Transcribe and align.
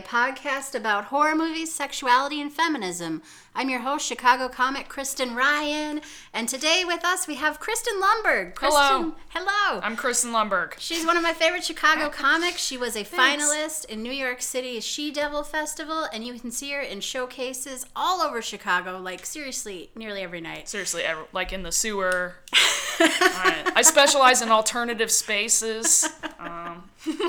a 0.00 0.02
podcast 0.02 0.74
about 0.74 1.06
horror 1.06 1.34
movies, 1.34 1.72
sexuality, 1.74 2.40
and 2.40 2.50
feminism. 2.50 3.20
I'm 3.54 3.68
your 3.68 3.80
host, 3.80 4.06
Chicago 4.06 4.48
comic 4.48 4.88
Kristen 4.88 5.34
Ryan, 5.34 6.00
and 6.32 6.48
today 6.48 6.84
with 6.86 7.04
us 7.04 7.26
we 7.28 7.34
have 7.34 7.60
Kristen 7.60 8.00
Lumberg. 8.00 8.54
Kristen, 8.54 8.80
Hello. 8.80 9.14
Hello. 9.28 9.80
I'm 9.82 9.96
Kristen 9.96 10.32
Lumberg. 10.32 10.78
She's 10.78 11.04
one 11.04 11.18
of 11.18 11.22
my 11.22 11.34
favorite 11.34 11.64
Chicago 11.64 12.08
comics. 12.12 12.64
She 12.64 12.78
was 12.78 12.96
a 12.96 13.04
finalist 13.04 13.84
in 13.86 14.02
New 14.02 14.12
York 14.12 14.40
City's 14.40 14.84
She 14.86 15.10
Devil 15.10 15.42
Festival, 15.42 16.06
and 16.14 16.24
you 16.24 16.38
can 16.38 16.50
see 16.50 16.70
her 16.70 16.80
in 16.80 17.00
showcases 17.00 17.84
all 17.94 18.22
over 18.22 18.40
Chicago, 18.40 18.98
like 18.98 19.26
seriously, 19.26 19.90
nearly 19.94 20.22
every 20.22 20.40
night. 20.40 20.68
Seriously, 20.68 21.02
ever- 21.02 21.26
like 21.34 21.52
in 21.52 21.62
the 21.62 21.72
sewer. 21.72 22.36
I, 23.00 23.72
I 23.76 23.82
specialize 23.82 24.40
in 24.40 24.50
alternative 24.50 25.10
spaces. 25.10 26.08
Um, 26.38 26.84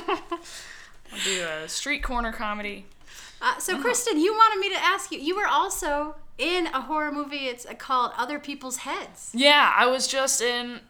I 1.13 1.23
do 1.23 1.43
a 1.43 1.69
street 1.69 2.03
corner 2.03 2.31
comedy. 2.31 2.85
Uh, 3.41 3.57
so, 3.57 3.79
Kristen, 3.81 4.19
you 4.19 4.33
wanted 4.33 4.59
me 4.59 4.69
to 4.69 4.79
ask 4.79 5.11
you. 5.11 5.19
You 5.19 5.35
were 5.35 5.47
also 5.47 6.15
in 6.37 6.67
a 6.67 6.81
horror 6.81 7.11
movie. 7.11 7.47
It's 7.47 7.65
called 7.79 8.11
Other 8.17 8.39
People's 8.39 8.77
Heads. 8.77 9.31
Yeah, 9.33 9.73
I 9.75 9.87
was 9.87 10.07
just 10.07 10.41
in, 10.41 10.81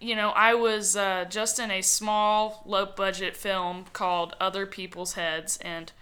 you 0.00 0.16
know, 0.16 0.30
I 0.30 0.54
was 0.54 0.96
uh, 0.96 1.26
just 1.28 1.58
in 1.58 1.70
a 1.70 1.82
small, 1.82 2.62
low 2.66 2.86
budget 2.86 3.36
film 3.36 3.86
called 3.92 4.34
Other 4.40 4.66
People's 4.66 5.12
Heads, 5.12 5.56
and 5.58 5.92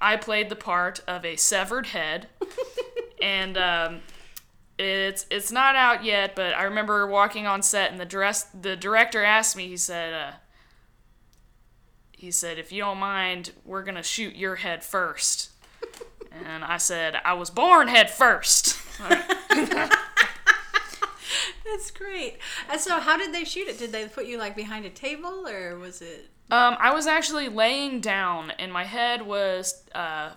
I 0.00 0.16
played 0.16 0.48
the 0.48 0.56
part 0.56 1.00
of 1.06 1.24
a 1.24 1.36
severed 1.36 1.88
head. 1.88 2.28
and 3.22 3.58
um, 3.58 4.00
it's 4.78 5.26
it's 5.30 5.52
not 5.52 5.76
out 5.76 6.04
yet, 6.04 6.34
but 6.34 6.54
I 6.54 6.62
remember 6.62 7.06
walking 7.06 7.46
on 7.46 7.62
set, 7.62 7.90
and 7.90 8.00
the 8.00 8.06
dress 8.06 8.44
the 8.58 8.76
director 8.76 9.22
asked 9.22 9.56
me. 9.56 9.68
He 9.68 9.76
said, 9.76 10.14
uh, 10.14 10.32
he 12.20 12.30
said, 12.30 12.58
if 12.58 12.70
you 12.70 12.82
don't 12.82 12.98
mind, 12.98 13.52
we're 13.64 13.82
gonna 13.82 14.02
shoot 14.02 14.36
your 14.36 14.56
head 14.56 14.84
first. 14.84 15.48
and 16.30 16.62
I 16.62 16.76
said, 16.76 17.16
I 17.24 17.32
was 17.32 17.48
born 17.48 17.88
head 17.88 18.10
first. 18.10 18.78
That's 21.64 21.90
great. 21.90 22.36
And 22.70 22.78
so, 22.78 23.00
how 23.00 23.16
did 23.16 23.32
they 23.32 23.44
shoot 23.44 23.68
it? 23.68 23.78
Did 23.78 23.90
they 23.92 24.06
put 24.06 24.26
you 24.26 24.36
like 24.36 24.54
behind 24.54 24.84
a 24.84 24.90
table, 24.90 25.48
or 25.48 25.78
was 25.78 26.02
it? 26.02 26.28
Um, 26.50 26.76
I 26.78 26.92
was 26.92 27.06
actually 27.06 27.48
laying 27.48 28.00
down, 28.00 28.50
and 28.58 28.70
my 28.70 28.84
head 28.84 29.22
was 29.22 29.82
uh, 29.94 30.32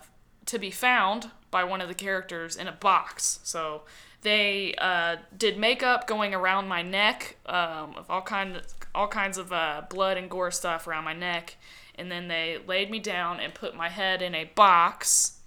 to 0.46 0.58
be 0.58 0.70
found 0.70 1.30
by 1.50 1.64
one 1.64 1.82
of 1.82 1.88
the 1.88 1.94
characters 1.94 2.56
in 2.56 2.66
a 2.66 2.72
box. 2.72 3.40
So 3.42 3.82
they 4.24 4.74
uh, 4.78 5.16
did 5.36 5.58
makeup 5.58 6.06
going 6.08 6.34
around 6.34 6.66
my 6.66 6.82
neck, 6.82 7.36
um, 7.46 7.94
of 7.96 8.10
all 8.10 8.22
kind 8.22 8.60
all 8.94 9.06
kinds 9.06 9.38
of 9.38 9.52
uh, 9.52 9.82
blood 9.88 10.16
and 10.16 10.28
gore 10.28 10.50
stuff 10.50 10.86
around 10.86 11.04
my 11.04 11.12
neck, 11.12 11.56
and 11.94 12.10
then 12.10 12.26
they 12.28 12.58
laid 12.66 12.90
me 12.90 12.98
down 12.98 13.38
and 13.38 13.54
put 13.54 13.76
my 13.76 13.90
head 13.90 14.22
in 14.22 14.34
a 14.34 14.44
box, 14.56 15.38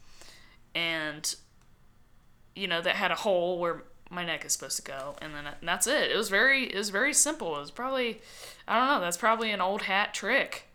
and 0.73 1.35
you 2.55 2.67
know 2.67 2.81
that 2.81 2.95
had 2.95 3.11
a 3.11 3.15
hole 3.15 3.59
where 3.59 3.83
my 4.11 4.23
neck 4.23 4.45
is 4.45 4.53
supposed 4.53 4.77
to 4.77 4.83
go, 4.83 5.15
and 5.21 5.33
then 5.33 5.47
and 5.47 5.67
that's 5.67 5.87
it. 5.87 6.11
It 6.11 6.15
was 6.15 6.29
very 6.29 6.65
it 6.71 6.77
was 6.77 6.91
very 6.91 7.13
simple. 7.13 7.57
It 7.57 7.61
was 7.61 7.71
probably 7.71 8.21
I 8.67 8.77
don't 8.77 8.87
know. 8.87 9.01
That's 9.01 9.17
probably 9.17 9.51
an 9.51 9.59
old 9.59 9.83
hat 9.83 10.13
trick. 10.13 10.67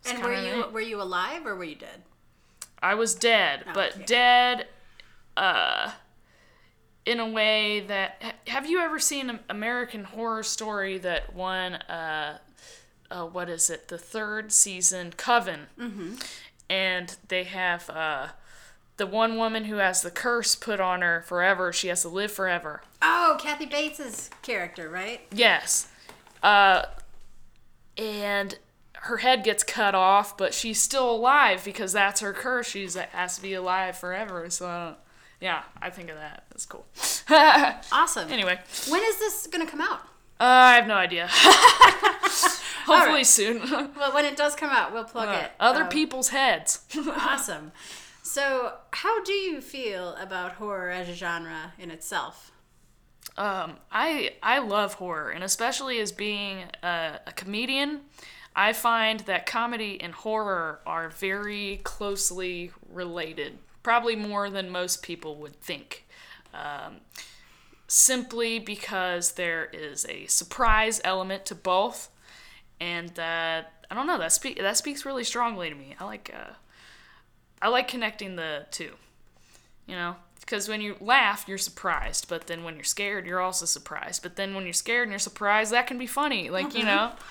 It's 0.00 0.10
And 0.10 0.22
were 0.22 0.32
you 0.34 0.56
neat. 0.56 0.72
were 0.72 0.80
you 0.80 1.00
alive 1.02 1.46
or 1.46 1.54
were 1.54 1.64
you 1.64 1.76
dead? 1.76 2.02
I 2.82 2.94
was 2.94 3.14
dead, 3.14 3.64
but 3.74 3.94
okay. 3.94 4.04
dead, 4.06 4.66
uh, 5.36 5.92
in 7.04 7.20
a 7.20 7.28
way 7.28 7.80
that. 7.80 8.22
Have 8.48 8.68
you 8.68 8.80
ever 8.80 8.98
seen 8.98 9.40
American 9.48 10.04
Horror 10.04 10.42
Story 10.42 10.98
that 10.98 11.34
won, 11.34 11.74
uh, 11.74 12.38
uh, 13.10 13.26
what 13.26 13.48
is 13.48 13.70
it, 13.70 13.88
the 13.88 13.98
third 13.98 14.52
season, 14.52 15.12
Coven? 15.16 15.66
Mm-hmm. 15.78 16.14
And 16.70 17.16
they 17.28 17.44
have, 17.44 17.90
uh, 17.90 18.28
the 18.96 19.06
one 19.06 19.36
woman 19.36 19.64
who 19.64 19.76
has 19.76 20.02
the 20.02 20.10
curse 20.10 20.54
put 20.54 20.80
on 20.80 21.02
her 21.02 21.22
forever, 21.26 21.72
she 21.72 21.88
has 21.88 22.02
to 22.02 22.08
live 22.08 22.30
forever. 22.30 22.82
Oh, 23.00 23.36
Kathy 23.40 23.66
Bates's 23.66 24.30
character, 24.42 24.88
right? 24.88 25.22
Yes. 25.32 25.88
Uh, 26.42 26.84
and 27.96 28.58
her 28.94 29.18
head 29.18 29.42
gets 29.42 29.64
cut 29.64 29.94
off, 29.94 30.36
but 30.36 30.54
she's 30.54 30.80
still 30.80 31.10
alive 31.10 31.64
because 31.64 31.92
that's 31.92 32.20
her 32.20 32.32
curse. 32.32 32.68
She 32.68 32.88
has 33.12 33.36
to 33.36 33.42
be 33.42 33.54
alive 33.54 33.96
forever. 33.96 34.48
So, 34.50 34.94
yeah, 35.42 35.62
I 35.82 35.90
think 35.90 36.08
of 36.10 36.16
that. 36.16 36.44
That's 36.50 36.64
cool. 36.66 36.86
Awesome. 37.92 38.30
anyway, 38.30 38.58
when 38.88 39.02
is 39.02 39.18
this 39.18 39.46
gonna 39.48 39.66
come 39.66 39.80
out? 39.80 40.00
uh, 40.40 40.44
I 40.44 40.74
have 40.76 40.86
no 40.86 40.94
idea. 40.94 41.28
Hopefully 42.86 43.18
right. 43.18 43.26
soon. 43.26 43.58
Well, 43.96 44.12
when 44.12 44.24
it 44.24 44.36
does 44.36 44.54
come 44.56 44.70
out, 44.70 44.92
we'll 44.92 45.04
plug 45.04 45.28
it. 45.42 45.50
Other 45.60 45.84
Um, 45.84 45.88
people's 45.88 46.28
heads. 46.30 46.80
awesome. 47.06 47.72
So, 48.22 48.72
how 48.92 49.22
do 49.22 49.32
you 49.32 49.60
feel 49.60 50.14
about 50.16 50.52
horror 50.52 50.90
as 50.90 51.08
a 51.08 51.14
genre 51.14 51.72
in 51.78 51.90
itself? 51.90 52.50
Um, 53.36 53.76
I 53.90 54.34
I 54.42 54.58
love 54.58 54.94
horror, 54.94 55.30
and 55.30 55.44
especially 55.44 56.00
as 56.00 56.12
being 56.12 56.64
a, 56.82 57.20
a 57.26 57.32
comedian, 57.32 58.00
I 58.54 58.72
find 58.72 59.20
that 59.20 59.46
comedy 59.46 60.00
and 60.00 60.12
horror 60.12 60.80
are 60.86 61.08
very 61.08 61.80
closely 61.84 62.72
related, 62.88 63.58
probably 63.82 64.16
more 64.16 64.50
than 64.50 64.70
most 64.70 65.02
people 65.02 65.36
would 65.36 65.60
think. 65.60 66.06
Um, 66.54 66.96
simply 67.88 68.58
because 68.58 69.32
there 69.32 69.66
is 69.72 70.06
a 70.08 70.26
surprise 70.26 71.00
element 71.04 71.44
to 71.46 71.54
both, 71.54 72.08
and 72.80 73.10
that 73.10 73.84
I 73.90 73.94
don't 73.94 74.06
know 74.06 74.18
that 74.18 74.32
speak 74.32 74.58
that 74.58 74.76
speaks 74.76 75.04
really 75.04 75.24
strongly 75.24 75.68
to 75.68 75.74
me. 75.74 75.94
I 76.00 76.04
like 76.04 76.32
uh, 76.34 76.54
I 77.60 77.68
like 77.68 77.88
connecting 77.88 78.36
the 78.36 78.66
two. 78.70 78.92
You 79.86 79.96
know, 79.96 80.16
because 80.40 80.68
when 80.68 80.80
you 80.80 80.96
laugh, 81.00 81.44
you're 81.46 81.58
surprised, 81.58 82.28
but 82.28 82.46
then 82.46 82.64
when 82.64 82.74
you're 82.76 82.84
scared, 82.84 83.26
you're 83.26 83.40
also 83.40 83.66
surprised. 83.66 84.22
But 84.22 84.36
then 84.36 84.54
when 84.54 84.64
you're 84.64 84.72
scared 84.72 85.04
and 85.04 85.12
you're 85.12 85.18
surprised, 85.18 85.72
that 85.72 85.86
can 85.86 85.98
be 85.98 86.06
funny. 86.06 86.50
Like 86.50 86.74
you 86.74 86.84
know, 86.84 87.12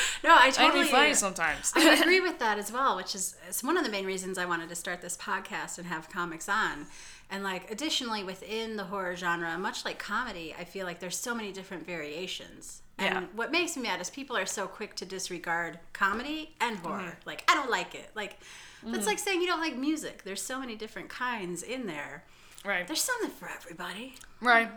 No, 0.24 0.34
I 0.34 0.50
totally 0.50 0.80
can 0.80 0.86
be 0.86 0.90
funny 0.90 1.14
sometimes. 1.14 1.72
I 1.76 1.94
agree 2.00 2.20
with 2.20 2.38
that 2.40 2.58
as 2.58 2.72
well, 2.72 2.96
which 2.96 3.14
is 3.14 3.36
it's 3.48 3.62
one 3.62 3.76
of 3.76 3.84
the 3.84 3.90
main 3.90 4.04
reasons 4.06 4.38
I 4.38 4.44
wanted 4.46 4.68
to 4.70 4.74
start 4.74 5.00
this 5.02 5.16
podcast 5.16 5.78
and 5.78 5.86
have 5.86 6.08
comics 6.10 6.48
on. 6.48 6.86
And 7.30 7.44
like 7.44 7.70
additionally 7.70 8.24
within 8.24 8.76
the 8.76 8.84
horror 8.84 9.14
genre, 9.16 9.56
much 9.58 9.84
like 9.84 9.98
comedy, 9.98 10.54
I 10.58 10.64
feel 10.64 10.86
like 10.86 10.98
there's 11.00 11.16
so 11.16 11.34
many 11.34 11.52
different 11.52 11.86
variations. 11.86 12.82
And 12.98 13.14
Yeah. 13.14 13.24
what 13.34 13.52
makes 13.52 13.76
me 13.76 13.82
mad 13.82 14.00
is 14.00 14.10
people 14.10 14.36
are 14.36 14.46
so 14.46 14.66
quick 14.66 14.94
to 14.96 15.04
disregard 15.04 15.78
comedy 15.92 16.54
and 16.60 16.78
horror. 16.78 17.00
Mm-hmm. 17.00 17.26
Like 17.28 17.44
I 17.48 17.54
don't 17.54 17.70
like 17.70 17.94
it. 17.94 18.10
Like 18.14 18.38
that's 18.84 19.06
like 19.06 19.18
saying 19.18 19.40
you 19.40 19.46
don't 19.48 19.60
like 19.60 19.76
music. 19.76 20.22
There's 20.24 20.42
so 20.42 20.58
many 20.60 20.76
different 20.76 21.08
kinds 21.08 21.62
in 21.62 21.86
there. 21.86 22.24
right. 22.64 22.86
There's 22.86 23.02
something 23.02 23.30
for 23.30 23.48
everybody. 23.48 24.14
Right. 24.40 24.70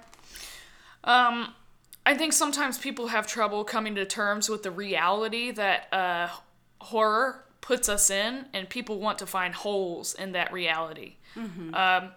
Um, 1.03 1.53
I 2.05 2.15
think 2.15 2.33
sometimes 2.33 2.77
people 2.77 3.07
have 3.07 3.27
trouble 3.27 3.63
coming 3.63 3.95
to 3.95 4.05
terms 4.05 4.49
with 4.49 4.63
the 4.63 4.71
reality 4.71 5.51
that 5.51 5.93
uh, 5.93 6.29
horror 6.81 7.45
puts 7.61 7.87
us 7.89 8.09
in, 8.09 8.45
and 8.53 8.67
people 8.69 8.99
want 8.99 9.19
to 9.19 9.25
find 9.27 9.53
holes 9.53 10.15
in 10.15 10.31
that 10.31 10.51
reality. 10.51 11.17
Um, 11.75 12.11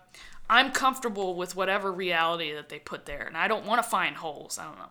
I'm 0.48 0.70
comfortable 0.72 1.34
with 1.34 1.56
whatever 1.56 1.92
reality 1.92 2.52
that 2.54 2.68
they 2.68 2.78
put 2.78 3.06
there, 3.06 3.24
and 3.26 3.36
I 3.36 3.48
don't 3.48 3.66
want 3.66 3.82
to 3.82 3.88
find 3.88 4.16
holes. 4.16 4.58
I 4.58 4.64
don't 4.64 4.78
know. 4.78 4.90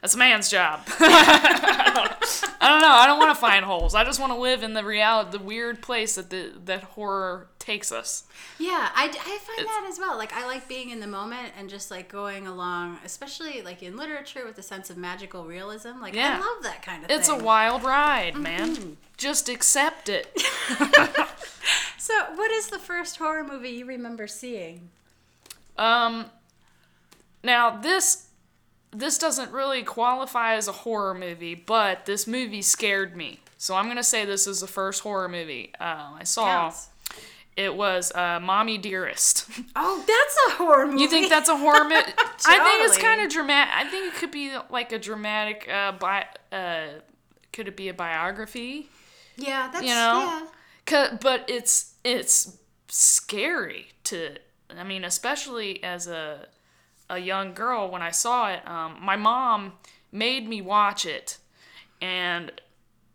That's 0.00 0.14
a 0.14 0.18
man's 0.18 0.48
job. 0.48 0.80
I 0.98 2.68
don't 2.68 2.80
know. 2.80 2.90
I 2.90 3.04
don't 3.06 3.18
want 3.18 3.34
to 3.34 3.40
find 3.40 3.64
holes. 3.64 3.94
I 3.94 4.04
just 4.04 4.18
want 4.18 4.32
to 4.32 4.38
live 4.38 4.62
in 4.62 4.72
the 4.74 4.84
reality, 4.84 5.36
the 5.36 5.44
weird 5.44 5.82
place 5.82 6.14
that 6.14 6.30
the 6.30 6.52
that 6.64 6.82
horror 6.84 7.48
takes 7.58 7.92
us. 7.92 8.24
Yeah, 8.58 8.88
I, 8.94 9.04
I 9.06 9.38
find 9.38 9.68
that 9.68 9.86
as 9.88 9.98
well. 9.98 10.16
Like, 10.16 10.32
I 10.32 10.46
like 10.46 10.66
being 10.68 10.90
in 10.90 11.00
the 11.00 11.06
moment 11.06 11.52
and 11.58 11.68
just 11.68 11.90
like 11.90 12.08
going 12.10 12.46
along, 12.46 12.98
especially 13.04 13.62
like 13.62 13.82
in 13.82 13.96
literature 13.96 14.44
with 14.46 14.56
a 14.58 14.62
sense 14.62 14.88
of 14.90 14.96
magical 14.96 15.44
realism. 15.44 16.00
Like, 16.00 16.14
Yeah. 16.14 16.36
I 16.36 16.38
love 16.38 16.62
that 16.62 16.82
kind 16.82 17.04
of 17.04 17.10
It's 17.10 17.28
a 17.28 17.36
wild 17.36 17.82
ride, 17.84 18.36
man. 18.36 18.96
Just 19.16 19.48
accept 19.48 20.08
it. 20.08 20.34
So, 21.98 22.14
what 22.34 22.50
is 22.50 22.68
the 22.68 22.78
first 22.78 23.18
horror 23.18 23.44
movie 23.44 23.68
you 23.68 23.84
remember 23.84 24.26
seeing? 24.26 24.88
Um, 25.76 26.26
now 27.44 27.76
this 27.76 28.26
this 28.92 29.18
doesn't 29.18 29.52
really 29.52 29.82
qualify 29.82 30.54
as 30.54 30.68
a 30.68 30.72
horror 30.72 31.14
movie, 31.14 31.54
but 31.54 32.06
this 32.06 32.26
movie 32.26 32.62
scared 32.62 33.16
me. 33.16 33.40
So 33.58 33.74
I'm 33.76 33.88
gonna 33.88 34.02
say 34.02 34.24
this 34.24 34.46
is 34.46 34.60
the 34.60 34.66
first 34.66 35.02
horror 35.02 35.28
movie 35.28 35.72
uh, 35.80 36.16
I 36.18 36.24
saw. 36.24 36.44
Counts. 36.44 36.88
It 37.56 37.74
was 37.74 38.12
uh, 38.14 38.40
"Mommy 38.40 38.78
Dearest." 38.78 39.48
Oh, 39.76 40.02
that's 40.06 40.36
a 40.48 40.56
horror 40.56 40.86
movie. 40.86 41.02
you 41.02 41.08
think 41.08 41.28
that's 41.28 41.48
a 41.48 41.56
horror 41.56 41.84
movie? 41.84 41.94
I 42.46 42.58
think 42.64 42.84
it's 42.84 42.98
kind 42.98 43.20
of 43.22 43.30
dramatic. 43.30 43.74
I 43.74 43.84
think 43.88 44.14
it 44.14 44.18
could 44.18 44.30
be 44.30 44.52
like 44.70 44.92
a 44.92 44.98
dramatic. 44.98 45.68
Uh, 45.68 45.92
bi- 45.92 46.26
uh, 46.52 46.86
could 47.52 47.68
it 47.68 47.76
be 47.76 47.88
a 47.88 47.94
biography? 47.94 48.88
Yeah, 49.36 49.70
that's 49.72 49.84
you 49.84 49.94
know? 49.94 50.48
yeah. 50.90 51.18
but 51.20 51.44
it's 51.48 51.94
it's 52.04 52.56
scary 52.88 53.86
to 54.02 54.34
i 54.76 54.82
mean 54.82 55.04
especially 55.04 55.82
as 55.84 56.08
a 56.08 56.46
a 57.10 57.18
young 57.18 57.52
girl 57.52 57.90
when 57.90 58.02
i 58.02 58.10
saw 58.10 58.48
it 58.48 58.66
um, 58.66 58.96
my 59.00 59.16
mom 59.16 59.72
made 60.12 60.48
me 60.48 60.60
watch 60.60 61.04
it 61.04 61.38
and 62.00 62.52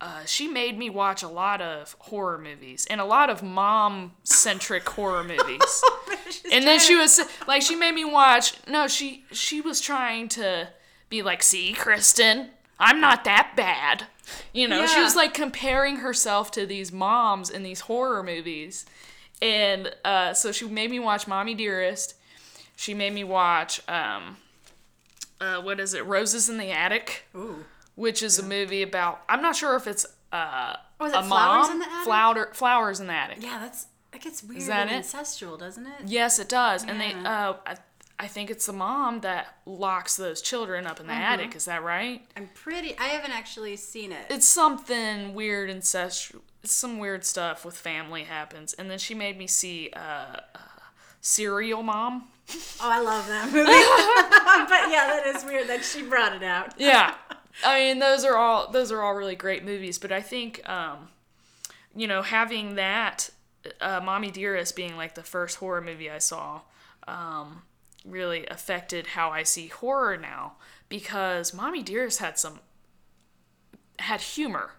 uh, 0.02 0.26
she 0.26 0.48
made 0.48 0.78
me 0.78 0.90
watch 0.90 1.24
a 1.24 1.28
lot 1.28 1.62
of 1.62 1.96
horror 2.00 2.38
movies 2.38 2.86
and 2.90 3.00
a 3.00 3.06
lot 3.06 3.30
of 3.30 3.42
mom 3.42 4.12
centric 4.24 4.88
horror 4.90 5.24
movies. 5.28 5.84
and 6.52 6.66
then 6.66 6.80
she 6.80 6.96
was 6.96 7.20
like, 7.48 7.62
she 7.62 7.76
made 7.76 7.94
me 7.94 8.06
watch. 8.06 8.54
No, 8.68 8.88
she 8.88 9.26
she 9.32 9.62
was 9.62 9.80
trying 9.80 10.28
to 10.30 10.68
be 11.10 11.22
like, 11.22 11.42
see, 11.42 11.74
Kristen, 11.74 12.50
I'm 12.80 13.00
not 13.00 13.24
that 13.24 13.54
bad. 13.56 14.08
You 14.54 14.68
know, 14.68 14.86
she 14.88 15.02
was 15.02 15.16
like 15.16 15.34
comparing 15.34 15.98
herself 15.98 16.52
to 16.52 16.66
these 16.66 16.92
moms 16.92 17.50
in 17.50 17.64
these 17.64 17.82
horror 17.82 18.24
movies. 18.24 18.86
And 19.42 19.94
uh, 20.04 20.34
so 20.34 20.52
she 20.52 20.68
made 20.68 20.90
me 20.90 21.00
watch 21.00 21.28
Mommy 21.28 21.54
Dearest. 21.54 22.16
She 22.76 22.94
made 22.94 23.14
me 23.14 23.24
watch, 23.24 23.82
um, 23.90 24.38
uh, 25.42 25.62
what 25.62 25.80
is 25.80 25.94
it, 25.94 26.06
Roses 26.06 26.50
in 26.50 26.58
the 26.58 26.72
Attic, 26.72 27.24
Ooh. 27.36 27.66
which 27.96 28.22
is 28.24 28.38
a 28.40 28.44
movie 28.44 28.82
about, 28.82 29.22
I'm 29.30 29.42
not 29.42 29.56
sure 29.56 29.76
if 29.76 29.88
it's 29.88 30.06
uh, 30.32 30.76
Was 31.00 31.14
a 31.14 31.24
Flowers 31.24 31.68
mom. 31.68 31.72
in 31.74 31.80
the 31.80 31.86
Attic? 31.86 32.04
Flower, 32.06 32.50
flowers 32.54 33.00
in 33.00 33.08
the 33.08 33.14
Attic. 33.14 33.38
Yeah, 33.42 33.60
that's 33.60 33.88
that 34.12 34.22
gets 34.22 34.44
weird 34.44 34.62
that 34.64 34.88
and 34.88 34.92
it? 34.98 35.06
incestual, 35.06 35.58
doesn't 35.60 35.86
it? 35.86 35.94
Yes, 36.06 36.40
it 36.40 36.48
does. 36.50 36.84
And 36.86 37.00
they, 37.02 37.14
uh, 37.14 37.56
I, 37.66 37.76
I 38.18 38.28
think 38.28 38.50
it's 38.50 38.66
the 38.66 38.72
mom 38.74 39.20
that 39.22 39.58
locks 39.66 40.16
those 40.16 40.42
children 40.42 40.88
up 40.88 41.00
in 41.02 41.08
the 41.08 41.12
Mm-hmm. 41.14 41.22
attic. 41.22 41.56
Is 41.56 41.66
that 41.66 41.84
right? 41.84 42.22
I'm 42.38 42.50
pretty. 42.54 42.98
I 42.98 43.08
haven't 43.08 43.32
actually 43.32 43.76
seen 43.76 44.14
it. 44.14 44.26
It's 44.30 44.48
something 44.48 45.34
weird 45.34 45.70
incestual. 45.70 46.40
Some 46.64 46.98
weird 47.00 47.26
stuff 47.26 47.66
with 47.66 47.76
family 47.76 48.24
happens. 48.24 48.72
And 48.74 48.90
then 48.90 49.00
she 49.00 49.14
made 49.14 49.38
me 49.38 49.48
see 49.48 49.92
uh, 49.94 50.00
uh, 50.56 50.60
Serial 51.22 51.84
Mom. 51.84 52.30
Oh, 52.52 52.90
I 52.90 53.00
love 53.00 53.28
that 53.28 53.46
movie. 53.46 53.64
but 54.70 54.92
yeah, 54.92 55.08
that 55.08 55.24
is 55.36 55.44
weird 55.44 55.68
that 55.68 55.84
she 55.84 56.04
brought 56.04 56.34
it 56.36 56.44
out. 56.44 56.74
yeah 56.80 57.16
i 57.64 57.80
mean 57.80 58.00
those 58.00 58.26
are 58.26 58.36
all 58.36 58.70
those 58.72 58.92
are 58.92 59.02
all 59.02 59.14
really 59.14 59.36
great 59.36 59.64
movies 59.64 59.98
but 59.98 60.12
i 60.12 60.22
think 60.22 60.68
um 60.70 61.08
you 61.96 62.08
know 62.08 62.22
having 62.22 62.76
that 62.76 63.30
uh, 63.82 64.00
mommy 64.04 64.30
dearest 64.30 64.76
being 64.76 64.96
like 64.98 65.16
the 65.16 65.24
first 65.24 65.58
horror 65.58 65.82
movie 65.82 66.10
i 66.10 66.18
saw 66.18 66.62
um 67.08 67.62
really 68.04 68.46
affected 68.48 69.08
how 69.08 69.30
i 69.30 69.42
see 69.42 69.68
horror 69.68 70.18
now 70.18 70.54
because 70.90 71.54
mommy 71.54 71.82
dearest 71.82 72.20
had 72.20 72.38
some 72.38 72.60
had 74.00 74.20
humor 74.22 74.72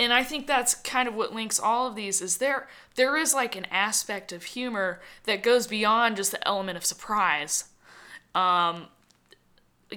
and 0.00 0.12
i 0.12 0.24
think 0.24 0.48
that's 0.48 0.74
kind 0.74 1.06
of 1.08 1.14
what 1.14 1.32
links 1.32 1.60
all 1.60 1.86
of 1.86 1.94
these 1.94 2.20
is 2.20 2.38
there 2.38 2.66
there 2.96 3.16
is 3.16 3.32
like 3.32 3.54
an 3.54 3.66
aspect 3.70 4.32
of 4.32 4.42
humor 4.42 5.00
that 5.24 5.44
goes 5.44 5.68
beyond 5.68 6.16
just 6.16 6.32
the 6.32 6.48
element 6.48 6.76
of 6.76 6.84
surprise 6.84 7.64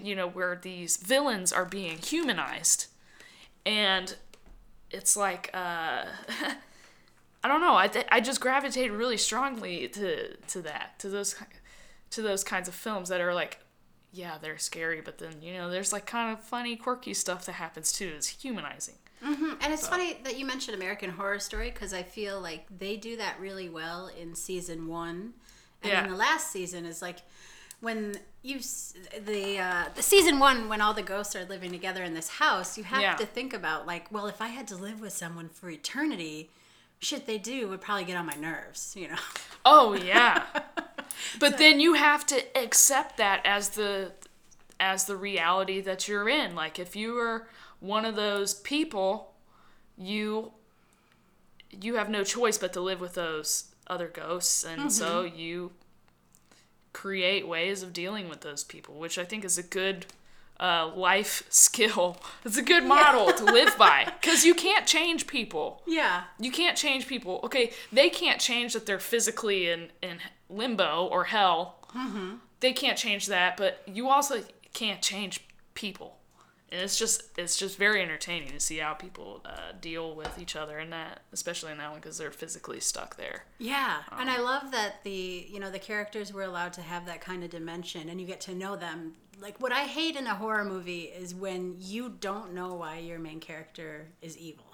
you 0.01 0.15
know, 0.15 0.27
where 0.27 0.55
these 0.61 0.97
villains 0.97 1.51
are 1.53 1.65
being 1.65 1.97
humanized. 1.97 2.87
And 3.65 4.15
it's 4.91 5.15
like, 5.15 5.49
uh, 5.53 6.05
I 7.43 7.47
don't 7.47 7.61
know. 7.61 7.75
I, 7.75 7.87
th- 7.87 8.07
I 8.11 8.19
just 8.19 8.41
gravitated 8.41 8.91
really 8.91 9.17
strongly 9.17 9.87
to, 9.89 10.35
to 10.35 10.61
that, 10.61 10.99
to 10.99 11.09
those, 11.09 11.35
to 12.11 12.21
those 12.21 12.43
kinds 12.43 12.67
of 12.67 12.75
films 12.75 13.09
that 13.09 13.21
are 13.21 13.33
like, 13.33 13.59
yeah, 14.11 14.37
they're 14.41 14.59
scary, 14.59 15.01
but 15.01 15.17
then, 15.17 15.41
you 15.41 15.53
know, 15.53 15.69
there's 15.69 15.91
like 15.91 16.05
kind 16.05 16.31
of 16.31 16.43
funny, 16.43 16.75
quirky 16.75 17.13
stuff 17.13 17.45
that 17.45 17.53
happens 17.53 17.91
too. 17.91 18.13
It's 18.15 18.27
humanizing. 18.27 18.95
And 19.25 19.73
it's 19.73 19.87
funny 19.87 20.17
that 20.23 20.37
you 20.37 20.45
mentioned 20.45 20.75
American 20.75 21.09
Horror 21.09 21.39
Story 21.39 21.71
because 21.71 21.93
I 21.93 22.03
feel 22.03 22.39
like 22.41 22.65
they 22.77 22.97
do 22.97 23.15
that 23.17 23.39
really 23.39 23.69
well 23.69 24.07
in 24.19 24.35
season 24.35 24.87
one, 24.87 25.33
and 25.81 25.91
Yeah. 25.91 26.01
then 26.01 26.11
the 26.11 26.17
last 26.17 26.51
season 26.51 26.85
is 26.85 27.01
like 27.01 27.19
when 27.79 28.17
you 28.41 28.59
the 29.25 29.59
uh, 29.59 29.85
the 29.95 30.01
season 30.03 30.39
one 30.39 30.67
when 30.69 30.81
all 30.81 30.93
the 30.93 31.01
ghosts 31.03 31.35
are 31.35 31.45
living 31.45 31.71
together 31.71 32.03
in 32.03 32.13
this 32.13 32.27
house. 32.29 32.77
You 32.77 32.83
have 32.85 33.01
Yeah. 33.01 33.15
to 33.15 33.25
think 33.25 33.53
about 33.53 33.85
like, 33.87 34.11
well, 34.11 34.27
if 34.27 34.41
I 34.41 34.47
had 34.47 34.67
to 34.69 34.75
live 34.75 34.99
with 34.99 35.13
someone 35.13 35.47
for 35.49 35.69
eternity, 35.69 36.49
shit 36.99 37.25
they 37.25 37.37
do 37.37 37.67
would 37.69 37.79
probably 37.81 38.03
get 38.05 38.17
on 38.17 38.25
my 38.25 38.35
nerves, 38.35 38.93
you 38.97 39.07
know. 39.07 39.15
Oh 39.65 39.93
yeah. 39.93 40.43
but 41.39 41.57
then 41.57 41.79
you 41.79 41.93
have 41.93 42.25
to 42.27 42.41
accept 42.57 43.15
that 43.17 43.41
as 43.45 43.69
the 43.69 44.11
as 44.81 45.05
the 45.05 45.15
reality 45.15 45.79
that 45.79 46.09
you're 46.09 46.27
in. 46.27 46.55
Like 46.55 46.77
if 46.79 46.95
you 46.97 47.17
are 47.17 47.47
one 47.83 48.05
of 48.05 48.15
those 48.15 48.53
people, 48.53 49.33
you 49.97 50.53
you 51.69 51.95
have 51.95 52.09
no 52.09 52.23
choice 52.23 52.57
but 52.57 52.71
to 52.73 52.79
live 52.81 53.01
with 53.01 53.15
those 53.15 53.65
other 53.87 54.07
ghosts 54.07 54.63
and 54.63 54.91
so 54.91 55.23
you 55.23 55.71
create 56.93 57.47
ways 57.47 57.83
of 57.83 57.91
dealing 57.91 58.29
with 58.29 58.41
those 58.41 58.63
people, 58.63 58.95
which 58.95 59.17
I 59.17 59.25
think 59.25 59.43
is 59.43 59.57
a 59.57 59.63
good 59.63 60.05
uh, 60.59 60.91
life 60.95 61.43
skill. 61.49 62.17
It's 62.45 62.57
a 62.57 62.61
good 62.61 62.85
model 62.85 63.33
to 63.33 63.43
live 63.43 63.75
by 63.77 64.05
because 64.21 64.45
you 64.45 64.53
can't 64.53 64.85
change 64.85 65.27
people. 65.27 65.81
Yeah. 65.85 66.23
You 66.39 66.51
can't 66.51 66.77
change 66.77 67.07
people. 67.07 67.41
Okay, 67.43 67.71
they 67.91 68.09
can't 68.09 68.39
change 68.39 68.73
that 68.73 68.85
they're 68.85 68.99
physically 68.99 69.69
in, 69.69 69.89
in 70.01 70.19
limbo 70.49 71.07
or 71.11 71.25
hell. 71.25 71.79
They 72.59 72.71
can't 72.71 72.97
change 72.97 73.25
that, 73.27 73.57
but 73.57 73.81
you 73.87 74.07
also 74.09 74.43
can't 74.73 75.01
change 75.01 75.45
people. 75.73 76.17
And 76.73 76.81
it's 76.81 76.97
just 76.97 77.25
it's 77.37 77.55
just 77.55 77.77
very 77.77 78.01
entertaining 78.01 78.49
to 78.51 78.59
see 78.59 78.79
how 78.79 78.93
people 78.95 79.41
uh, 79.45 79.73
deal 79.79 80.15
with 80.15 80.39
each 80.39 80.55
other 80.55 80.79
in 80.79 80.89
that, 80.89 81.21
especially 81.31 81.71
in 81.71 81.77
that 81.77 81.91
one 81.91 81.99
because 81.99 82.17
they're 82.17 82.31
physically 82.31 82.79
stuck 82.79 83.15
there. 83.15 83.43
Yeah, 83.59 83.97
and 84.17 84.27
I 84.27 84.39
love 84.39 84.71
that 84.71 85.03
the 85.03 85.45
you 85.47 85.59
know 85.59 85.69
the 85.69 85.77
characters 85.77 86.33
were 86.33 86.41
allowed 86.43 86.73
to 86.73 86.81
have 86.81 87.05
that 87.05 87.21
kind 87.21 87.43
of 87.43 87.51
dimension, 87.51 88.09
and 88.09 88.19
you 88.19 88.25
get 88.25 88.41
to 88.41 88.55
know 88.55 88.75
them. 88.75 89.13
Like 89.39 89.61
what 89.61 89.71
I 89.71 89.81
hate 89.81 90.15
in 90.15 90.25
a 90.25 90.33
horror 90.33 90.65
movie 90.65 91.03
is 91.03 91.35
when 91.35 91.75
you 91.79 92.09
don't 92.19 92.53
know 92.55 92.73
why 92.73 92.97
your 92.97 93.19
main 93.19 93.39
character 93.39 94.07
is 94.23 94.35
evil. 94.37 94.65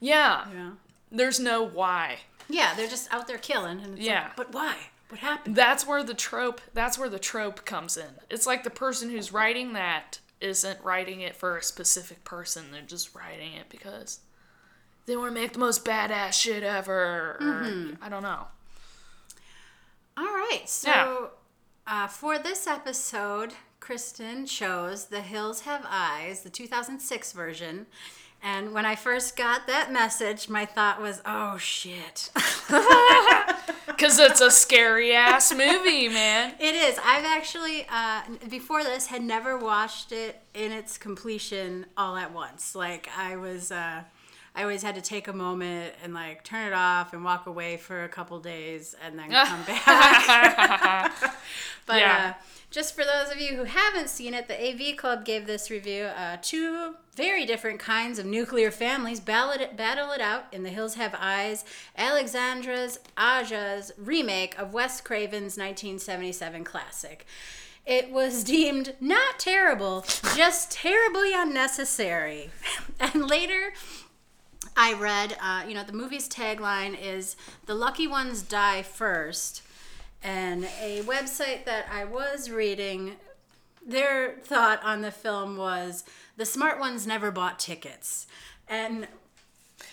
Yeah, 0.00 0.48
You 0.50 0.54
know? 0.56 0.72
there's 1.10 1.40
no 1.40 1.62
why. 1.62 2.18
Yeah, 2.48 2.74
they're 2.74 2.88
just 2.88 3.12
out 3.12 3.26
there 3.26 3.38
killing, 3.38 3.80
and 3.80 3.96
it's 3.96 4.06
Yeah. 4.06 4.24
like, 4.24 4.36
but 4.36 4.52
why? 4.52 4.76
What 5.08 5.20
happened? 5.20 5.56
That's 5.56 5.86
where 5.86 6.02
the 6.04 6.14
trope 6.14 6.60
that's 6.72 6.98
where 6.98 7.08
the 7.08 7.18
trope 7.18 7.64
comes 7.64 7.96
in. 7.96 8.20
It's 8.30 8.46
like 8.46 8.64
the 8.64 8.70
person 8.70 9.10
who's 9.10 9.32
writing 9.32 9.72
that 9.74 10.18
isn't 10.44 10.78
writing 10.84 11.20
it 11.22 11.34
for 11.34 11.56
a 11.56 11.62
specific 11.62 12.24
person. 12.24 12.66
They're 12.70 12.82
just 12.82 13.14
writing 13.14 13.54
it 13.54 13.68
because 13.70 14.20
they 15.06 15.16
want 15.16 15.34
to 15.34 15.40
make 15.40 15.52
the 15.54 15.58
most 15.58 15.84
badass 15.84 16.32
shit 16.34 16.62
ever. 16.62 17.36
Or, 17.40 17.96
I 18.02 18.08
don't 18.08 18.22
know. 18.22 18.46
All 20.16 20.24
right, 20.24 20.62
so 20.66 20.90
Yeah. 20.90 21.26
uh, 22.04 22.06
for 22.08 22.38
this 22.38 22.66
episode, 22.66 23.54
Kristen 23.80 24.46
chose 24.46 25.06
"The 25.06 25.20
Hills 25.22 25.62
Have 25.62 25.84
Eyes," 25.88 26.42
the 26.42 26.50
2006 26.50 27.32
version. 27.32 27.86
And 28.42 28.72
when 28.72 28.84
I 28.86 28.94
first 28.94 29.36
got 29.36 29.66
that 29.66 29.90
message, 29.92 30.48
my 30.48 30.64
thought 30.66 31.00
was, 31.00 31.20
"Oh 31.26 31.58
shit." 31.58 32.30
Because 33.96 34.18
it's 34.18 34.40
a 34.40 34.50
scary 34.50 35.14
ass 35.14 35.52
movie, 35.52 36.08
man. 36.08 36.54
It 36.60 36.74
is. 36.74 36.98
I've 37.04 37.24
actually, 37.24 37.86
uh, 37.90 38.22
before 38.48 38.82
this, 38.82 39.06
had 39.06 39.22
never 39.22 39.56
watched 39.58 40.12
it 40.12 40.40
in 40.54 40.72
its 40.72 40.96
completion 40.98 41.86
all 41.96 42.16
at 42.16 42.32
once. 42.32 42.74
Like 42.74 43.08
I 43.16 43.36
was, 43.36 43.70
uh, 43.70 44.02
I 44.54 44.62
always 44.62 44.82
had 44.82 44.94
to 44.94 45.00
take 45.00 45.26
a 45.26 45.32
moment 45.32 45.94
and 46.02 46.14
like 46.14 46.44
turn 46.44 46.66
it 46.68 46.72
off 46.72 47.12
and 47.12 47.24
walk 47.24 47.46
away 47.46 47.76
for 47.76 48.04
a 48.04 48.08
couple 48.08 48.38
days 48.38 48.94
and 49.04 49.18
then 49.18 49.30
come 49.46 49.62
back. 49.64 51.12
but 51.86 51.98
Yeah. 51.98 52.34
uh, 52.36 52.42
just 52.70 52.94
for 52.96 53.04
those 53.04 53.30
of 53.30 53.40
you 53.40 53.54
who 53.56 53.64
haven't 53.64 54.08
seen 54.10 54.34
it, 54.34 54.48
the 54.48 54.54
AV 54.60 54.96
Club 54.96 55.24
gave 55.24 55.46
this 55.46 55.70
review. 55.70 56.04
Uh, 56.04 56.36
two 56.42 56.94
very 57.14 57.46
different 57.46 57.78
kinds 57.78 58.18
of 58.18 58.26
nuclear 58.26 58.70
families 58.72 59.20
battle 59.20 59.50
it, 59.52 59.76
battle 59.76 60.10
it 60.10 60.20
out 60.20 60.46
in 60.52 60.64
The 60.64 60.70
Hills 60.70 60.94
Have 60.96 61.14
Eyes, 61.18 61.64
Alexandra's 61.96 62.98
Aja's 63.18 63.92
remake 63.96 64.58
of 64.58 64.72
Wes 64.72 65.00
Craven's 65.00 65.56
1977 65.56 66.64
classic. 66.64 67.26
It 67.86 68.10
was 68.10 68.42
deemed 68.44 68.94
not 69.00 69.38
terrible, 69.38 70.04
just 70.34 70.70
terribly 70.72 71.32
unnecessary. 71.34 72.50
and 73.00 73.28
later, 73.28 73.72
I 74.76 74.92
read, 74.94 75.36
uh, 75.40 75.64
you 75.68 75.74
know, 75.74 75.84
the 75.84 75.92
movie's 75.92 76.28
tagline 76.28 76.96
is 77.00 77.36
"The 77.66 77.74
lucky 77.74 78.06
ones 78.08 78.42
die 78.42 78.82
first. 78.82 79.62
and 80.22 80.64
a 80.80 81.02
website 81.02 81.64
that 81.66 81.86
I 81.92 82.04
was 82.04 82.50
reading, 82.50 83.16
their 83.86 84.36
thought 84.42 84.82
on 84.82 85.02
the 85.02 85.10
film 85.10 85.56
was 85.58 86.02
the 86.36 86.46
smart 86.46 86.80
ones 86.80 87.06
never 87.06 87.30
bought 87.30 87.58
tickets, 87.58 88.26
and. 88.68 89.06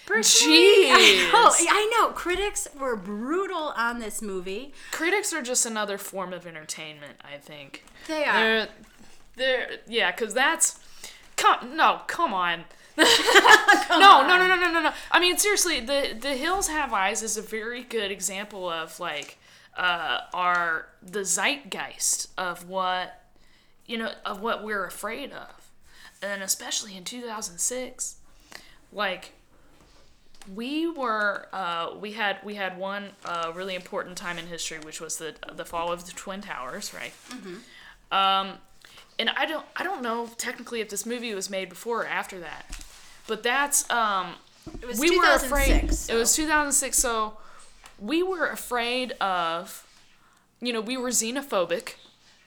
Personally, 0.06 0.90
I 0.90 1.30
know, 1.34 1.50
Jeez. 1.50 1.66
I 1.70 1.98
know. 1.98 2.10
Critics 2.14 2.68
were 2.78 2.96
brutal 2.96 3.72
on 3.78 4.00
this 4.00 4.22
movie. 4.22 4.74
Critics 4.92 5.32
are 5.32 5.42
just 5.42 5.66
another 5.66 5.98
form 5.98 6.34
of 6.34 6.46
entertainment, 6.48 7.18
I 7.24 7.38
think. 7.38 7.84
They 8.08 8.24
are. 8.26 8.34
They're, 8.36 8.68
they're 9.36 9.68
yeah, 9.88 10.12
because 10.12 10.34
that's. 10.34 10.80
Come, 11.38 11.76
no, 11.76 12.02
come 12.08 12.34
on. 12.34 12.66
No, 12.98 13.08
no, 13.90 14.38
no, 14.38 14.48
no, 14.48 14.56
no, 14.56 14.72
no, 14.72 14.82
no. 14.82 14.94
I 15.12 15.20
mean, 15.20 15.38
seriously, 15.38 15.80
the 15.80 16.16
the 16.20 16.36
Hills 16.36 16.68
Have 16.68 16.94
Eyes 16.94 17.22
is 17.24 17.38
a 17.38 17.42
very 17.42 17.84
good 17.84 18.12
example 18.12 18.70
of 18.70 19.00
like 19.00 19.38
uh, 19.78 20.20
our 20.34 20.88
the 21.02 21.24
zeitgeist 21.24 22.28
of 22.38 22.68
what 22.68 23.24
you 23.86 23.98
know 23.98 24.12
of 24.26 24.42
what 24.42 24.64
we're 24.64 24.86
afraid 24.86 25.32
of, 25.32 25.72
and 26.22 26.44
especially 26.44 26.96
in 26.98 27.04
2006. 27.04 28.16
like 28.92 29.32
we 30.56 30.88
were 30.90 31.48
uh, 31.54 31.92
we 32.00 32.14
had 32.14 32.38
we 32.44 32.56
had 32.56 32.78
one 32.78 33.10
uh, 33.26 33.52
really 33.56 33.76
important 33.76 34.18
time 34.18 34.38
in 34.40 34.48
history, 34.48 34.80
which 34.80 35.00
was 35.00 35.18
the 35.18 35.36
the 35.54 35.66
fall 35.66 35.92
of 35.92 36.06
the 36.06 36.12
twin 36.14 36.42
towers, 36.42 36.94
right? 36.94 37.14
Um, 38.12 38.58
and 39.20 39.30
I 39.32 39.46
don't 39.46 39.66
I 39.76 39.84
don't 39.84 40.02
know 40.02 40.30
technically 40.38 40.82
if 40.82 40.90
this 40.90 41.06
movie 41.06 41.34
was 41.34 41.50
made 41.50 41.70
before 41.70 42.02
or 42.02 42.08
after 42.08 42.40
that, 42.40 42.84
but 43.28 43.44
that's 43.44 43.90
um, 43.90 44.36
It 44.82 44.88
was 44.88 45.00
we 45.00 45.18
were 45.18 45.34
afraid. 45.34 45.82
2006, 45.82 46.10
It 46.10 46.16
was 46.16 46.36
2006, 46.36 46.98
so 46.98 47.38
we 48.00 48.24
were 48.24 48.48
afraid 48.48 49.12
of, 49.22 49.86
you 50.60 50.74
know, 50.74 50.82
we 50.82 50.98
were 50.98 51.10
xenophobic, 51.10 51.96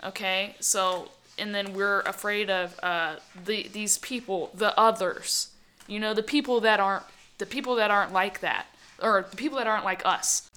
okay? 0.03 0.57
So, 0.59 1.11
and 1.39 1.55
then 1.55 1.75
we're 1.75 2.01
afraid 2.01 2.51
of 2.51 2.79
uh, 2.83 3.17
the 3.45 3.69
these 3.69 3.99
people, 3.99 4.51
the 4.55 4.79
others, 4.79 5.51
you 5.87 6.01
know, 6.01 6.13
the 6.15 6.23
people 6.23 6.61
that 6.61 6.81
aren't 6.81 7.05
the 7.39 7.47
people 7.47 7.77
that 7.77 7.91
aren't 7.91 8.13
like 8.13 8.41
that, 8.41 8.67
or 9.03 9.27
the 9.31 9.37
people 9.37 9.59
that 9.59 9.67
aren't 9.67 9.85
like 9.85 10.03
us. 10.05 10.51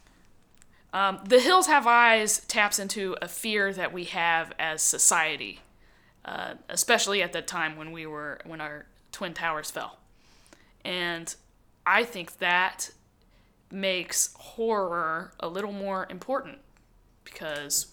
Um, 0.94 1.20
the 1.27 1.39
Hills 1.39 1.68
Have 1.68 1.86
Eyes 1.86 2.39
taps 2.48 2.80
into 2.80 3.16
a 3.22 3.27
fear 3.27 3.74
that 3.74 3.92
we 3.94 4.06
have 4.06 4.54
as 4.58 4.82
society, 4.82 5.60
uh, 6.28 6.56
especially 6.70 7.24
at 7.24 7.34
that 7.34 7.48
time 7.48 7.78
when 7.78 7.92
we 7.92 8.06
were 8.06 8.40
when 8.46 8.62
our 8.62 8.86
twin 9.12 9.34
towers 9.34 9.72
fell, 9.72 9.98
and 10.84 11.34
I 11.86 12.04
think 12.04 12.38
that 12.40 12.92
makes 13.72 14.34
horror 14.36 15.32
a 15.40 15.48
little 15.48 15.72
more 15.72 16.06
important 16.10 16.60
because 17.24 17.88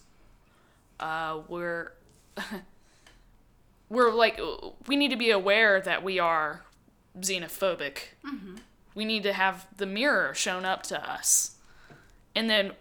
uh, 0.99 1.39
we're 1.47 1.93
we're 3.89 4.11
like 4.11 4.39
we 4.87 4.95
need 4.95 5.11
to 5.11 5.17
be 5.17 5.31
aware 5.31 5.79
that 5.81 6.03
we 6.03 6.19
are 6.19 6.63
xenophobic. 7.19 7.97
We 8.93 9.05
need 9.05 9.23
to 9.23 9.33
have 9.33 9.67
the 9.75 9.85
mirror 9.85 10.33
shown 10.33 10.65
up 10.65 10.83
to 10.83 11.09
us. 11.09 11.55
And 12.33 12.49
then 12.49 12.73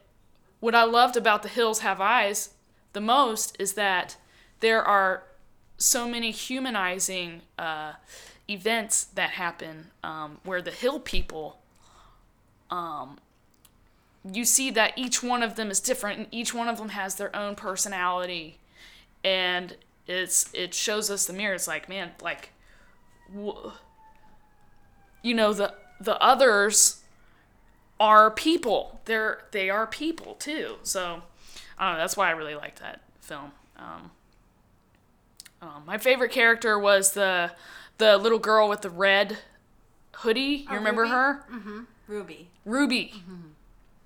what 0.61 0.75
I 0.75 0.85
loved 0.85 1.17
about 1.17 1.43
The 1.43 1.49
Hills 1.49 1.81
Have 1.81 2.01
Eyes 2.01 2.51
the 2.93 3.01
most 3.01 3.57
is 3.59 3.75
that 3.75 4.17
there 4.61 4.83
are 4.83 5.25
so 5.76 6.09
many 6.09 6.31
humanizing 6.31 7.43
uh, 7.59 7.95
events 8.49 9.04
that 9.04 9.31
happen 9.31 9.90
um, 10.02 10.38
where 10.45 10.62
the 10.62 10.71
hill 10.71 11.00
people 11.00 11.59
um, 12.71 13.19
you 14.33 14.45
see 14.45 14.71
that 14.71 14.93
each 14.97 15.23
one 15.23 15.43
of 15.43 15.57
them 15.57 15.71
is 15.71 15.81
different 15.81 16.19
and 16.19 16.28
each 16.31 16.54
one 16.54 16.69
of 16.69 16.78
them 16.78 16.90
has 16.90 17.16
their 17.16 17.35
own 17.37 17.54
personality. 17.54 18.59
And 19.23 19.76
it's 20.07 20.50
it 20.52 20.75
shows 20.75 21.11
us 21.11 21.26
the 21.26 21.33
mirror. 21.33 21.54
It's 21.54 21.69
like 21.69 21.88
man 21.88 22.12
like 22.23 22.50
wh- 23.35 23.73
you 25.23 25.35
know 25.35 25.52
the 25.52 25.75
the 26.00 26.21
others 26.23 27.02
are 28.00 28.31
people. 28.31 29.00
They're 29.04 29.45
they 29.50 29.71
are 29.71 29.87
people 29.87 30.35
too. 30.35 30.76
So 30.83 31.23
i 31.78 31.87
don't 31.87 31.95
know. 31.95 32.00
That's 32.00 32.16
why 32.16 32.28
i 32.28 32.33
really 32.33 32.54
like 32.54 32.81
that 32.81 33.00
film. 33.21 33.52
Um, 33.76 34.11
um, 35.64 35.83
my 35.87 35.99
favorite 35.99 36.30
character 36.30 36.78
was 36.78 37.12
the 37.12 37.52
the 37.99 38.16
little 38.18 38.38
girl 38.38 38.68
with 38.68 38.83
the 38.83 38.90
red 38.90 39.38
hoodie 40.12 40.40
you 40.40 40.66
Oh, 40.71 40.75
remember 40.75 41.02
Ruby? 41.02 41.12
her 41.12 41.44
mm-hmm. 41.50 41.80
Ruby. 42.06 42.50
Ruby. 42.64 43.12
Mm-hmm. 43.16 43.49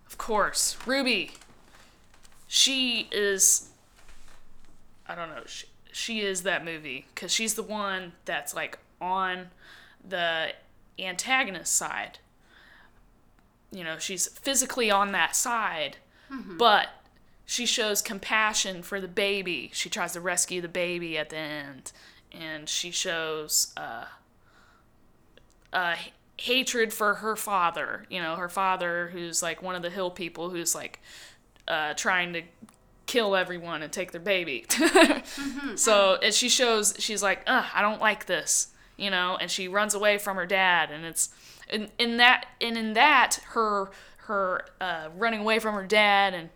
Of 0.06 0.18
course. 0.18 0.76
Ruby. 0.86 1.32
She 2.46 3.08
is. 3.10 3.68
I 5.06 5.14
don't 5.14 5.30
know. 5.30 5.42
She, 5.46 5.66
she 5.92 6.20
is 6.20 6.42
that 6.42 6.64
movie 6.64 7.06
because 7.14 7.32
she's 7.32 7.54
the 7.54 7.62
one 7.62 8.12
that's 8.24 8.54
like 8.54 8.78
on 9.00 9.48
the 10.06 10.50
antagonist 10.98 11.74
side. 11.74 12.18
You 13.72 13.84
know, 13.84 13.98
she's 13.98 14.28
physically 14.28 14.90
on 14.90 15.12
that 15.12 15.34
side, 15.36 15.96
mm-hmm. 16.32 16.56
but 16.56 16.88
she 17.49 17.64
shows 17.64 18.02
compassion 18.02 18.83
for 18.83 19.00
the 19.00 19.09
baby. 19.09 19.71
She 19.73 19.88
tries 19.88 20.12
to 20.12 20.21
rescue 20.21 20.61
the 20.61 20.69
baby 20.69 21.17
at 21.17 21.31
the 21.31 21.38
end, 21.38 21.93
and 22.31 22.69
she 22.69 22.90
shows 22.90 23.73
uh, 23.75 24.05
uh, 25.73 25.97
hatred 26.37 26.93
for 26.93 27.14
her 27.14 27.37
father. 27.37 28.05
You 28.11 28.21
know, 28.21 28.37
her 28.37 28.50
father, 28.50 29.09
who's 29.14 29.43
like 29.43 29.62
one 29.62 29.75
of 29.75 29.81
the 29.81 29.88
hill 29.88 30.11
people, 30.11 30.50
who's 30.50 30.75
like 30.75 31.00
uh, 31.67 31.95
trying 31.95 32.35
to 32.35 32.43
kill 33.07 33.35
everyone 33.35 33.83
and 33.83 33.90
take 33.90 34.12
their 34.12 34.21
baby. 34.21 34.67
So 35.76 36.19
and 36.23 36.35
she 36.35 36.50
shows 36.50 36.97
she's 36.99 37.23
like, 37.23 37.45
Ugh, 37.47 37.64
I 37.73 37.81
don't 37.81 38.00
like 38.00 38.26
this, 38.26 38.69
you 38.99 39.09
know, 39.11 39.38
and 39.40 39.50
she 39.50 39.69
runs 39.69 39.95
away 39.95 40.19
from 40.19 40.37
her 40.37 40.45
dad, 40.45 40.90
and 40.90 41.07
it's 41.07 41.31
in 41.71 41.88
in 41.99 42.19
that 42.19 42.47
and 42.61 42.76
in 42.76 42.93
that 42.93 43.40
her 43.52 43.90
her 44.26 44.67
uh, 44.83 45.09
running 45.17 45.40
away 45.40 45.59
from 45.61 45.75
her 45.75 45.87
dad 45.87 46.35
and 46.35 46.50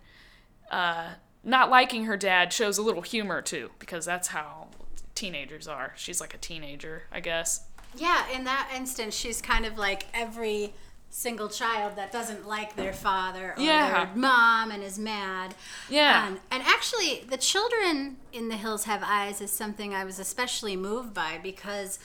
uh, 0.73 1.11
not 1.45 1.71
liking 1.71 2.07
her 2.07 2.17
dad 2.17 2.53
shows 2.53 2.79
a 2.79 2.83
little 2.83 3.03
humor 3.03 3.41
too 3.43 3.71
because 3.79 4.05
that's 4.05 4.29
how 4.29 4.69
teenagers 5.15 5.69
are. 5.69 5.93
She's 5.97 6.21
like 6.21 6.35
a 6.35 6.39
teenager, 6.39 7.05
I 7.13 7.21
guess. 7.21 7.65
Yeah, 7.95 8.25
in 8.35 8.45
that 8.45 8.71
instance, 8.75 9.15
she's 9.15 9.43
kind 9.43 9.67
of 9.67 9.77
like 9.79 10.07
every 10.15 10.73
single 11.11 11.51
child 11.51 11.95
that 11.97 12.11
doesn't 12.11 12.49
like 12.49 12.75
their 12.75 12.95
father 12.95 13.53
or 13.55 13.61
Yeah. 13.63 14.07
their 14.07 14.17
mom 14.17 14.71
and 14.71 14.83
is 14.83 14.99
mad. 14.99 15.55
Yeah. 15.91 16.27
And, 16.27 16.41
and 16.51 16.63
actually, 16.63 17.25
the 17.29 17.37
children 17.37 18.17
in 18.33 18.49
The 18.49 18.57
Hills 18.57 18.85
Have 18.85 19.03
Eyes 19.05 19.43
is 19.43 19.51
something 19.51 19.95
I 19.95 20.07
was 20.07 20.19
especially 20.19 20.75
moved 20.75 21.13
by 21.13 21.39
because 21.43 21.99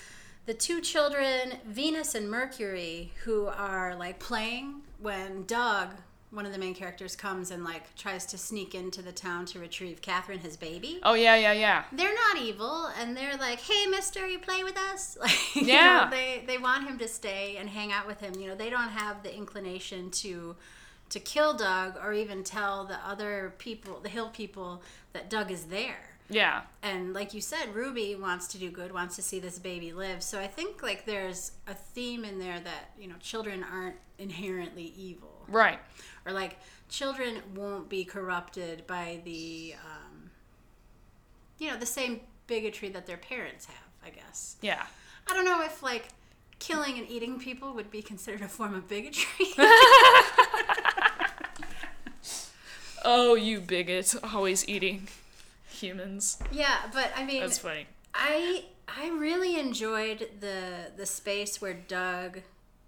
the 0.46 0.54
two 0.54 0.82
children, 0.82 1.54
Venus 1.66 2.16
and 2.16 2.30
Mercury, 2.30 3.14
who 3.24 3.48
are 3.48 3.96
like 3.96 4.20
playing 4.20 4.82
when 5.00 5.46
Doug, 5.46 5.92
one 6.30 6.46
of 6.46 6.52
the 6.52 6.58
main 6.58 6.76
characters, 6.76 7.16
comes 7.16 7.52
and 7.52 7.64
like 7.64 7.96
tries 7.96 8.26
to 8.28 8.38
sneak 8.38 8.76
into 8.76 9.02
the 9.02 9.12
town 9.14 9.46
to 9.46 9.60
retrieve 9.60 10.02
Catherine, 10.02 10.40
his 10.40 10.58
baby 10.58 11.00
Oh 11.04 11.14
yeah, 11.14 11.36
yeah, 11.36 11.54
yeah. 11.54 11.84
they're 11.94 12.14
not 12.14 12.38
evil 12.42 12.90
and 13.00 13.16
they're 13.16 13.38
like 13.38 13.60
hey 13.62 13.86
mister 13.88 14.28
you 14.28 14.40
play 14.40 14.64
with 14.64 14.78
us 14.78 15.18
like 15.22 15.56
you 15.56 15.62
know, 15.64 15.68
Yeah. 15.68 16.08
they 16.10 16.44
they 16.46 16.58
want 16.58 16.88
him 16.88 16.98
to 17.00 17.08
stay 17.08 17.56
and 17.58 17.70
hang 17.70 17.92
out 17.92 18.06
with 18.08 18.20
him 18.20 18.34
you 18.40 18.48
know 18.48 18.56
they 18.56 18.70
don't 18.70 18.90
have 18.90 19.24
the 19.24 19.34
inclination 19.36 20.12
to 20.12 20.56
to 21.10 21.20
kill 21.22 21.54
doug 21.54 21.96
or 22.04 22.12
even 22.14 22.44
tell 22.44 22.84
the 22.86 22.98
other 23.08 23.54
people 23.58 24.00
the 24.02 24.10
hill 24.10 24.30
people 24.30 24.82
that 25.14 25.30
doug 25.30 25.50
is 25.50 25.66
there 25.68 26.18
Yeah. 26.30 26.64
and 26.84 27.14
like 27.14 27.34
you 27.34 27.40
said 27.40 27.74
ruby 27.74 28.16
wants 28.16 28.48
to 28.50 28.58
do 28.58 28.70
good 28.70 28.92
wants 28.92 29.16
to 29.16 29.22
see 29.22 29.40
this 29.40 29.58
baby 29.60 29.94
live 29.94 30.22
so 30.22 30.38
i 30.42 30.48
think 30.48 30.84
like 30.84 31.06
there's 31.06 31.54
a 31.68 31.74
theme 31.74 32.26
in 32.26 32.40
there 32.40 32.60
that 32.60 32.92
you 33.00 33.08
know 33.08 33.16
children 33.22 33.64
aren't 33.64 33.96
inherently 34.20 34.94
evil 34.98 35.34
Right. 35.50 35.80
Or 36.28 36.32
like 36.34 36.58
children 36.90 37.38
won't 37.56 37.88
be 37.90 38.04
corrupted 38.04 38.86
by 38.88 39.22
the 39.24 39.74
um, 39.86 40.30
you 41.58 41.70
know 41.72 41.78
the 41.78 41.86
same 41.86 42.20
bigotry 42.48 42.90
that 42.90 43.06
their 43.06 43.18
parents 43.18 43.66
have 43.66 43.88
i 44.06 44.10
guess 44.10 44.58
Yeah. 44.62 44.86
i 45.30 45.34
don't 45.34 45.46
know 45.46 45.64
if 45.64 45.82
like 45.84 46.10
killing 46.60 46.98
and 46.98 47.08
eating 47.10 47.40
people 47.40 47.74
would 47.74 47.90
be 47.92 48.02
considered 48.02 48.42
a 48.42 48.48
form 48.48 48.74
of 48.74 48.88
bigotry 48.88 49.48
Oh, 53.06 53.36
you 53.36 53.62
bigot, 53.62 54.14
always 54.34 54.68
eating 54.68 55.08
humans. 55.70 56.40
yeah 56.52 56.78
but 56.92 57.12
i 57.16 57.24
mean 57.24 57.42
That's 57.42 57.60
funny. 57.60 57.86
i 58.16 58.66
i 58.88 59.10
really 59.10 59.60
enjoyed 59.60 60.28
the 60.40 60.92
the 60.98 61.06
space 61.06 61.62
where 61.62 61.76
doug 61.76 62.40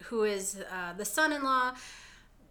who 0.05 0.23
is 0.23 0.63
uh, 0.73 0.93
the 0.93 1.05
son-in-law 1.05 1.73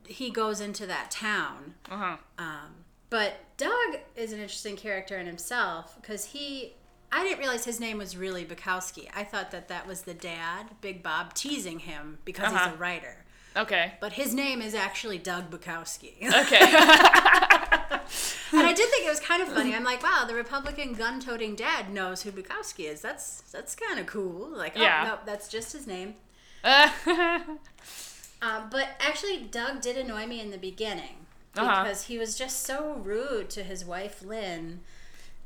he 0.08 0.30
goes 0.30 0.60
into 0.60 0.86
that 0.86 1.10
town 1.10 1.74
Uh 1.90 1.96
huh. 1.96 2.16
Um, 2.38 2.84
but 3.10 3.34
Doug 3.56 3.98
is 4.16 4.32
an 4.32 4.40
interesting 4.40 4.76
character 4.76 5.16
in 5.18 5.26
himself 5.26 5.96
because 6.00 6.26
he, 6.26 6.74
I 7.10 7.22
didn't 7.22 7.38
realize 7.38 7.64
his 7.64 7.80
name 7.80 7.96
was 7.98 8.16
really 8.16 8.44
Bukowski. 8.44 9.08
I 9.16 9.24
thought 9.24 9.50
that 9.52 9.68
that 9.68 9.86
was 9.86 10.02
the 10.02 10.12
dad, 10.14 10.66
Big 10.82 11.02
Bob, 11.02 11.32
teasing 11.34 11.78
him 11.80 12.18
because 12.24 12.52
Uh-huh. 12.52 12.66
he's 12.70 12.74
a 12.74 12.78
writer. 12.78 13.24
Okay. 13.56 13.94
But 14.00 14.12
his 14.12 14.34
name 14.34 14.60
is 14.60 14.74
actually 14.74 15.16
Doug 15.18 15.50
Bukowski. 15.50 16.16
Okay. 16.22 16.58
and 18.52 18.66
I 18.66 18.72
did 18.74 18.88
think 18.90 19.06
it 19.06 19.10
was 19.10 19.20
kind 19.20 19.42
of 19.42 19.48
funny. 19.48 19.74
I'm 19.74 19.84
like, 19.84 20.02
wow, 20.02 20.24
the 20.28 20.34
Republican 20.34 20.92
gun-toting 20.92 21.54
dad 21.56 21.92
knows 21.92 22.22
who 22.22 22.30
Bukowski 22.30 22.84
is. 22.88 23.00
That's 23.00 23.40
that's 23.52 23.74
kind 23.74 23.98
of 23.98 24.06
cool. 24.06 24.48
Like, 24.54 24.74
oh 24.76 24.82
Yeah. 24.82 25.04
no, 25.04 25.18
that's 25.24 25.48
just 25.48 25.72
his 25.72 25.86
name. 25.86 26.14
Uh, 28.40 28.47
Um, 28.47 28.68
but 28.71 28.88
actually, 29.00 29.38
Doug 29.38 29.80
did 29.80 29.97
annoy 29.97 30.26
me 30.26 30.40
in 30.40 30.50
the 30.50 30.59
beginning 30.59 31.26
Uh-huh. 31.57 31.83
because 31.85 32.04
he 32.04 32.18
was 32.18 32.37
just 32.37 32.62
so 32.64 32.95
rude 32.95 33.50
to 33.50 33.62
his 33.62 33.85
wife 33.85 34.23
Lynn. 34.23 34.80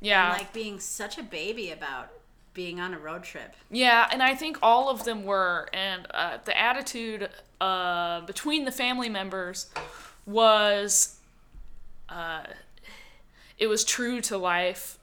yeah. 0.01 0.31
and 0.33 0.39
like 0.39 0.53
being 0.53 0.79
such 0.81 1.17
a 1.19 1.23
baby 1.23 1.71
about 1.71 2.11
being 2.55 2.81
on 2.81 2.93
a 2.93 2.99
road 2.99 3.23
trip. 3.25 3.55
Yeah, 3.71 4.09
and 4.13 4.23
I 4.23 4.35
think 4.35 4.59
all 4.63 4.91
of 4.91 5.05
them 5.05 5.25
were, 5.25 5.69
and 5.73 6.07
uh, 6.13 6.39
the 6.45 6.59
attitude 6.59 7.31
uh, 7.61 8.21
between 8.23 8.65
the 8.67 8.73
family 8.73 9.09
members 9.09 9.71
was, 10.27 11.17
uh, 12.11 12.43
it 13.59 13.69
was 13.69 13.85
true 13.85 14.21
to 14.23 14.37
life 14.37 14.99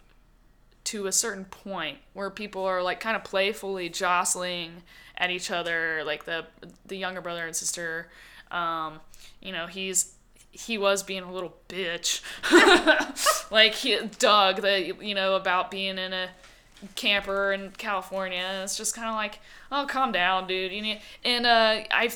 to 0.85 1.07
a 1.07 1.11
certain 1.11 1.45
point 1.45 1.97
where 2.13 2.29
people 2.29 2.63
are 2.65 2.81
like 2.83 2.99
kind 2.99 3.15
of 3.15 3.23
playfully 3.23 3.89
jostling 3.89 4.83
at 5.19 5.29
each 5.29 5.51
other, 5.51 6.03
like 6.05 6.25
the 6.25 6.45
the 6.85 6.97
younger 6.97 7.21
brother 7.21 7.45
and 7.45 7.55
sister. 7.55 8.07
Um, 8.51 8.99
you 9.41 9.51
know, 9.51 9.67
he's 9.67 10.13
he 10.51 10.77
was 10.77 11.03
being 11.03 11.23
a 11.23 11.31
little 11.31 11.55
bitch, 11.67 12.21
like 13.51 13.75
he, 13.75 13.99
Doug, 14.17 14.61
the 14.61 14.95
you 15.01 15.13
know 15.13 15.35
about 15.35 15.69
being 15.69 15.97
in 15.97 16.13
a 16.13 16.29
camper 16.95 17.51
in 17.51 17.71
California. 17.71 18.61
It's 18.63 18.77
just 18.77 18.95
kind 18.95 19.09
of 19.09 19.15
like, 19.15 19.39
oh, 19.71 19.85
calm 19.87 20.11
down, 20.11 20.47
dude. 20.47 20.71
You 20.71 20.81
need, 20.81 21.01
and 21.23 21.45
uh, 21.45 21.81
I 21.91 22.11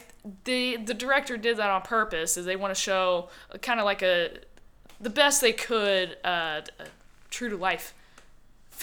the 0.45 0.77
the 0.77 0.93
director 0.93 1.37
did 1.37 1.57
that 1.57 1.69
on 1.69 1.81
purpose, 1.81 2.37
is 2.37 2.45
they 2.45 2.55
want 2.55 2.73
to 2.73 2.79
show 2.79 3.29
kind 3.61 3.79
of 3.79 3.85
like 3.85 4.01
a 4.01 4.31
the 4.99 5.09
best 5.09 5.41
they 5.41 5.53
could, 5.53 6.17
uh, 6.23 6.61
a 6.79 6.85
true 7.29 7.49
to 7.49 7.57
life 7.57 7.93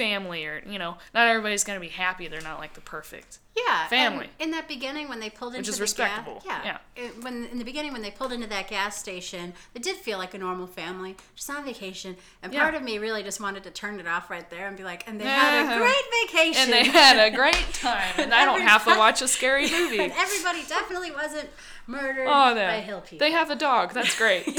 family, 0.01 0.47
or 0.47 0.63
you 0.67 0.79
know, 0.79 0.97
not 1.15 1.29
everybody's 1.29 1.65
gonna 1.65 1.81
be 1.81 1.89
happy. 1.89 2.27
They're 2.29 2.41
not 2.41 2.59
like 2.59 2.73
the 2.75 2.81
perfect. 2.81 3.39
Yeah, 3.57 3.89
Family. 3.89 4.31
and 4.39 4.47
in 4.47 4.51
that 4.53 4.69
beginning, 4.69 5.09
when 5.09 5.19
they 5.21 5.29
pulled 5.29 5.55
into 5.55 5.69
is 5.71 5.77
the 5.77 5.83
respectable, 5.83 6.41
Gas, 6.47 6.65
yeah. 6.65 6.79
it- 6.97 7.23
when 7.23 7.47
in 7.47 7.59
the 7.59 7.65
beginning 7.65 7.93
when 7.93 8.01
they 8.01 8.11
pulled 8.11 8.33
into 8.33 8.47
that 8.47 8.69
gas 8.69 8.97
station, 8.97 9.53
it 9.75 9.83
did 9.83 9.97
feel 9.97 10.19
like 10.19 10.33
a 10.35 10.39
normal 10.39 10.67
family, 10.69 11.17
just 11.35 11.51
on 11.51 11.65
vacation. 11.65 12.17
And 12.43 12.53
part 12.55 12.73
Yeah. 12.75 12.79
of 12.79 12.85
me 12.85 12.99
really 12.99 13.23
just 13.25 13.41
wanted 13.41 13.65
to 13.65 13.71
turn 13.71 13.99
it 14.01 14.07
off 14.07 14.31
right 14.31 14.49
there 14.51 14.67
and 14.69 14.77
be 14.77 14.85
like, 14.85 15.07
and 15.09 15.21
they 15.21 15.25
had 15.27 15.75
a 15.77 15.79
great 15.79 16.05
vacation. 16.29 16.63
And 16.63 16.73
they 16.73 16.85
had 16.91 17.19
a 17.19 17.37
great 17.37 17.67
time, 17.75 18.13
and 18.19 18.33
I 18.33 18.45
don't 18.45 18.63
have 18.63 18.85
to 18.85 18.97
watch 18.97 19.21
a 19.21 19.29
scary 19.29 19.69
movie. 19.79 19.99
and 19.99 20.13
everybody 20.13 20.63
definitely 20.69 21.11
wasn't 21.11 21.51
murdered 21.89 22.29
Oh, 22.29 22.55
by 22.55 22.81
hill 22.81 23.01
people. 23.03 23.19
They 23.19 23.33
have 23.33 23.51
a 23.51 23.57
dog. 23.57 23.93
That's 23.93 24.17
great. 24.17 24.45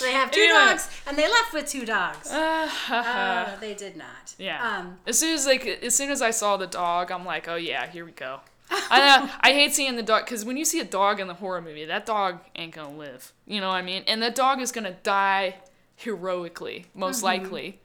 They 0.00 0.12
have 0.12 0.30
two 0.30 0.40
Yeah. 0.40 0.66
dogs, 0.70 0.88
and 1.06 1.16
they 1.16 1.28
left 1.28 1.52
with 1.52 1.66
two 1.68 1.84
dogs. 1.86 2.30
Uh, 2.32 2.68
Uh, 2.90 3.56
they 3.60 3.74
did 3.74 3.96
not. 3.96 4.34
Yeah. 4.38 4.78
Um, 4.78 4.98
as 5.06 5.18
soon 5.18 5.34
as 5.34 5.46
like 5.46 5.66
as 5.66 5.94
soon 5.94 6.10
as 6.10 6.20
I 6.22 6.30
saw 6.30 6.56
the 6.56 6.66
dog, 6.66 7.10
I'm 7.10 7.24
like, 7.24 7.48
oh 7.48 7.56
yeah, 7.56 7.86
here 7.86 8.04
we 8.04 8.12
go. 8.12 8.40
I 8.70 8.98
know, 9.18 9.30
I 9.40 9.52
hate 9.52 9.74
seeing 9.74 9.96
the 9.96 10.02
dog 10.02 10.24
because 10.24 10.44
when 10.44 10.56
you 10.56 10.64
see 10.64 10.78
a 10.80 10.84
dog 10.84 11.18
in 11.20 11.26
the 11.26 11.34
horror 11.34 11.60
movie, 11.60 11.84
that 11.86 12.06
dog 12.06 12.38
ain't 12.54 12.72
gonna 12.74 12.96
live. 12.96 13.32
You 13.46 13.60
know 13.60 13.68
what 13.68 13.74
I 13.74 13.82
mean? 13.82 14.04
And 14.06 14.22
that 14.22 14.34
dog 14.34 14.60
is 14.60 14.70
gonna 14.72 14.96
die 15.02 15.56
heroically, 15.96 16.86
most 16.94 17.16
Mm-hmm. 17.18 17.24
likely. 17.26 17.80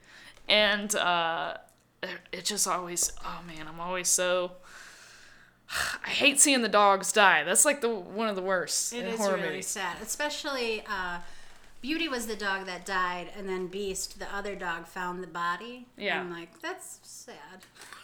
And 0.48 0.96
uh, 0.96 1.58
it 2.32 2.46
just 2.46 2.68
always, 2.68 3.12
oh 3.26 3.42
man, 3.48 3.68
I'm 3.68 3.80
always 3.80 4.08
so. 4.10 4.52
I 6.06 6.10
hate 6.10 6.40
seeing 6.40 6.62
the 6.62 6.70
dogs 6.70 7.12
die. 7.12 7.44
That's 7.44 7.66
like 7.66 7.82
the 7.82 7.90
one 7.90 8.28
of 8.30 8.36
the 8.36 8.42
worst 8.44 8.94
It 8.94 9.00
in 9.00 9.06
is 9.08 9.20
horror 9.20 9.38
really 9.38 9.48
movies. 9.50 9.68
sad, 9.68 9.98
especially 10.02 10.84
uh, 10.88 11.18
Beauty 11.86 12.08
was 12.08 12.26
the 12.26 12.36
dog 12.36 12.66
that 12.66 12.84
died, 12.84 13.28
and 13.38 13.48
then 13.48 13.68
Beast, 13.68 14.18
the 14.18 14.26
other 14.36 14.56
dog, 14.56 14.88
found 14.88 15.22
the 15.22 15.28
body. 15.28 15.86
Yeah. 15.96 16.20
I'm 16.20 16.32
like, 16.32 16.60
that's 16.60 17.00
sad. 17.04 17.60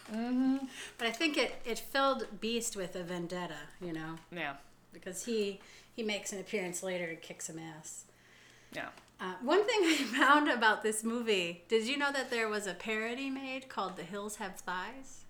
Mm-hmm. 0.08 0.58
But 0.98 1.08
I 1.08 1.10
think 1.10 1.36
it 1.36 1.54
it 1.64 1.80
filled 1.80 2.26
Beast 2.40 2.76
with 2.76 2.94
a 2.94 3.02
vendetta, 3.02 3.56
you 3.80 3.92
know, 3.92 4.18
Yeah, 4.30 4.54
because 4.92 5.24
he 5.24 5.58
he 5.96 6.04
makes 6.04 6.32
an 6.32 6.38
appearance 6.38 6.84
later 6.84 7.06
and 7.06 7.20
kicks 7.20 7.46
some 7.46 7.58
ass. 7.58 8.04
yeah. 8.72 8.90
Uh, 9.20 9.34
one 9.42 9.64
thing 9.66 9.80
I 9.84 9.96
found 10.16 10.48
about 10.48 10.84
this 10.84 11.02
movie, 11.02 11.64
did 11.68 11.88
you 11.88 11.96
know 11.96 12.12
that 12.12 12.30
there 12.30 12.48
was 12.48 12.68
a 12.68 12.74
parody 12.74 13.30
made 13.30 13.68
called 13.68 13.96
"The 13.96 14.04
Hills 14.04 14.36
Have 14.36 14.54
Thighs"? 14.60 15.24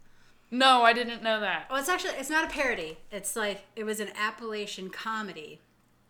No, 0.50 0.82
I 0.82 0.92
didn't 0.92 1.22
know 1.22 1.40
that. 1.40 1.68
Well, 1.70 1.78
it's 1.80 1.88
actually 1.88 2.16
it's 2.18 2.28
not 2.28 2.44
a 2.44 2.52
parody. 2.52 2.98
It's 3.10 3.34
like 3.34 3.64
it 3.76 3.84
was 3.84 3.98
an 3.98 4.10
Appalachian 4.14 4.90
comedy. 4.90 5.60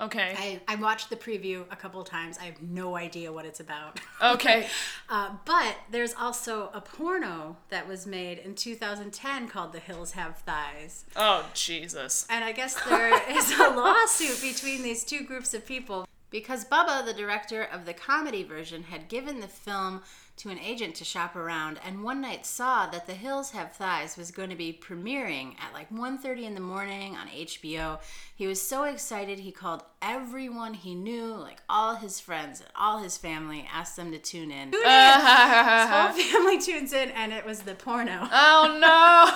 Okay. 0.03 0.35
I, 0.37 0.61
I 0.67 0.75
watched 0.75 1.11
the 1.11 1.17
preview 1.17 1.65
a 1.71 1.77
couple 1.77 2.01
of 2.01 2.09
times. 2.09 2.37
I 2.41 2.45
have 2.47 2.61
no 2.61 2.97
idea 2.97 3.33
what 3.33 3.47
it's 3.47 3.61
about. 3.61 4.01
Okay. 4.23 4.67
Uh, 5.09 5.31
but 5.45 5.77
there's 5.91 6.15
also 6.15 6.71
a 6.73 6.81
porno 6.81 7.55
that 7.69 7.87
was 7.87 8.07
made 8.07 8.38
in 8.38 8.55
2010 8.55 9.47
called 9.47 9.75
The 9.75 9.79
Hills 9.79 10.12
Have 10.12 10.38
Thighs. 10.38 11.05
Oh 11.17 11.45
Jesus. 11.53 12.27
And 12.31 12.43
I 12.43 12.53
guess 12.53 12.75
there 12.88 13.12
is 13.37 13.53
a 13.53 13.69
lawsuit 13.69 14.41
between 14.41 14.83
these 14.83 15.05
two 15.05 15.23
groups 15.23 15.53
of 15.53 15.67
people 15.67 16.07
because 16.31 16.65
Bubba, 16.65 17.05
the 17.05 17.12
director 17.12 17.62
of 17.62 17.85
the 17.85 17.93
comedy 17.93 18.43
version, 18.43 18.85
had 18.85 19.09
given 19.09 19.41
the 19.41 19.49
film 19.49 20.01
to 20.37 20.49
an 20.49 20.59
agent 20.59 20.95
to 20.97 21.05
shop 21.05 21.37
around 21.37 21.79
and 21.85 22.03
one 22.03 22.21
night 22.21 22.47
saw 22.47 22.87
that 22.87 23.07
The 23.07 23.14
Hills 23.14 23.51
Have 23.51 23.73
Thighs 23.73 24.16
was 24.16 24.31
going 24.31 24.51
to 24.51 24.57
be 24.57 24.73
premiering 24.73 25.55
at 25.61 25.73
like 25.73 25.90
1:30 25.90 26.45
in 26.45 26.55
the 26.55 26.61
morning 26.61 27.16
on 27.16 27.29
HBO. 27.29 28.01
He 28.35 28.47
was 28.47 28.61
so 28.61 28.85
excited 28.85 29.38
he 29.38 29.53
called 29.53 29.85
everyone 30.01 30.75
he 30.75 30.95
knew, 30.95 31.35
like 31.35 31.61
all 31.68 31.97
his 31.97 32.18
friends 32.18 32.61
and 32.61 32.71
all 32.75 32.99
his 32.99 33.18
family, 33.18 33.68
asked 33.73 33.97
them 33.97 34.11
to 34.11 34.18
tune 34.18 34.51
in. 34.51 34.71
Tune 34.71 34.81
in. 34.85 35.21
His 35.21 35.88
whole 35.90 36.12
family 36.12 36.59
tunes 36.59 36.92
in 36.92 37.11
and 37.11 37.33
it 37.33 37.45
was 37.45 37.62
the 37.62 37.75
porno. 37.75 38.29
Oh 38.33 38.79
no! 38.81 39.31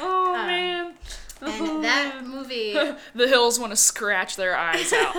oh 0.00 0.34
um, 0.34 0.46
man. 0.46 0.94
And 1.40 1.84
that 1.84 2.24
movie 2.26 2.72
The 2.72 3.28
hills 3.28 3.60
want 3.60 3.70
to 3.70 3.76
scratch 3.76 4.34
their 4.34 4.56
eyes 4.56 4.92
out. 4.92 5.14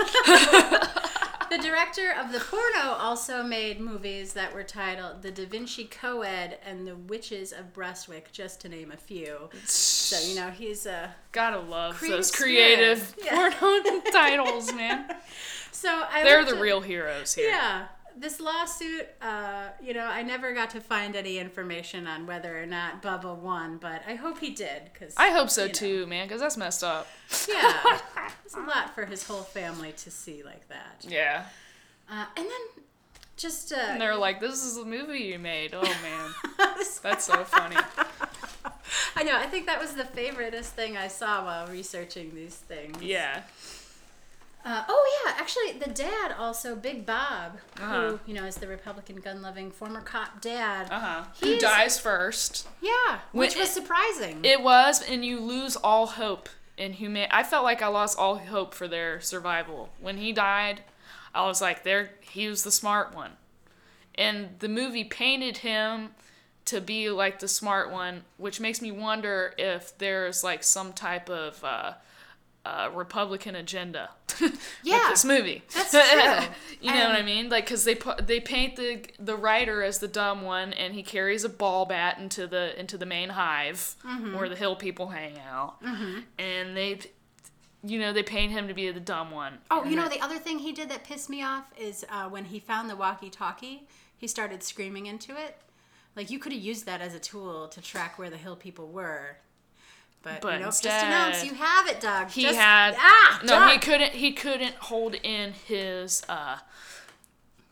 The 1.49 1.57
director 1.57 2.11
of 2.11 2.31
the 2.31 2.39
porno 2.39 2.91
also 2.93 3.41
made 3.43 3.79
movies 3.79 4.33
that 4.33 4.53
were 4.53 4.63
titled 4.63 5.21
The 5.23 5.31
Da 5.31 5.45
Vinci 5.45 5.85
Coed 5.85 6.57
and 6.65 6.87
The 6.87 6.95
Witches 6.95 7.51
of 7.51 7.73
Breastwick, 7.73 8.31
just 8.31 8.61
to 8.61 8.69
name 8.69 8.91
a 8.91 8.97
few. 8.97 9.49
So, 9.65 10.19
you 10.27 10.35
know, 10.35 10.49
he's 10.51 10.85
a. 10.85 11.13
Gotta 11.31 11.59
love 11.59 11.95
Creative 11.95 12.17
those 12.17 12.31
creative 12.31 13.15
Yeah. 13.23 13.49
porno 13.59 14.01
titles, 14.11 14.71
man. 14.73 15.09
So 15.71 15.89
I 16.11 16.23
They're 16.23 16.45
the 16.45 16.55
at- 16.55 16.61
real 16.61 16.81
heroes 16.81 17.33
here. 17.33 17.49
Yeah. 17.49 17.87
This 18.19 18.41
lawsuit, 18.41 19.07
uh, 19.21 19.69
you 19.81 19.93
know, 19.93 20.03
I 20.05 20.23
never 20.23 20.53
got 20.53 20.71
to 20.71 20.81
find 20.81 21.15
any 21.15 21.37
information 21.39 22.05
on 22.05 22.27
whether 22.27 22.61
or 22.61 22.65
not 22.65 23.01
Bubba 23.01 23.33
won, 23.37 23.77
but 23.77 24.01
I 24.05 24.15
hope 24.15 24.39
he 24.39 24.49
did. 24.49 24.93
Cause, 24.93 25.13
I 25.15 25.29
hope 25.29 25.49
so 25.49 25.61
you 25.63 25.67
know, 25.69 25.73
too, 25.73 26.07
man, 26.07 26.27
because 26.27 26.41
that's 26.41 26.57
messed 26.57 26.83
up. 26.83 27.07
Yeah. 27.47 27.99
It's 28.45 28.55
a 28.55 28.61
lot 28.61 28.95
for 28.95 29.05
his 29.05 29.27
whole 29.27 29.43
family 29.43 29.91
to 29.91 30.09
see 30.09 30.41
like 30.41 30.67
that. 30.69 31.05
Yeah. 31.07 31.45
Uh, 32.09 32.25
and 32.35 32.45
then 32.47 32.83
just. 33.37 33.71
Uh, 33.71 33.75
And 33.77 34.01
they're 34.01 34.15
like, 34.15 34.39
this 34.39 34.63
is 34.63 34.75
the 34.75 34.85
movie 34.85 35.19
you 35.19 35.37
made. 35.37 35.75
Oh 35.75 35.83
man. 35.83 36.33
That's 37.03 37.25
so 37.25 37.43
funny. 37.43 37.75
I 39.15 39.21
know. 39.23 39.37
I 39.37 39.45
think 39.45 39.67
that 39.67 39.79
was 39.79 39.93
the 39.93 40.03
favoriteest 40.03 40.69
thing 40.71 40.97
I 40.97 41.09
saw 41.09 41.45
while 41.45 41.67
researching 41.67 42.33
these 42.33 42.55
things. 42.55 43.01
Yeah. 43.03 43.41
Uh, 44.65 44.83
oh 44.89 45.21
yeah, 45.25 45.33
actually, 45.37 45.71
the 45.79 45.89
dad 45.89 46.33
also, 46.37 46.75
Big 46.75 47.05
Bob, 47.05 47.57
Uh-huh. 47.79 48.09
who 48.09 48.19
you 48.25 48.33
know 48.33 48.43
is 48.45 48.55
the 48.57 48.67
Republican 48.67 49.15
gun-loving 49.17 49.71
former 49.71 50.01
cop 50.01 50.41
dad. 50.41 50.91
Uh 50.91 50.99
huh. 50.99 51.23
Who 51.41 51.57
dies 51.57 51.97
first? 51.99 52.67
Yeah, 52.81 53.19
which 53.31 53.51
When- 53.55 53.61
was 53.61 53.69
surprising. 53.69 54.43
It 54.43 54.61
was, 54.61 55.01
and 55.01 55.23
you 55.23 55.39
lose 55.39 55.75
all 55.77 56.07
hope 56.07 56.49
in 56.77 56.93
human. 56.93 57.27
I 57.31 57.43
felt 57.43 57.63
like 57.63 57.81
I 57.81 57.87
lost 57.87 58.17
all 58.19 58.37
hope 58.37 58.73
for 58.73 58.87
their 58.87 59.21
survival 59.21 59.89
when 59.99 60.17
he 60.17 60.33
died. 60.33 60.81
I 61.33 61.45
was 61.45 61.61
like, 61.61 61.83
there, 61.83 62.11
he 62.21 62.47
was 62.47 62.63
the 62.63 62.71
smart 62.71 63.13
one, 63.15 63.31
and 64.15 64.55
the 64.59 64.69
movie 64.69 65.03
painted 65.05 65.57
him 65.57 66.09
to 66.65 66.81
be 66.81 67.09
like 67.09 67.39
the 67.39 67.47
smart 67.47 67.91
one, 67.91 68.23
which 68.37 68.59
makes 68.59 68.81
me 68.81 68.91
wonder 68.91 69.53
if 69.57 69.97
there's 69.99 70.43
like 70.43 70.63
some 70.63 70.91
type 70.93 71.29
of 71.29 71.63
uh, 71.63 71.93
uh, 72.65 72.89
Republican 72.93 73.55
agenda 73.55 74.09
Yeah, 74.83 74.99
with 74.99 75.09
this 75.09 75.25
movie. 75.25 75.63
that's 75.73 75.91
true. 75.91 76.01
you 76.81 76.93
know 76.93 77.07
what 77.07 77.15
I 77.15 77.23
mean? 77.23 77.49
Like, 77.49 77.67
cause 77.67 77.83
they 77.85 77.97
they 78.21 78.39
paint 78.39 78.75
the 78.75 79.01
the 79.17 79.35
writer 79.35 79.81
as 79.83 79.99
the 79.99 80.07
dumb 80.07 80.41
one, 80.43 80.73
and 80.73 80.93
he 80.93 81.03
carries 81.03 81.43
a 81.43 81.49
ball 81.49 81.85
bat 81.85 82.17
into 82.19 82.47
the 82.47 82.77
into 82.79 82.97
the 82.97 83.05
main 83.05 83.29
hive 83.29 83.95
Mm-hmm. 84.05 84.35
where 84.37 84.49
the 84.49 84.55
hill 84.55 84.75
people 84.75 85.07
hang 85.09 85.37
out, 85.39 85.75
and 86.37 86.75
they, 86.77 86.99
you 87.83 87.99
know, 87.99 88.11
they 88.13 88.23
paint 88.23 88.51
him 88.51 88.67
to 88.67 88.73
be 88.73 88.91
the 88.91 88.99
dumb 88.99 89.31
one. 89.31 89.59
oh, 89.71 89.83
you 89.85 89.95
know 89.95 90.09
the 90.09 90.19
other 90.21 90.37
thing 90.37 90.59
he 90.59 90.71
did 90.71 90.89
that 90.89 91.03
pissed 91.03 91.29
me 91.29 91.41
off 91.43 91.65
is 91.77 92.05
uh, 92.09 92.27
when 92.29 92.45
he 92.45 92.59
found 92.59 92.89
the 92.89 92.95
walkie-talkie, 92.95 93.87
he 94.17 94.27
started 94.27 94.63
screaming 94.63 95.05
into 95.05 95.31
it. 95.31 95.57
Like 96.15 96.29
you 96.29 96.39
could 96.39 96.51
have 96.51 96.61
used 96.61 96.85
that 96.85 97.01
as 97.01 97.13
a 97.15 97.19
tool 97.19 97.67
to 97.69 97.81
track 97.81 98.17
where 98.19 98.29
the 98.29 98.37
hill 98.37 98.55
people 98.57 98.87
were. 98.89 99.37
But, 100.21 100.41
But 100.41 100.53
you 100.55 100.59
know, 100.59 100.65
just 100.65 100.83
instead- 100.85 101.05
announce 101.07 101.45
you 101.45 101.53
have 101.53 101.87
it, 101.87 102.01
dog. 102.01 102.29
he 102.29 102.41
Just- 102.43 102.59
had 102.59 102.95
ah, 102.97 103.39
no, 103.43 103.47
Doug. 103.47 103.71
he 103.71 103.77
couldn't 103.79 104.11
he 104.11 104.31
couldn't 104.33 104.75
hold 104.75 105.15
in 105.15 105.53
his 105.53 106.23
uh, 106.27 106.57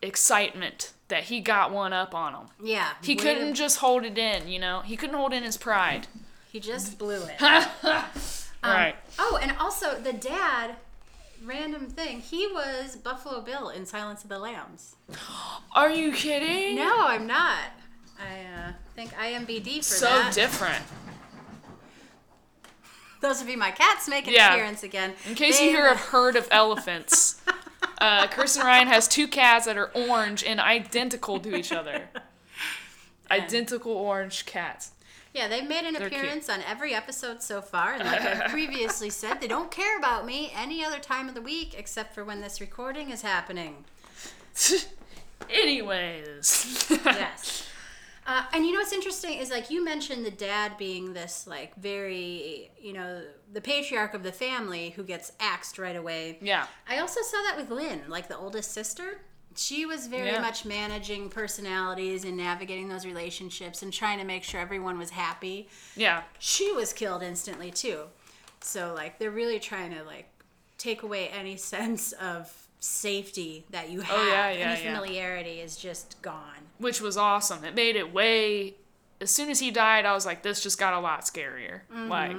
excitement 0.01 0.93
that 1.09 1.23
he 1.25 1.39
got 1.41 1.71
one 1.71 1.93
up 1.93 2.13
on 2.13 2.33
him. 2.33 2.47
Yeah, 2.61 2.89
He 3.01 3.15
couldn't 3.15 3.55
just 3.55 3.77
hold 3.77 4.03
it 4.05 4.17
in, 4.17 4.47
you 4.47 4.59
know. 4.59 4.81
He 4.81 4.97
couldn't 4.97 5.15
hold 5.15 5.33
in 5.33 5.43
his 5.43 5.57
pride. 5.57 6.07
He 6.51 6.59
just 6.59 6.97
blew 6.97 7.21
it. 7.23 7.41
right. 8.63 8.95
Oh, 9.17 9.39
and 9.41 9.55
also 9.57 9.99
the 9.99 10.11
dad, 10.13 10.75
random 11.43 11.87
thing, 11.87 12.19
he 12.19 12.47
was 12.47 12.97
Buffalo 12.97 13.41
Bill 13.41 13.69
in 13.69 13.85
Silence 13.85 14.23
of 14.23 14.29
the 14.29 14.39
Lambs. 14.39 14.95
Are 15.73 15.89
you 15.89 16.11
kidding? 16.11 16.75
No, 16.75 17.05
I'm 17.07 17.25
not. 17.27 17.71
I 18.19 18.39
uh, 18.69 18.71
think 18.95 19.11
IMBD 19.13 19.77
for 19.77 19.83
So 19.83 20.05
that. 20.07 20.33
So 20.33 20.41
different. 20.41 20.83
Those 23.21 23.39
would 23.39 23.47
be 23.47 23.55
my 23.55 23.71
cats 23.71 24.07
making 24.07 24.29
an 24.29 24.35
Yeah. 24.35 24.53
appearance 24.53 24.83
again. 24.83 25.13
In 25.27 25.35
case 25.35 25.57
They 25.59 25.65
you 25.65 25.71
hear 25.71 25.87
a 25.87 25.95
herd 25.95 26.35
of 26.35 26.47
elephants, 26.51 27.41
uh, 27.99 28.27
Kristen 28.27 28.63
Ryan 28.63 28.87
has 28.87 29.07
two 29.07 29.27
cats 29.27 29.65
that 29.65 29.77
are 29.77 29.91
orange 29.93 30.43
and 30.43 30.59
identical 30.59 31.39
to 31.39 31.55
each 31.55 31.71
other. 31.71 32.09
identical 33.31 33.91
orange 33.93 34.45
cats. 34.45 34.91
Yeah, 35.33 35.47
they've 35.47 35.67
made 35.67 35.85
an 35.85 35.93
They're 35.93 36.09
cute. 36.09 36.21
appearance 36.21 36.49
on 36.49 36.61
every 36.67 36.93
episode 36.95 37.43
so 37.43 37.61
far, 37.61 37.93
and 37.93 38.03
like 38.05 38.21
I 38.21 38.47
previously 38.49 39.09
said, 39.09 39.39
they 39.41 39.47
don't 39.47 39.69
care 39.69 39.97
about 39.97 40.25
me 40.25 40.51
any 40.55 40.83
other 40.83 40.99
time 40.99 41.27
of 41.27 41.35
the 41.35 41.41
week 41.41 41.75
except 41.77 42.15
for 42.15 42.23
when 42.23 42.41
this 42.41 42.59
recording 42.61 43.09
is 43.11 43.21
happening. 43.21 43.85
Anyways. 45.49 46.87
Yes. 47.05 47.63
Uh, 48.27 48.43
and 48.53 48.65
you 48.65 48.73
know 48.73 48.79
what's 48.79 48.91
interesting 48.91 49.35
is 49.39 49.49
like 49.49 49.71
you 49.71 49.83
mentioned 49.83 50.25
the 50.25 50.31
dad 50.31 50.77
being 50.77 51.13
this 51.13 51.47
like 51.47 51.73
very 51.77 52.69
you 52.77 52.91
know 52.91 53.23
the 53.53 53.61
patriarch 53.61 54.13
of 54.13 54.21
the 54.21 54.33
family 54.33 54.89
who 54.91 55.03
gets 55.03 55.31
axed 55.39 55.79
right 55.79 55.95
away. 55.95 56.37
Yeah. 56.41 56.67
I 56.89 56.99
also 56.99 57.21
saw 57.21 57.37
that 57.43 57.55
with 57.57 57.71
Lynn, 57.71 58.01
like 58.09 58.27
the 58.27 58.37
oldest 58.37 58.71
sister. 58.73 59.21
She 59.55 59.85
was 59.85 60.05
very 60.07 60.27
Yeah. 60.31 60.41
much 60.41 60.65
managing 60.65 61.29
personalities 61.29 62.25
and 62.25 62.35
navigating 62.37 62.89
those 62.89 63.05
relationships 63.05 63.81
and 63.81 63.91
trying 63.93 64.19
to 64.19 64.25
make 64.25 64.43
sure 64.43 64.59
everyone 64.59 64.99
was 64.99 65.09
happy. 65.11 65.69
Yeah. 65.95 66.23
She 66.37 66.71
was 66.73 66.91
killed 66.93 67.23
instantly 67.23 67.71
too. 67.71 68.03
So 68.59 68.93
like 68.93 69.19
they're 69.19 69.31
really 69.31 69.59
trying 69.59 69.93
to 69.95 70.03
like 70.03 70.27
take 70.77 71.01
away 71.01 71.29
any 71.29 71.55
sense 71.73 72.11
of 72.11 72.66
safety 72.87 73.65
that 73.69 73.89
you 73.89 74.01
have. 74.01 74.17
Oh, 74.17 74.27
yeah, 74.27 74.49
yeah, 74.51 74.71
any 74.71 74.83
yeah. 74.83 74.93
familiarity 74.93 75.59
is 75.59 75.75
just 75.77 76.21
gone. 76.21 76.67
Which 76.79 77.01
was 77.01 77.17
awesome. 77.17 77.63
It 77.63 77.75
made 77.75 77.95
it 77.95 78.13
way. 78.13 78.75
As 79.19 79.31
soon 79.31 79.49
as 79.49 79.59
he 79.59 79.71
died, 79.71 80.05
I 80.05 80.13
was 80.13 80.25
like, 80.25 80.43
this 80.43 80.61
just 80.61 80.77
got 80.79 80.93
a 80.93 80.99
lot 80.99 81.21
scarier. 81.21 81.81
Mm-hmm. 81.91 82.07
Like, 82.09 82.37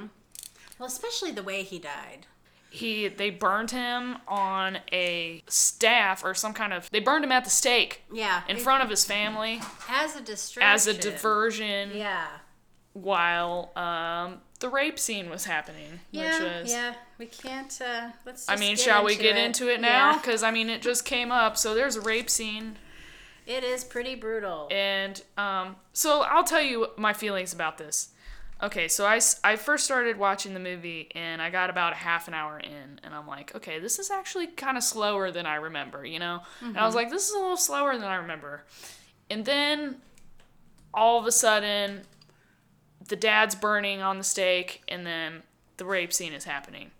Well, 0.79 0.87
especially 0.87 1.31
the 1.31 1.43
way 1.43 1.63
he 1.63 1.77
died. 1.79 2.25
he 2.71 3.07
they 3.07 3.31
burned 3.31 3.71
him 3.71 4.17
on 4.27 4.77
a 4.93 5.41
staff 5.47 6.23
or 6.23 6.33
some 6.35 6.53
kind 6.53 6.71
of 6.71 6.87
they 6.91 6.99
burned 6.99 7.23
him 7.25 7.31
at 7.31 7.43
the 7.43 7.49
stake 7.49 8.03
Yeah. 8.13 8.43
in 8.47 8.57
front 8.57 8.83
of 8.83 8.89
his 8.91 9.03
family 9.05 9.59
as 9.89 10.15
a 10.15 10.21
distraction. 10.21 10.73
as 10.73 10.85
a 10.87 10.93
diversion 10.93 11.89
Yeah. 11.95 12.27
while 12.93 13.71
um 13.75 14.41
the 14.59 14.69
rape 14.69 14.99
scene 14.99 15.29
was 15.29 15.45
happening 15.45 15.99
Yeah. 16.11 16.31
which 16.33 16.41
was 16.63 16.71
yeah. 16.71 16.93
We 17.17 17.25
can't. 17.27 17.79
Uh, 17.81 18.09
let's. 18.25 18.47
I 18.49 18.55
mean, 18.55 18.75
shall 18.75 19.03
we 19.05 19.15
get 19.15 19.37
it. 19.37 19.45
into 19.45 19.67
it 19.69 19.79
now? 19.81 20.11
Yeah. 20.11 20.17
Because 20.17 20.43
I 20.43 20.51
mean, 20.51 20.69
it 20.69 20.81
just 20.81 21.05
came 21.05 21.31
up. 21.31 21.57
So 21.57 21.73
there's 21.73 21.95
a 21.95 22.01
rape 22.01 22.29
scene, 22.29 22.77
It 23.45 23.63
is 23.63 23.83
pretty 23.83 24.15
brutal. 24.15 24.67
and 24.71 25.21
um, 25.37 25.75
so 25.93 26.21
I'll 26.21 26.43
tell 26.43 26.61
you 26.61 26.87
my 26.97 27.13
feelings 27.13 27.53
about 27.53 27.77
this. 27.77 28.09
Okay, 28.61 28.89
so 28.89 29.05
I, 29.05 29.21
I 29.41 29.55
first 29.55 29.85
started 29.85 30.17
watching 30.17 30.53
the 30.53 30.59
movie, 30.59 31.07
and 31.15 31.41
I 31.41 31.49
got 31.49 31.69
about 31.69 31.93
a 31.93 31.95
half 31.95 32.27
an 32.27 32.33
hour 32.33 32.59
in, 32.59 32.99
and 33.05 33.15
I'm 33.15 33.25
like, 33.25 33.55
okay, 33.55 33.79
this 33.79 33.99
is 33.99 34.11
actually 34.11 34.47
kind 34.47 34.75
of 34.75 34.83
slower 34.83 35.31
than 35.31 35.45
I 35.45 35.55
remember, 35.55 36.05
you 36.05 36.19
know? 36.19 36.41
And 36.59 36.77
I 36.77 36.85
was 36.85 36.93
like, 36.93 37.09
this 37.09 37.29
is 37.29 37.33
a 37.33 37.39
little 37.39 37.55
slower 37.55 37.93
than 37.93 38.03
I 38.03 38.15
remember. 38.15 38.63
And 39.29 39.45
then 39.45 40.01
all 40.93 41.17
of 41.17 41.25
a 41.25 41.31
sudden, 41.31 42.01
the 43.09 43.15
dad's 43.15 43.55
burning 43.55 44.01
on 44.01 44.17
the 44.17 44.23
stake, 44.23 44.81
and 44.87 45.05
then 45.05 45.43
the 45.77 45.85
rape 45.85 46.13
scene 46.13 46.33
is 46.33 46.45
happening. 46.45 46.91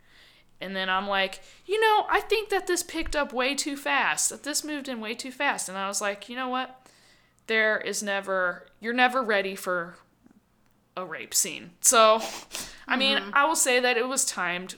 And 0.61 0.75
then 0.75 0.89
I'm 0.89 1.07
like, 1.07 1.41
you 1.65 1.79
know, 1.79 2.05
I 2.09 2.19
think 2.19 2.49
that 2.49 2.67
this 2.67 2.83
picked 2.83 3.15
up 3.15 3.31
way 3.31 3.55
too 3.55 3.77
fast, 3.77 4.29
that 4.29 4.43
this 4.43 4.63
moved 4.63 4.89
in 4.89 4.99
way 4.99 5.13
too 5.13 5.31
fast. 5.31 5.69
And 5.69 5.77
I 5.77 5.87
was 5.87 6.01
like, 6.01 6.27
you 6.27 6.35
know 6.35 6.49
what? 6.49 6.85
There 7.47 7.79
is 7.79 8.03
never, 8.03 8.67
you're 8.79 8.93
never 8.93 9.23
ready 9.23 9.55
for 9.55 9.95
a 10.97 11.05
rape 11.05 11.33
scene. 11.33 11.71
So, 11.79 12.21
I 12.87 12.97
mean, 12.97 13.17
mm-hmm. 13.17 13.31
I 13.33 13.45
will 13.45 13.55
say 13.55 13.79
that 13.79 13.97
it 13.97 14.07
was 14.07 14.25
timed. 14.25 14.75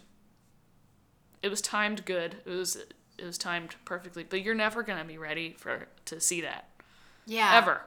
It 1.41 1.50
was 1.50 1.62
timed 1.62 2.06
good. 2.06 2.38
It 2.46 2.52
was, 2.52 2.76
it 3.17 3.26
was 3.26 3.39
timed 3.39 3.76
perfectly. 3.84 4.24
But 4.24 4.44
you're 4.44 4.54
never 4.54 4.84
gonna 4.84 5.06
be 5.06 5.17
ready 5.17 5.56
for 5.58 5.88
to 6.06 6.22
see 6.22 6.41
that 6.41 6.70
yeah. 7.26 7.58
ever. 7.58 7.82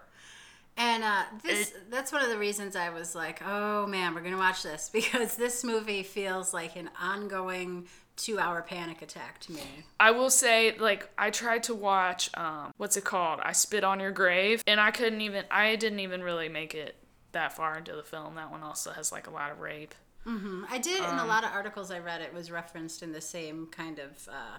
And 0.76 1.04
uh, 1.04 1.22
this 1.44 1.72
that's 1.88 2.10
one 2.12 2.22
of 2.22 2.30
the 2.30 2.38
reasons 2.38 2.74
I 2.74 2.90
was 2.90 3.14
like, 3.14 3.40
oh 3.46 3.87
man, 3.87 4.14
we're 4.14 4.22
gonna 4.22 4.37
watch 4.38 4.62
this 4.62 4.88
because 4.92 5.37
this 5.37 5.62
movie 5.64 6.02
feels 6.02 6.52
like 6.52 6.76
an 6.76 6.90
ongoing 7.00 7.87
two 8.16 8.38
hour 8.38 8.62
panic 8.62 9.02
attack 9.02 9.40
to 9.40 9.52
me. 9.52 9.62
I 9.98 10.12
will 10.12 10.30
say, 10.30 10.76
like, 10.78 11.08
I 11.18 11.30
tried 11.30 11.64
to 11.64 11.74
watch, 11.74 12.30
um, 12.37 12.72
what's 12.76 12.96
it 12.96 13.04
called? 13.04 13.40
I 13.42 13.52
Spit 13.52 13.82
on 13.84 13.98
Your 14.00 14.12
Grave, 14.12 14.62
and 14.66 14.80
I 14.80 14.90
couldn't 14.92 15.20
even, 15.20 15.44
I 15.50 15.74
didn't 15.76 15.98
even 16.00 16.22
really 16.22 16.48
make 16.48 16.74
it 16.74 16.94
that 17.32 17.52
far 17.54 17.76
into 17.76 17.94
the 17.96 18.04
film. 18.04 18.37
That 18.37 18.52
one 18.52 18.62
also 18.62 18.92
has, 18.92 19.10
like, 19.10 19.26
a 19.26 19.30
lot 19.30 19.50
of 19.50 19.58
rape. 19.58 19.94
I 20.26 20.78
did 20.78 20.98
in 20.98 21.04
Um, 21.04 21.18
a 21.18 21.26
lot 21.26 21.42
of 21.44 21.50
articles 21.52 21.90
I 21.90 21.98
read, 21.98 22.20
it 22.22 22.32
was 22.32 22.50
referenced 22.52 23.02
in 23.02 23.10
the 23.12 23.20
same 23.20 23.66
kind 23.66 23.98
of 23.98 24.28
uh, 24.28 24.58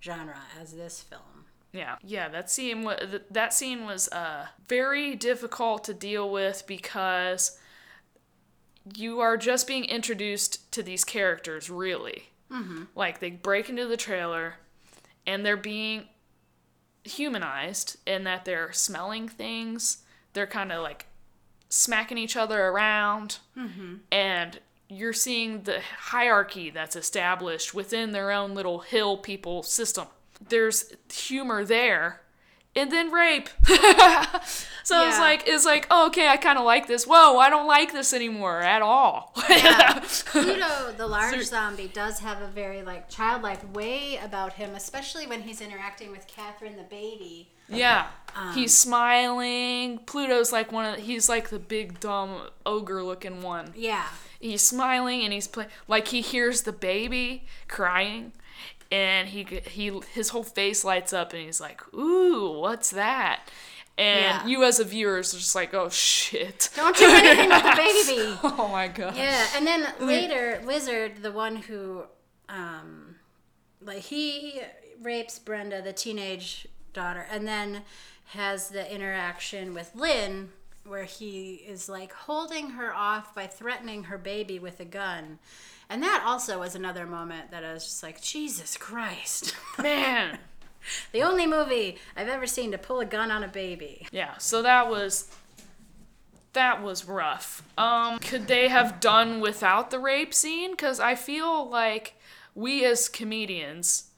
genre 0.00 0.38
as 0.60 0.72
this 0.72 1.02
film. 1.02 1.46
Yeah, 1.72 1.96
yeah, 2.02 2.28
that 2.28 2.50
scene 2.50 2.82
was 2.84 2.98
that 3.30 3.54
scene 3.54 3.86
was 3.86 4.08
uh 4.08 4.46
very 4.68 5.14
difficult 5.14 5.84
to 5.84 5.94
deal 5.94 6.30
with 6.30 6.64
because 6.66 7.58
you 8.94 9.20
are 9.20 9.36
just 9.36 9.66
being 9.66 9.84
introduced 9.84 10.70
to 10.72 10.82
these 10.82 11.04
characters 11.04 11.70
really. 11.70 12.30
Mm-hmm. 12.50 12.84
Like 12.94 13.20
they 13.20 13.30
break 13.30 13.70
into 13.70 13.86
the 13.86 13.96
trailer 13.96 14.56
and 15.26 15.46
they're 15.46 15.56
being 15.56 16.08
humanized 17.04 17.96
in 18.06 18.24
that 18.24 18.44
they're 18.44 18.72
smelling 18.72 19.28
things. 19.28 19.98
They're 20.34 20.46
kind 20.46 20.72
of 20.72 20.82
like 20.82 21.06
smacking 21.68 22.18
each 22.18 22.36
other 22.36 22.66
around, 22.66 23.38
and 24.10 24.60
you're 24.88 25.12
seeing 25.12 25.62
the 25.62 25.80
hierarchy 25.80 26.70
that's 26.70 26.96
established 26.96 27.72
within 27.72 28.12
their 28.12 28.30
own 28.30 28.54
little 28.54 28.80
hill 28.80 29.16
people 29.16 29.62
system. 29.62 30.06
There's 30.48 30.92
humor 31.12 31.64
there, 31.64 32.22
and 32.74 32.90
then 32.90 33.10
rape. 33.12 33.48
so 33.66 35.06
it's 35.08 35.18
like 35.18 35.44
it's 35.46 35.64
like 35.64 35.86
oh, 35.90 36.06
okay, 36.06 36.28
I 36.28 36.36
kind 36.36 36.58
of 36.58 36.64
like 36.64 36.86
this. 36.86 37.06
Whoa, 37.06 37.38
I 37.38 37.50
don't 37.50 37.66
like 37.66 37.92
this 37.92 38.12
anymore 38.12 38.60
at 38.60 38.82
all. 38.82 39.32
Pluto, 39.36 40.92
the 40.96 41.06
large 41.06 41.44
zombie, 41.44 41.88
does 41.88 42.20
have 42.20 42.40
a 42.40 42.48
very 42.48 42.82
like 42.82 43.08
childlike 43.08 43.74
way 43.74 44.18
about 44.22 44.54
him, 44.54 44.74
especially 44.74 45.26
when 45.26 45.42
he's 45.42 45.60
interacting 45.60 46.10
with 46.10 46.26
Catherine 46.26 46.76
the 46.76 46.84
baby. 46.84 47.50
Yeah. 47.68 48.06
Um, 48.34 48.54
he's 48.54 48.76
smiling. 48.76 49.98
Pluto's 49.98 50.52
like 50.52 50.72
one 50.72 50.94
of 50.94 51.00
he's 51.00 51.28
like 51.28 51.50
the 51.50 51.58
big 51.58 52.00
dumb 52.00 52.48
ogre 52.64 53.02
looking 53.02 53.42
one. 53.42 53.72
Yeah. 53.76 54.06
He's 54.40 54.62
smiling 54.62 55.22
and 55.22 55.32
he's 55.32 55.46
play 55.46 55.66
like 55.86 56.08
he 56.08 56.20
hears 56.20 56.62
the 56.62 56.72
baby 56.72 57.46
crying 57.68 58.32
and 58.92 59.28
he 59.28 59.42
he 59.68 59.90
his 60.12 60.28
whole 60.28 60.44
face 60.44 60.84
lights 60.84 61.12
up 61.12 61.32
and 61.32 61.42
he's 61.42 61.60
like, 61.60 61.80
"Ooh, 61.94 62.60
what's 62.60 62.90
that?" 62.90 63.48
And 63.98 64.20
Yeah. 64.24 64.46
you 64.46 64.64
as 64.64 64.78
a 64.80 64.84
viewer 64.84 65.18
is 65.18 65.32
just 65.32 65.54
like, 65.54 65.74
"Oh 65.74 65.88
shit." 65.88 66.70
Don't 66.76 66.96
do 66.96 67.06
anything 67.08 67.48
with 67.48 67.62
the 67.62 67.74
baby. 67.76 68.38
oh 68.44 68.68
my 68.70 68.88
god. 68.88 69.16
Yeah, 69.16 69.46
and 69.56 69.66
then 69.66 69.86
later, 70.00 70.62
Lizard, 70.64 71.22
the 71.22 71.32
one 71.32 71.56
who, 71.56 72.04
um, 72.48 73.16
like 73.80 73.98
he 74.02 74.60
rapes 75.02 75.38
Brenda, 75.38 75.82
the 75.82 75.92
teenage 75.92 76.68
daughter, 76.92 77.26
and 77.30 77.46
then 77.48 77.82
has 78.26 78.68
the 78.68 78.90
interaction 78.94 79.74
with 79.74 79.90
Lynn, 79.94 80.50
where 80.86 81.04
he 81.04 81.54
is 81.66 81.88
like 81.88 82.12
holding 82.12 82.70
her 82.70 82.94
off 82.94 83.34
by 83.34 83.46
threatening 83.46 84.04
her 84.04 84.16
baby 84.18 84.58
with 84.58 84.80
a 84.80 84.84
gun. 84.86 85.38
And 85.92 86.02
that 86.02 86.22
also 86.24 86.60
was 86.60 86.74
another 86.74 87.04
moment 87.04 87.50
that 87.50 87.62
I 87.64 87.74
was 87.74 87.84
just 87.84 88.02
like, 88.02 88.18
Jesus 88.22 88.78
Christ. 88.78 89.54
Man. 89.82 90.38
the 91.12 91.22
only 91.22 91.46
movie 91.46 91.98
I've 92.16 92.28
ever 92.28 92.46
seen 92.46 92.72
to 92.72 92.78
pull 92.78 93.00
a 93.00 93.04
gun 93.04 93.30
on 93.30 93.44
a 93.44 93.48
baby. 93.48 94.06
Yeah, 94.10 94.38
so 94.38 94.62
that 94.62 94.88
was 94.88 95.30
that 96.54 96.82
was 96.82 97.06
rough. 97.06 97.62
Um 97.76 98.18
could 98.20 98.46
they 98.46 98.68
have 98.68 99.00
done 99.00 99.40
without 99.40 99.90
the 99.90 99.98
rape 99.98 100.32
scene 100.32 100.76
cuz 100.76 100.98
I 100.98 101.14
feel 101.14 101.68
like 101.68 102.14
we 102.54 102.86
as 102.86 103.10
comedians 103.10 104.11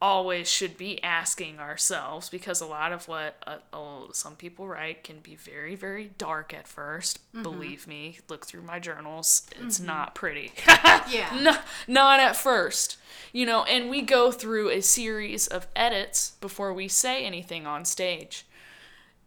always 0.00 0.46
should 0.48 0.76
be 0.76 1.02
asking 1.02 1.58
ourselves 1.58 2.28
because 2.28 2.60
a 2.60 2.66
lot 2.66 2.92
of 2.92 3.08
what 3.08 3.42
uh, 3.46 3.56
oh, 3.72 4.08
some 4.12 4.36
people 4.36 4.68
write 4.68 5.02
can 5.02 5.20
be 5.20 5.34
very 5.34 5.74
very 5.74 6.10
dark 6.18 6.52
at 6.52 6.66
1st 6.66 7.16
believe 7.42 7.86
me 7.86 8.18
look 8.28 8.44
through 8.44 8.60
my 8.60 8.78
journals 8.78 9.46
it's 9.58 9.80
not 9.80 10.14
pretty 10.14 10.52
Yeah. 11.10 11.38
no, 11.40 11.56
not 11.86 12.20
at 12.20 12.36
first. 12.36 12.98
You 13.32 13.46
know, 13.46 13.64
and 13.64 13.90
we 13.90 14.02
go 14.02 14.30
through 14.32 14.70
a 14.70 14.80
series 14.80 15.46
of 15.46 15.66
edits 15.76 16.32
before 16.40 16.72
we 16.72 16.88
say 16.88 17.24
anything 17.24 17.66
on 17.66 17.84
stage. 17.84 18.46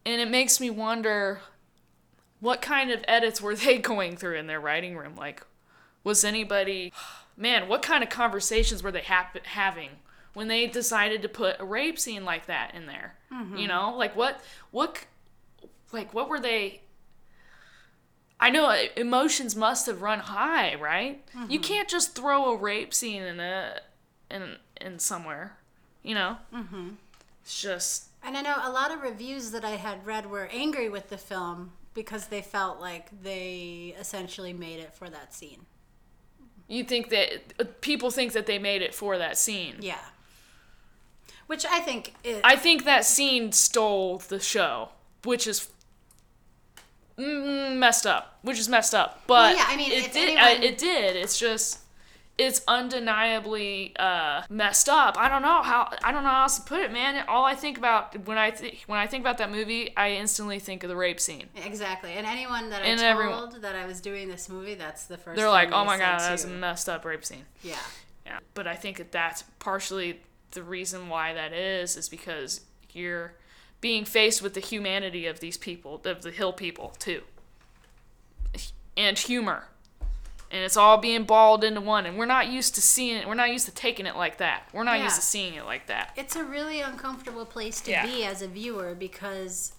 And 0.05 0.21
it 0.21 0.29
makes 0.29 0.60
me 0.60 0.69
wonder 0.69 1.41
what 2.39 2.62
kind 2.62 2.91
of 2.91 3.03
edits 3.08 3.41
were 3.41 3.55
they 3.55 3.77
going 3.77 4.17
through 4.17 4.36
in 4.38 4.47
their 4.47 4.60
writing 4.60 4.97
room? 4.97 5.15
Like, 5.15 5.43
was 6.03 6.23
anybody, 6.23 6.93
man, 7.38 7.67
what 7.67 7.82
kind 7.82 8.03
of 8.03 8.10
conversations 8.10 8.82
were 8.82 8.91
they 8.91 9.01
hap- 9.01 9.45
having 9.45 9.89
when 10.34 10.48
they 10.48 10.68
decided 10.68 11.22
to 11.22 11.30
put 11.30 11.60
a 11.60 11.65
rape 11.65 12.00
scene 12.00 12.26
like 12.26 12.46
that 12.48 12.76
in 12.76 12.86
there? 12.86 13.15
You 13.56 13.68
know, 13.68 13.96
like 13.98 14.15
what, 14.15 14.42
what, 14.72 15.06
like 15.92 16.13
what 16.13 16.30
were 16.30 16.39
they 16.39 16.82
I 18.39 18.50
know 18.50 18.68
uh, 18.68 18.84
emotions 18.96 19.56
must 19.56 19.88
have 19.88 20.02
run 20.02 20.20
high, 20.20 20.76
right? 20.76 21.24
You 21.50 21.60
can't 21.60 21.89
just 21.89 22.15
throw 22.15 22.54
a 22.54 22.56
rape 22.56 22.94
scene 22.94 23.22
in 23.22 23.39
a 23.39 23.82
in 24.32 24.56
in 24.80 25.00
somewhere, 25.00 25.58
you 26.04 26.15
know. 26.15 26.38
Mm-hmm. 26.54 26.92
It's 27.42 27.62
just 27.62 28.10
And 28.24 28.38
I 28.38 28.42
know 28.42 28.56
a 28.63 28.72
lot 28.72 28.92
of 28.92 29.02
reviews 29.02 29.52
that 29.52 29.65
I 29.65 29.72
had 29.72 30.06
read 30.06 30.30
were 30.30 30.48
angry 30.52 30.88
with 30.89 31.10
the 31.10 31.18
film 31.18 31.74
because 31.94 32.28
they 32.28 32.42
felt 32.42 32.80
like 32.80 33.10
they 33.24 33.96
essentially 34.00 34.54
made 34.54 34.80
it 34.80 34.94
for 34.94 35.10
that 35.10 35.34
scene. 35.34 35.65
You 36.68 36.84
think 36.84 37.10
that 37.10 37.54
uh, 37.60 37.65
people 37.82 38.12
think 38.12 38.32
that 38.34 38.46
they 38.46 38.60
made 38.60 38.82
it 38.82 38.94
for 38.94 39.18
that 39.18 39.38
scene? 39.38 39.78
Yeah. 39.82 40.00
Which 41.50 41.66
I 41.66 41.80
think 41.80 42.14
is. 42.24 42.40
I 42.44 42.56
think 42.56 42.86
that 42.86 43.06
scene 43.06 43.52
stole 43.52 44.20
the 44.20 44.40
show, 44.40 44.90
which 45.24 45.48
is 45.48 45.68
mm, 47.18 47.76
messed 47.78 48.06
up. 48.06 48.38
Which 48.44 48.60
is 48.60 48.70
messed 48.70 48.94
up, 48.94 49.24
but 49.26 49.34
Well, 49.34 49.56
yeah, 49.56 49.66
I 49.68 49.76
mean, 49.76 49.92
it 49.92 50.14
did. 50.14 50.30
anyone- 50.30 50.44
I, 50.44 50.52
it 50.64 50.78
did. 50.78 51.16
It's 51.16 51.40
just, 51.40 51.80
it's 52.38 52.62
undeniably 52.68 53.96
uh, 53.98 54.44
messed 54.48 54.90
up. 54.90 55.18
I 55.18 55.28
don't 55.28 55.42
know 55.42 55.64
how. 55.64 55.92
I 56.04 56.12
don't 56.12 56.24
know 56.24 56.30
how 56.30 56.44
else 56.44 56.60
to 56.60 56.62
put 56.66 56.82
it, 56.82 56.92
man. 56.94 57.26
All 57.28 57.46
I 57.46 57.56
think 57.56 57.80
about 57.80 58.28
when 58.28 58.38
I 58.38 58.52
th- 58.52 58.84
when 58.86 59.00
I 59.00 59.08
think 59.08 59.24
about 59.24 59.40
that 59.40 59.50
movie, 59.52 59.92
I 59.98 60.12
instantly 60.12 60.60
think 60.60 60.84
of 60.84 60.90
the 60.90 60.96
rape 60.96 61.20
scene. 61.20 61.48
exactly. 61.66 62.14
And 62.14 62.28
anyone 62.28 62.70
that 62.70 62.84
I 62.84 62.86
And 62.86 63.00
told 63.00 63.10
everyone- 63.12 63.62
that 63.62 63.76
I 63.76 63.88
was 63.88 64.02
doing 64.02 64.30
this 64.30 64.48
movie, 64.50 64.76
that's 64.76 65.06
the 65.08 65.18
first. 65.18 65.36
They're 65.36 65.46
thing 65.48 65.52
like, 65.52 65.72
"Oh 65.72 65.84
my 65.84 65.98
god, 65.98 66.20
that's 66.20 66.44
a 66.44 66.48
messed 66.48 66.88
up 66.88 67.06
rape 67.06 67.26
scene." 67.26 67.46
Yeah. 67.64 67.76
Yeah. 68.26 68.38
But 68.54 68.68
I 68.68 68.76
think 68.76 68.98
that 68.98 69.12
that's 69.12 69.44
partially 69.58 70.20
the 70.52 70.64
reason 70.64 71.10
why 71.10 71.34
that 71.34 71.54
is, 71.54 71.96
is 71.96 72.10
because 72.10 72.62
you're 72.92 73.34
being 73.82 74.06
faced 74.06 74.42
with 74.42 74.54
the 74.54 74.60
humanity 74.60 75.26
of 75.26 75.40
these 75.40 75.58
people, 75.58 76.02
of 76.06 76.22
the 76.22 76.32
hill 76.32 76.54
people, 76.54 76.96
too. 77.00 77.22
And 78.98 79.18
humor. 79.18 79.66
And 80.52 80.64
it's 80.64 80.76
all 80.76 80.98
being 80.98 81.24
balled 81.24 81.64
into 81.64 81.80
one. 81.80 82.06
And 82.06 82.18
we're 82.18 82.26
not 82.26 82.48
used 82.48 82.76
to 82.76 82.82
seeing 82.82 83.18
it. 83.18 83.28
We're 83.28 83.36
not 83.36 83.52
used 83.52 83.66
to 83.68 83.72
taking 83.72 84.06
it 84.08 84.16
like 84.16 84.38
that. 84.38 84.64
We're 84.74 84.84
not 84.84 85.00
used 85.00 85.16
to 85.16 85.22
seeing 85.22 85.54
it 85.54 85.66
like 85.66 85.88
that. 85.88 86.12
It's 86.18 86.36
a 86.36 86.44
really 86.44 86.82
uncomfortable 86.82 87.46
place 87.46 87.80
to 87.82 87.92
Yeah. 87.92 88.06
be 88.06 88.26
as 88.26 88.42
a 88.42 88.48
viewer 88.48 88.96
because 88.96 89.74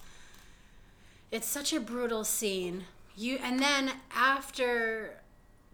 it's 1.29 1.47
such 1.47 1.73
a 1.73 1.79
brutal 1.79 2.23
scene. 2.23 2.85
You 3.17 3.37
and 3.43 3.59
then 3.59 3.91
after 4.15 5.21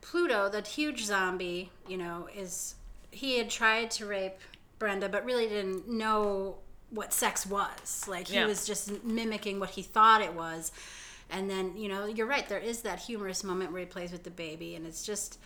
Pluto, 0.02 0.50
that 0.50 0.68
huge 0.68 1.06
zombie, 1.06 1.72
you 1.88 1.98
know, 1.98 2.28
is 2.36 2.76
he 3.12 3.38
had 3.38 3.50
tried 3.50 3.92
to 3.92 4.06
rape 4.06 4.40
Brenda 4.80 5.10
but 5.10 5.26
really 5.26 5.48
didn't 5.48 5.88
know 5.90 6.58
what 6.90 7.12
sex 7.14 7.46
was. 7.46 8.06
Like 8.08 8.28
he 8.28 8.36
Yeah. 8.36 8.46
was 8.46 8.66
just 8.66 9.04
mimicking 9.04 9.60
what 9.60 9.72
he 9.72 9.82
thought 9.82 10.22
it 10.22 10.34
was. 10.34 10.72
And 11.30 11.50
then, 11.50 11.76
you 11.76 11.90
know, 11.90 12.06
you're 12.06 12.28
right, 12.28 12.48
there 12.48 12.60
is 12.60 12.82
that 12.84 13.00
humorous 13.00 13.44
moment 13.44 13.72
where 13.74 13.82
he 13.82 13.86
plays 13.86 14.12
with 14.14 14.24
the 14.24 14.30
baby 14.32 14.76
and 14.76 14.86
it's 14.88 15.04
just 15.06 15.40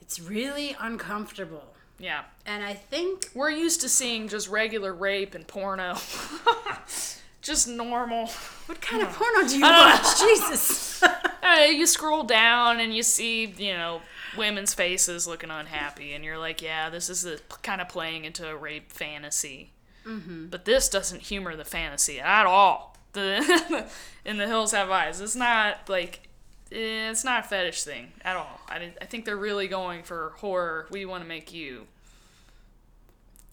it's 0.00 0.20
really 0.20 0.76
uncomfortable. 0.80 1.74
Yeah. 1.98 2.24
And 2.44 2.62
I 2.64 2.74
think 2.74 3.30
We're 3.34 3.50
used 3.50 3.80
to 3.82 3.88
seeing 3.88 4.28
just 4.28 4.48
regular 4.48 4.92
rape 4.94 5.34
and 5.34 5.46
porno. 5.46 5.96
just 7.42 7.68
normal. 7.68 8.26
what 8.66 8.80
kind 8.80 9.02
of 9.02 9.12
porno 9.12 9.46
do 9.48 9.56
you 9.56 9.62
watch? 9.64 10.18
Jesus. 10.20 11.02
Uh, 11.46 11.60
you 11.66 11.86
scroll 11.86 12.24
down 12.24 12.80
and 12.80 12.92
you 12.92 13.04
see, 13.04 13.46
you 13.46 13.72
know, 13.72 14.02
women's 14.36 14.74
faces 14.74 15.26
looking 15.26 15.50
unhappy, 15.50 16.12
and 16.12 16.24
you're 16.24 16.38
like, 16.38 16.62
yeah, 16.62 16.90
this 16.90 17.08
is 17.08 17.22
the 17.22 17.40
kind 17.62 17.80
of 17.80 17.88
playing 17.88 18.24
into 18.24 18.48
a 18.48 18.56
rape 18.56 18.92
fantasy. 18.92 19.72
Mm-hmm. 20.06 20.46
But 20.46 20.64
this 20.64 20.88
doesn't 20.88 21.22
humor 21.22 21.56
the 21.56 21.64
fantasy 21.64 22.20
at 22.20 22.46
all. 22.46 22.96
The 23.12 23.86
in 24.24 24.36
the 24.36 24.46
hills 24.46 24.72
have 24.72 24.90
eyes. 24.90 25.20
It's 25.20 25.36
not 25.36 25.88
like 25.88 26.28
eh, 26.70 27.10
it's 27.10 27.24
not 27.24 27.44
a 27.44 27.48
fetish 27.48 27.82
thing 27.82 28.12
at 28.22 28.36
all. 28.36 28.60
I, 28.68 28.92
I 29.00 29.04
think 29.06 29.24
they're 29.24 29.36
really 29.36 29.68
going 29.68 30.02
for 30.02 30.34
horror. 30.36 30.86
We 30.90 31.06
want 31.06 31.22
to 31.22 31.28
make 31.28 31.52
you 31.52 31.86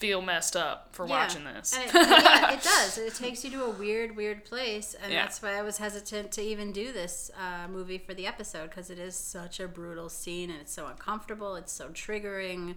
feel 0.04 0.22
messed 0.22 0.58
up 0.58 0.90
for 0.92 1.06
watching 1.06 1.46
this. 1.46 1.74
And 1.74 1.84
it, 1.86 1.94
yeah, 1.94 2.52
it 2.58 2.62
does. 2.62 2.98
It 2.98 3.16
takes 3.16 3.44
you 3.46 3.52
to 3.52 3.64
a 3.64 3.70
weird, 3.70 4.18
weird 4.18 4.44
place, 4.44 4.96
and 5.02 5.14
Yeah. 5.14 5.22
that's 5.24 5.42
why 5.42 5.58
I 5.58 5.62
was 5.62 5.78
hesitant 5.78 6.32
to 6.34 6.42
even 6.42 6.74
do 6.74 6.92
this 6.92 7.32
uh, 7.40 7.70
movie 7.70 7.98
for 7.98 8.14
the 8.14 8.28
episode 8.28 8.70
because 8.70 8.90
it 8.90 9.00
is 9.00 9.16
such 9.16 9.62
a 9.62 9.68
brutal 9.68 10.10
scene 10.10 10.50
and 10.50 10.60
it's 10.60 10.74
so 10.74 10.88
uncomfortable. 10.88 11.56
It's 11.56 11.72
so 11.72 11.88
triggering. 11.90 12.76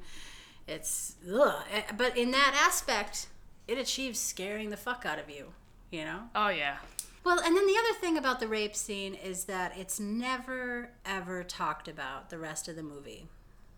It's 0.69 1.17
ugh. 1.33 1.65
Eh, 1.75 1.83
But 1.97 2.17
in 2.17 2.31
that 2.31 2.55
aspect, 2.65 3.27
it 3.67 3.77
achieves 3.79 4.19
scaring 4.21 4.71
the 4.71 4.77
fuck 4.77 5.05
out 5.05 5.19
of 5.19 5.29
you. 5.29 5.53
You 5.91 6.05
know. 6.05 6.21
oh 6.35 6.49
yeah, 6.49 6.77
Well, 7.25 7.39
and 7.41 7.57
then 7.57 7.67
the 7.67 7.77
other 7.79 7.99
thing 8.01 8.17
about 8.19 8.39
the 8.41 8.49
rape 8.49 8.75
scene 8.77 9.15
is 9.15 9.45
that 9.45 9.77
it's 9.77 9.99
never 10.01 10.91
ever 11.05 11.43
talked 11.45 11.89
about 11.89 12.31
the 12.31 12.39
rest 12.39 12.69
of 12.69 12.77
the 12.77 12.83
movie. 12.83 13.29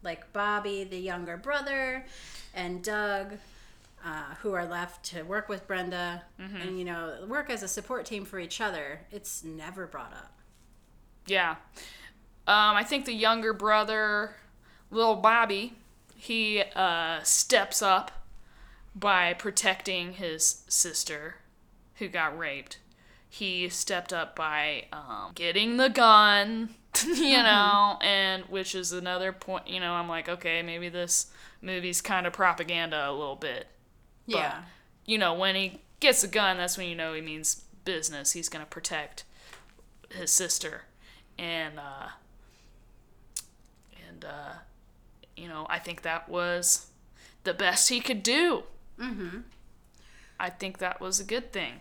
Like 0.03 0.33
Bobby, 0.33 0.85
the 0.85 0.99
younger 0.99 1.37
brother, 1.37 2.05
and 2.55 2.83
Doug, 2.83 3.35
uh, 4.05 4.35
who 4.43 4.53
are 4.53 4.65
left 4.65 5.05
to 5.07 5.23
work 5.23 5.49
with 5.49 5.67
Brenda 5.67 6.23
and, 6.39 6.79
you 6.79 6.85
know, 6.85 7.27
work 7.29 7.51
as 7.51 7.63
a 7.63 7.69
support 7.69 8.07
team 8.07 8.25
for 8.25 8.39
each 8.39 8.61
other, 8.61 9.01
it's 9.11 9.43
never 9.43 9.87
brought 9.87 10.13
up. 10.13 10.39
Yeah. 11.27 11.57
Um, 12.47 12.77
I 12.77 12.85
think 12.85 13.05
the 13.05 13.13
younger 13.13 13.53
brother, 13.53 14.37
little 14.91 15.17
Bobby, 15.17 15.75
he 16.17 16.63
uh, 16.75 17.23
steps 17.23 17.83
up 17.83 18.11
by 18.95 19.35
protecting 19.35 20.15
his 20.15 20.63
sister 20.69 21.37
who 21.97 22.09
got 22.09 22.39
raped. 22.39 22.79
He 23.38 23.68
stepped 23.68 24.12
up 24.12 24.35
by 24.35 24.87
um, 24.92 25.31
getting 25.37 25.77
the 25.77 25.88
gun, 25.88 26.70
you 27.07 27.37
know, 27.37 27.96
and 28.03 28.42
which 28.46 28.74
is 28.74 28.92
another 28.92 29.33
point, 29.33 29.68
you 29.68 29.79
know, 29.79 29.92
I'm 29.92 30.09
like, 30.09 30.29
okay, 30.29 30.61
maybe 30.61 30.88
this 30.88 31.27
movie's 31.62 32.01
kind 32.01 32.27
of 32.27 32.33
propaganda 32.33 33.09
a 33.09 33.12
little 33.12 33.37
bit. 33.37 33.68
Yeah. 34.27 34.62
You 35.07 35.18
know, 35.18 35.35
when 35.35 35.55
he 35.55 35.81
gets 36.01 36.24
a 36.24 36.29
gun, 36.29 36.57
that's 36.57 36.77
when 36.77 36.88
you 36.88 36.96
know 36.96 37.14
he 37.14 37.20
means 37.20 37.62
business. 37.85 38.33
He's 38.33 38.48
going 38.48 38.64
to 38.64 38.68
protect 38.68 39.22
his 40.11 40.33
sister. 40.33 40.83
And, 41.38 41.79
uh, 41.79 42.09
and, 44.09 44.24
uh, 44.24 44.53
you 45.37 45.46
know, 45.46 45.64
I 45.70 45.79
think 45.79 46.03
that 46.03 46.29
was 46.29 46.88
the 47.44 47.55
best 47.55 47.88
he 47.88 48.01
could 48.01 48.24
do. 48.24 48.64
Mm-hmm. 49.01 49.42
I 50.40 50.51
think 50.51 50.79
that 50.79 51.01
was 51.01 51.20
a 51.20 51.24
good 51.24 51.53
thing 51.53 51.74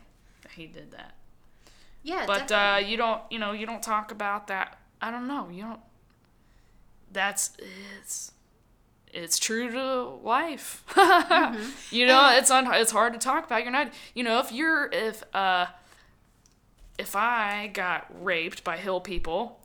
that 0.44 0.52
he 0.52 0.68
did 0.68 0.92
that. 0.92 1.17
Yeah, 2.04 2.26
But, 2.26 2.52
uh, 2.52 2.80
you 2.86 2.98
don't, 2.98 3.22
you 3.30 3.40
know, 3.40 3.52
you 3.52 3.66
don't 3.66 3.84
talk 3.84 4.12
about 4.12 4.48
that. 4.48 4.78
I 5.02 5.12
don't 5.12 5.28
know. 5.28 5.50
You 5.52 5.64
don't, 5.64 5.80
that's, 7.12 7.52
it's, 7.96 8.32
it's 9.14 9.40
true 9.40 9.72
to 9.72 10.04
life. 10.24 10.84
You 11.92 12.06
know, 12.06 12.30
it's 12.38 12.52
un- 12.52 12.72
it's 12.74 12.92
hard 12.92 13.14
to 13.14 13.20
talk 13.20 13.46
about. 13.46 13.64
You're 13.64 13.72
not, 13.72 13.92
you 14.14 14.24
know, 14.24 14.40
if 14.40 14.52
you're 14.52 14.90
if 14.92 15.24
uh 15.34 15.68
if 16.98 17.16
I 17.16 17.70
got 17.74 18.06
raped 18.24 18.64
by 18.64 18.78
hill 18.78 19.00
people 19.00 19.60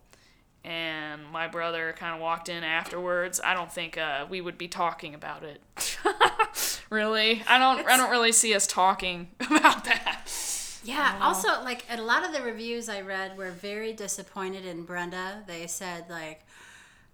and 0.65 1.27
my 1.27 1.49
brother 1.49 1.95
kind 1.99 2.15
of 2.15 2.21
walked 2.21 2.49
in 2.49 2.63
afterwards, 2.63 3.41
I 3.43 3.55
don't 3.55 3.71
think 3.73 3.99
uh, 3.99 4.27
we 4.31 4.41
would 4.41 4.57
be 4.57 4.69
talking 4.69 5.15
about 5.15 5.43
it. 5.43 5.61
really, 6.91 7.43
I 7.49 7.59
don't. 7.59 7.87
I 7.89 7.97
don't 7.97 8.11
really 8.11 8.33
see 8.33 8.55
us 8.55 8.67
talking 8.67 9.29
about 9.41 9.85
that. 9.85 10.29
Yeah. 10.85 11.19
Also, 11.21 11.49
like 11.63 11.85
a 11.91 12.01
lot 12.01 12.25
of 12.25 12.33
the 12.33 12.43
reviews 12.43 12.89
I 12.89 13.01
read 13.01 13.37
were 13.39 13.51
very 13.51 13.93
disappointed 13.93 14.65
in 14.65 14.85
Brenda. 14.85 15.43
They 15.47 15.67
said 15.67 16.07
like, 16.11 16.45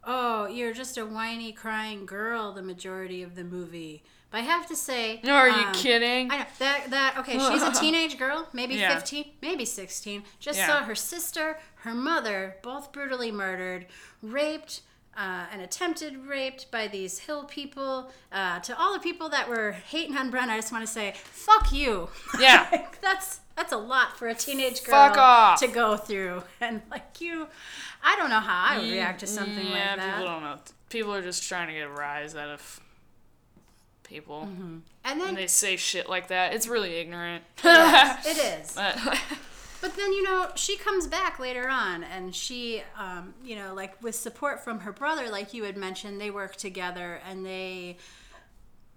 "Oh, 0.04 0.46
you're 0.46 0.72
just 0.72 0.96
a 0.98 1.04
whiny, 1.06 1.52
crying 1.52 2.06
girl." 2.06 2.52
The 2.52 2.62
majority 2.62 3.22
of 3.22 3.34
the 3.34 3.44
movie. 3.44 4.02
But 4.30 4.38
I 4.38 4.40
have 4.42 4.66
to 4.68 4.76
say, 4.76 5.20
no, 5.24 5.32
Are 5.32 5.48
you 5.48 5.66
um, 5.68 5.72
kidding? 5.72 6.30
I 6.30 6.38
know 6.38 6.44
that 6.58 6.90
that 6.90 7.14
okay. 7.18 7.38
She's 7.38 7.62
a 7.62 7.72
teenage 7.80 8.18
girl, 8.18 8.46
maybe 8.52 8.74
Yeah. 8.74 8.94
fifteen, 8.94 9.30
maybe 9.40 9.64
sixteen. 9.64 10.22
Just 10.38 10.58
Yeah. 10.58 10.66
saw 10.66 10.82
her 10.84 10.94
sister, 10.94 11.58
her 11.76 11.94
mother, 11.94 12.56
both 12.62 12.92
brutally 12.92 13.32
murdered, 13.32 13.86
raped. 14.22 14.82
Uh, 15.16 15.46
and 15.52 15.60
attempted 15.60 16.16
raped 16.28 16.70
by 16.70 16.86
these 16.86 17.18
hill 17.18 17.42
people. 17.42 18.08
Uh, 18.30 18.60
to 18.60 18.78
all 18.78 18.92
the 18.92 19.00
people 19.00 19.28
that 19.28 19.48
were 19.48 19.72
hating 19.72 20.16
on 20.16 20.30
Brenda, 20.30 20.52
I 20.52 20.58
just 20.58 20.70
want 20.70 20.86
to 20.86 20.92
say, 20.92 21.12
fuck 21.24 21.72
you. 21.72 22.08
Yeah. 22.38 22.68
Like, 22.70 23.00
that's 23.00 23.40
that's 23.58 23.72
a 23.72 23.76
lot 23.76 24.16
for 24.16 24.28
a 24.28 24.34
teenage 24.34 24.84
girl 24.84 25.12
to 25.56 25.66
go 25.66 25.96
through. 25.96 26.44
And 26.60 26.80
like 26.90 27.20
you, 27.20 27.48
I 28.02 28.16
don't 28.16 28.30
know 28.30 28.40
how 28.40 28.66
I 28.74 28.78
would 28.78 28.90
react 28.90 29.20
to 29.20 29.26
something 29.26 29.66
yeah, 29.66 29.72
like 29.72 29.96
that. 29.96 29.98
Yeah, 29.98 30.12
people 30.18 30.26
don't 30.28 30.42
know. 30.42 30.58
People 30.90 31.14
are 31.14 31.22
just 31.22 31.42
trying 31.42 31.66
to 31.68 31.74
get 31.74 31.86
a 31.86 31.90
rise 31.90 32.36
out 32.36 32.50
of 32.50 32.80
people. 34.04 34.42
and 34.42 35.20
then 35.20 35.28
And 35.28 35.36
they 35.36 35.48
say 35.48 35.76
shit 35.76 36.08
like 36.08 36.28
that. 36.28 36.54
It's 36.54 36.68
really 36.68 36.96
ignorant. 36.96 37.42
yes, 37.64 38.26
it 38.38 38.60
is. 38.60 38.72
But- 38.74 39.20
But 39.80 39.94
then 39.94 40.12
you 40.12 40.24
know 40.24 40.50
she 40.56 40.76
comes 40.76 41.06
back 41.06 41.38
later 41.38 41.68
on, 41.68 42.02
and 42.02 42.34
she, 42.34 42.82
um, 42.98 43.34
you 43.44 43.54
know, 43.54 43.74
like 43.74 44.02
with 44.02 44.16
support 44.16 44.64
from 44.64 44.80
her 44.80 44.90
brother, 44.90 45.28
like 45.30 45.54
you 45.54 45.62
had 45.62 45.76
mentioned, 45.76 46.20
they 46.20 46.30
work 46.32 46.56
together, 46.56 47.20
and 47.28 47.46
they. 47.46 47.96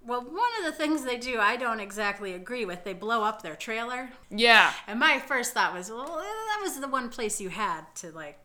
Well, 0.06 0.22
one 0.22 0.50
of 0.60 0.66
the 0.66 0.72
things 0.72 1.04
they 1.04 1.18
do, 1.18 1.40
I 1.40 1.58
don't 1.58 1.80
exactly 1.80 2.34
agree 2.34 2.66
with. 2.66 2.84
They 2.84 2.94
blow 2.94 3.24
up 3.24 3.42
their 3.44 3.56
trailer, 3.56 4.10
yeah. 4.30 4.74
and 4.88 5.00
my 5.00 5.20
first 5.20 5.54
thought 5.54 5.74
was, 5.76 5.90
well, 5.92 6.18
that 6.18 6.60
was 6.64 6.80
the 6.80 6.88
one 6.88 7.10
place 7.10 7.40
you 7.40 7.50
had 7.50 7.82
to 7.98 8.12
like 8.12 8.40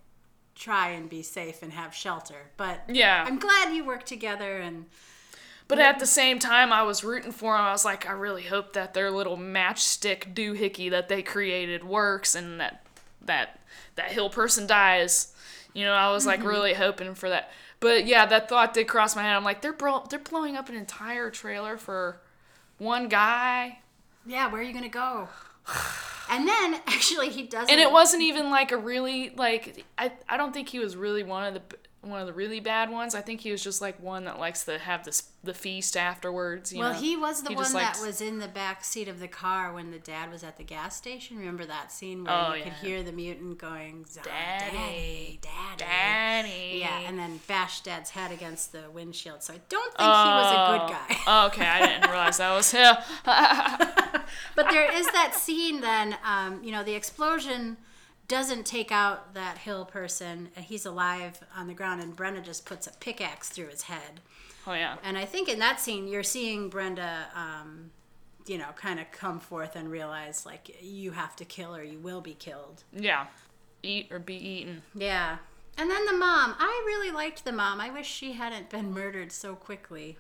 try 0.54 0.88
and 0.90 1.08
be 1.08 1.22
safe 1.22 1.62
and 1.62 1.72
have 1.72 1.94
shelter. 1.94 2.50
But 2.56 2.82
Yeah. 2.88 3.24
I'm 3.26 3.38
glad 3.38 3.74
you 3.74 3.84
work 3.84 4.04
together, 4.04 4.58
and 4.58 4.86
But 5.68 5.78
at 5.78 5.98
the 5.98 6.06
same 6.06 6.38
time, 6.38 6.72
I 6.72 6.82
was 6.82 7.02
rooting 7.02 7.32
for 7.32 7.54
them. 7.56 7.64
I 7.64 7.72
was 7.72 7.84
like, 7.84 8.06
I 8.06 8.12
really 8.12 8.44
hope 8.44 8.72
that 8.74 8.92
their 8.94 9.10
little 9.10 9.36
matchstick 9.38 10.34
doohickey 10.34 10.90
that 10.90 11.08
they 11.08 11.22
created 11.22 11.84
works 11.84 12.34
and 12.34 12.60
that 12.60 12.82
that 13.22 13.60
that 13.96 14.12
hill 14.12 14.28
person 14.30 14.66
dies. 14.66 15.32
You 15.74 15.84
know, 15.84 15.92
I 15.94 16.10
was 16.12 16.26
like 16.26 16.40
Mm-hmm. 16.40 16.48
really 16.48 16.74
hoping 16.74 17.14
for 17.14 17.28
that. 17.30 17.50
But 17.80 18.06
yeah, 18.06 18.26
that 18.26 18.48
thought 18.48 18.74
did 18.74 18.88
cross 18.88 19.14
my 19.16 19.22
head. 19.22 19.36
I'm 19.36 19.44
like, 19.44 19.60
they're 19.62 19.72
bro- 19.72 20.04
they're 20.08 20.18
blowing 20.18 20.56
up 20.56 20.68
an 20.68 20.74
entire 20.76 21.30
trailer 21.30 21.76
for 21.76 22.20
one 22.78 23.08
guy, 23.08 23.78
Yeah, 24.26 24.50
where 24.50 24.60
are 24.60 24.64
you 24.64 24.72
gonna 24.74 24.88
go? 24.88 25.28
And 26.28 26.48
then 26.48 26.74
actually 26.88 27.28
he 27.28 27.44
doesn't. 27.44 27.70
and 27.70 27.80
it 27.80 27.92
wasn't 27.92 28.22
even 28.24 28.50
like 28.50 28.72
a 28.72 28.76
really 28.76 29.30
like 29.36 29.84
I 29.96 30.10
I 30.28 30.36
don't 30.36 30.52
think 30.52 30.68
he 30.68 30.80
was 30.80 30.96
really 30.96 31.22
one 31.22 31.44
of 31.44 31.54
the 31.54 31.76
one 32.08 32.20
of 32.20 32.26
the 32.26 32.32
really 32.32 32.60
bad 32.60 32.90
ones. 32.90 33.14
I 33.14 33.20
think 33.20 33.40
he 33.40 33.50
was 33.52 33.62
just 33.62 33.80
like 33.80 34.00
one 34.02 34.24
that 34.24 34.38
likes 34.38 34.64
to 34.64 34.78
have 34.78 35.04
this 35.04 35.30
the 35.44 35.54
feast 35.54 35.96
afterwards. 35.96 36.72
You 36.72 36.80
Well, 36.80 36.92
know? 36.92 36.98
he 36.98 37.16
was 37.16 37.42
the 37.42 37.50
He 37.50 37.54
one 37.54 37.64
just 37.64 37.74
that 37.74 37.98
was 38.04 38.20
in 38.20 38.40
the 38.40 38.48
back 38.48 38.82
seat 38.82 39.06
of 39.06 39.20
the 39.20 39.28
car 39.28 39.72
when 39.72 39.92
the 39.92 39.98
dad 40.00 40.30
was 40.32 40.42
at 40.42 40.56
the 40.56 40.64
gas 40.64 40.96
station. 40.96 41.38
Remember 41.38 41.64
that 41.66 41.92
scene 41.92 42.24
where 42.24 42.34
Oh, 42.34 42.54
you 42.54 42.64
could 42.64 42.72
hear 42.74 43.04
the 43.04 43.12
mutant 43.12 43.56
going, 43.58 44.04
Daddy, 44.12 44.28
"Daddy, 44.30 45.38
daddy, 45.42 45.78
Daddy. 45.78 46.78
Yeah, 46.80 46.98
and 47.06 47.16
then 47.18 47.40
bash 47.46 47.80
dad's 47.82 48.10
head 48.10 48.32
against 48.32 48.72
the 48.72 48.90
windshield. 48.92 49.42
So 49.44 49.54
I 49.54 49.60
don't 49.68 49.94
think 49.94 50.00
he 50.00 50.06
was 50.06 50.52
a 50.52 50.78
good 50.78 50.92
guy. 50.92 51.16
Oh, 51.28 51.46
okay, 51.46 51.66
I 51.66 51.86
didn't 51.86 52.10
realize 52.10 52.38
that 52.38 52.52
was 52.54 52.70
him. 52.72 52.96
But 54.56 54.70
there 54.70 54.90
is 54.92 55.06
that 55.12 55.34
scene 55.34 55.80
then, 55.80 56.16
um, 56.24 56.62
you 56.64 56.72
know, 56.72 56.82
the 56.82 56.94
explosion 56.94 57.76
doesn't 58.28 58.66
take 58.66 58.90
out 58.90 59.34
that 59.34 59.58
hill 59.58 59.84
person. 59.84 60.48
He's 60.56 60.84
alive 60.86 61.40
on 61.56 61.66
the 61.66 61.74
ground, 61.74 62.02
and 62.02 62.14
Brenda 62.14 62.40
just 62.40 62.66
puts 62.66 62.86
a 62.86 62.92
pickaxe 62.92 63.48
through 63.48 63.68
his 63.68 63.82
head. 63.82 64.20
Oh 64.66 64.72
yeah. 64.72 64.96
And 65.02 65.16
I 65.16 65.24
think 65.24 65.48
in 65.48 65.58
that 65.60 65.80
scene, 65.80 66.08
you're 66.08 66.22
seeing 66.22 66.68
Brenda, 66.68 67.26
um, 67.34 67.90
you 68.46 68.58
know, 68.58 68.68
kind 68.74 68.98
of 68.98 69.10
come 69.12 69.38
forth 69.38 69.76
and 69.76 69.90
realize, 69.90 70.44
like, 70.44 70.76
you 70.82 71.12
have 71.12 71.36
to 71.36 71.44
kill 71.44 71.74
or 71.74 71.82
you 71.82 71.98
will 71.98 72.20
be 72.20 72.34
killed. 72.34 72.82
Yeah. 72.92 73.26
Eat 73.82 74.08
or 74.10 74.18
be 74.18 74.34
eaten. 74.34 74.82
Yeah. 74.94 75.38
And 75.78 75.90
then 75.90 76.06
the 76.06 76.12
mom. 76.12 76.54
I 76.58 76.82
really 76.86 77.10
liked 77.12 77.44
the 77.44 77.52
mom. 77.52 77.80
I 77.80 77.90
wish 77.90 78.06
she 78.06 78.32
hadn't 78.32 78.70
been 78.70 78.92
murdered 78.92 79.30
so 79.30 79.54
quickly. 79.54 80.16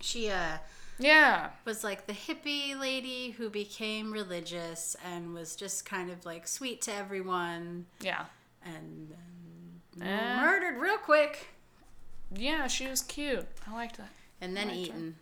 She, 0.00 0.30
uh, 0.30 0.58
Yeah. 1.00 1.50
was 1.64 1.82
like 1.82 2.06
the 2.06 2.12
hippie 2.12 2.78
lady 2.78 3.30
who 3.30 3.48
became 3.50 4.12
religious 4.12 4.94
and 5.04 5.34
was 5.34 5.56
just 5.56 5.84
kind 5.84 6.10
of 6.10 6.24
like 6.24 6.46
sweet 6.46 6.82
to 6.82 6.94
everyone 6.94 7.86
Yeah. 8.00 8.26
and 8.64 9.16
then 9.96 10.06
Eh. 10.08 10.40
murdered 10.40 10.78
real 10.78 10.98
quick 10.98 11.48
Yeah, 12.34 12.66
she 12.68 12.86
was 12.86 13.02
cute. 13.02 13.46
I 13.66 13.72
liked 13.72 13.96
that. 13.96 14.10
and 14.40 14.56
then 14.56 14.68
her. 14.68 14.74
eaten. 14.74 15.16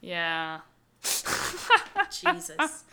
Yeah. 0.00 0.60
Jesus. 2.10 2.84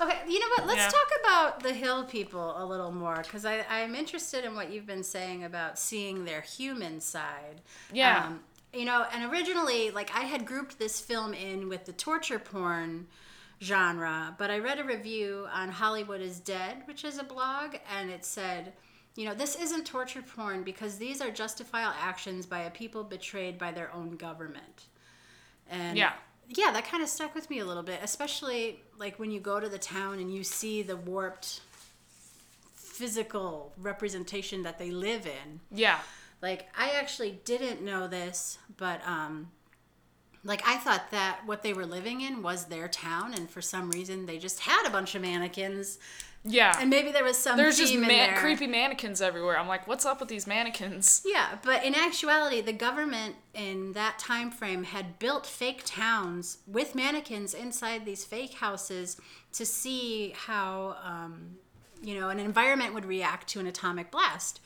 Okay, 0.00 0.18
you 0.28 0.38
know 0.40 0.46
what? 0.56 0.66
Let's 0.66 0.78
Yeah. 0.80 0.90
talk 0.90 1.10
about 1.20 1.62
the 1.62 1.72
hill 1.72 2.04
people 2.04 2.54
a 2.62 2.64
little 2.64 2.92
more 2.92 3.16
because 3.22 3.44
I'm 3.44 3.94
interested 3.94 4.44
in 4.44 4.54
what 4.54 4.70
you've 4.70 4.86
been 4.86 5.02
saying 5.02 5.44
about 5.44 5.78
seeing 5.78 6.24
their 6.24 6.40
human 6.40 7.00
side. 7.00 7.60
Yeah. 7.92 8.26
Um, 8.26 8.40
you 8.78 8.84
know, 8.84 9.04
and 9.12 9.32
originally, 9.32 9.90
like, 9.90 10.10
I 10.14 10.20
had 10.20 10.46
grouped 10.46 10.78
this 10.78 11.00
film 11.00 11.34
in 11.34 11.68
with 11.68 11.84
the 11.84 11.92
torture 11.92 12.38
porn 12.38 13.08
genre, 13.60 14.36
but 14.38 14.50
I 14.52 14.58
read 14.60 14.78
a 14.78 14.84
review 14.84 15.46
on 15.52 15.68
Hollywood 15.68 16.20
is 16.20 16.38
Dead, 16.38 16.82
which 16.84 17.02
is 17.02 17.18
a 17.18 17.24
blog, 17.24 17.74
and 17.92 18.08
it 18.08 18.24
said, 18.24 18.72
you 19.16 19.24
know, 19.24 19.34
this 19.34 19.56
isn't 19.56 19.84
torture 19.84 20.22
porn 20.22 20.62
because 20.62 20.96
these 20.96 21.20
are 21.20 21.30
justifiable 21.30 21.96
actions 22.00 22.46
by 22.46 22.60
a 22.60 22.70
people 22.70 23.02
betrayed 23.02 23.58
by 23.58 23.72
their 23.72 23.92
own 23.92 24.16
government. 24.16 24.84
And 25.68 25.98
Yeah. 25.98 26.12
yeah, 26.48 26.70
that 26.70 26.84
kind 26.86 27.02
of 27.02 27.08
stuck 27.08 27.34
with 27.34 27.50
me 27.50 27.58
a 27.58 27.64
little 27.64 27.82
bit, 27.82 27.98
especially 28.00 28.80
like 28.96 29.18
when 29.18 29.32
you 29.32 29.40
go 29.40 29.58
to 29.58 29.68
the 29.68 29.78
town 29.78 30.20
and 30.20 30.32
you 30.32 30.44
see 30.44 30.82
the 30.82 30.96
warped 30.96 31.62
physical 32.76 33.72
representation 33.76 34.62
that 34.62 34.78
they 34.78 34.92
live 34.92 35.26
in. 35.26 35.60
Yeah. 35.72 35.98
Like 36.42 36.68
I 36.76 36.90
actually 36.90 37.40
didn't 37.44 37.82
know 37.82 38.06
this, 38.08 38.58
but 38.76 39.00
um 39.06 39.50
like 40.44 40.62
I 40.66 40.76
thought 40.76 41.10
that 41.10 41.40
what 41.46 41.62
they 41.62 41.72
were 41.72 41.84
living 41.86 42.20
in 42.20 42.42
was 42.42 42.66
their 42.66 42.88
town 42.88 43.34
and 43.34 43.50
for 43.50 43.60
some 43.60 43.90
reason 43.90 44.26
they 44.26 44.38
just 44.38 44.60
had 44.60 44.86
a 44.86 44.90
bunch 44.90 45.14
of 45.16 45.20
mannequins 45.22 45.98
Yeah. 46.44 46.76
and 46.80 46.88
maybe 46.88 47.10
there 47.10 47.24
was 47.24 47.36
some 47.36 47.56
There's 47.56 47.76
just 47.76 47.92
man- 47.96 48.08
there. 48.08 48.36
creepy 48.38 48.68
mannequins 48.68 49.20
everywhere. 49.20 49.58
I'm 49.58 49.66
like, 49.66 49.88
what's 49.88 50.06
up 50.06 50.20
with 50.20 50.28
these 50.28 50.46
mannequins? 50.46 51.22
Yeah, 51.26 51.58
but 51.64 51.84
in 51.84 51.94
actuality, 51.94 52.60
the 52.60 52.72
government 52.72 53.34
in 53.52 53.92
that 53.94 54.20
time 54.20 54.52
frame 54.52 54.84
had 54.84 55.18
built 55.18 55.44
fake 55.44 55.82
towns 55.84 56.58
with 56.68 56.94
mannequins 56.94 57.52
inside 57.52 58.04
these 58.04 58.24
fake 58.24 58.54
houses 58.54 59.20
to 59.54 59.66
see 59.66 60.32
how 60.36 60.96
um, 61.04 61.56
you 62.00 62.18
know 62.18 62.28
an 62.28 62.38
environment 62.38 62.94
would 62.94 63.04
react 63.06 63.48
to 63.48 63.60
an 63.60 63.66
atomic 63.66 64.12
blast. 64.12 64.60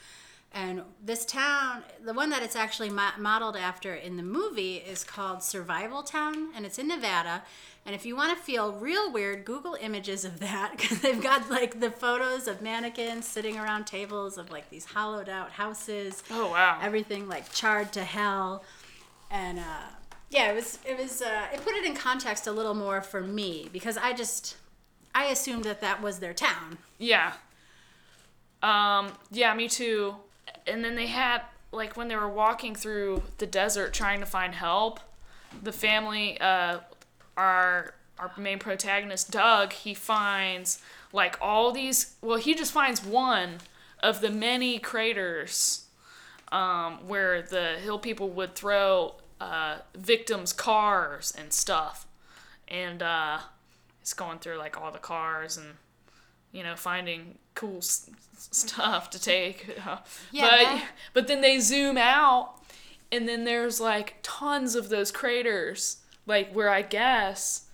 And 0.54 0.82
this 1.02 1.24
town, 1.24 1.82
the 2.04 2.12
one 2.12 2.28
that 2.30 2.42
it's 2.42 2.56
actually 2.56 2.90
mo- 2.90 3.08
modeled 3.18 3.56
after 3.56 3.94
in 3.94 4.18
the 4.18 4.22
movie, 4.22 4.76
is 4.76 5.02
called 5.02 5.42
Survival 5.42 6.02
Town, 6.02 6.48
and 6.54 6.66
it's 6.66 6.78
in 6.78 6.88
Nevada. 6.88 7.42
And 7.86 7.94
if 7.94 8.04
you 8.04 8.14
want 8.14 8.36
to 8.36 8.44
feel 8.44 8.72
real 8.72 9.10
weird, 9.10 9.44
Google 9.46 9.76
images 9.80 10.24
of 10.26 10.40
that 10.40 10.72
because 10.76 11.00
they've 11.00 11.22
got 11.22 11.50
like 11.50 11.80
the 11.80 11.90
photos 11.90 12.46
of 12.48 12.60
mannequins 12.60 13.26
sitting 13.26 13.58
around 13.58 13.86
tables 13.86 14.36
of 14.36 14.50
like 14.50 14.68
these 14.68 14.84
hollowed 14.84 15.28
out 15.30 15.52
houses 15.52 16.22
Oh 16.30 16.50
wow. 16.50 16.78
everything 16.82 17.28
like 17.28 17.50
charred 17.52 17.90
to 17.94 18.04
hell 18.04 18.62
and 19.30 19.58
uh 19.58 19.62
yeah 20.30 20.50
it 20.52 20.54
was 20.54 20.78
it 20.86 20.96
was 20.98 21.22
uh 21.22 21.46
it 21.52 21.64
put 21.64 21.74
it 21.74 21.84
in 21.84 21.94
context 21.94 22.46
a 22.46 22.52
little 22.52 22.74
more 22.74 23.00
for 23.00 23.20
me 23.22 23.68
because 23.72 23.96
i 23.96 24.12
just 24.12 24.56
i 25.14 25.24
assumed 25.24 25.64
that 25.64 25.80
that 25.80 26.00
was 26.02 26.18
their 26.20 26.34
town 26.34 26.78
Yeah. 26.98 27.32
Um, 28.62 29.12
yeah, 29.32 29.52
me 29.54 29.68
too. 29.68 30.14
And 30.66 30.84
then 30.84 30.94
they 30.94 31.06
had 31.06 31.42
like 31.72 31.96
when 31.96 32.08
they 32.08 32.16
were 32.16 32.28
walking 32.28 32.74
through 32.74 33.22
the 33.38 33.46
desert 33.46 33.92
trying 33.92 34.20
to 34.20 34.26
find 34.26 34.54
help, 34.54 35.00
the 35.62 35.72
family 35.72 36.40
uh 36.40 36.78
our 37.36 37.94
our 38.18 38.30
main 38.36 38.58
protagonist 38.58 39.30
Doug, 39.30 39.72
he 39.72 39.94
finds 39.94 40.80
like 41.12 41.36
all 41.40 41.72
these 41.72 42.14
well, 42.20 42.38
he 42.38 42.54
just 42.54 42.72
finds 42.72 43.04
one 43.04 43.58
of 44.02 44.20
the 44.20 44.30
many 44.30 44.78
craters 44.78 45.86
um 46.50 47.08
where 47.08 47.42
the 47.42 47.78
hill 47.82 47.98
people 47.98 48.28
would 48.28 48.54
throw 48.54 49.14
uh 49.40 49.78
victims' 49.96 50.52
cars 50.52 51.32
and 51.36 51.52
stuff. 51.52 52.06
And 52.68 53.02
uh 53.02 53.38
he's 54.00 54.12
going 54.12 54.38
through 54.38 54.58
like 54.58 54.80
all 54.80 54.92
the 54.92 54.98
cars 54.98 55.56
and 55.56 55.74
you 56.52 56.62
know, 56.62 56.76
finding 56.76 57.38
cool 57.54 57.78
s- 57.78 58.10
stuff 58.36 59.10
to 59.10 59.20
take. 59.20 59.76
Yeah, 60.30 60.48
but 60.50 60.82
but 61.14 61.26
then 61.28 61.40
they 61.40 61.58
zoom 61.58 61.96
out, 61.96 62.54
and 63.10 63.28
then 63.28 63.44
there's 63.44 63.80
like 63.80 64.16
tons 64.22 64.74
of 64.74 64.88
those 64.88 65.10
craters, 65.10 65.98
like 66.26 66.52
where 66.52 66.68
I 66.70 66.82
guess 66.82 67.66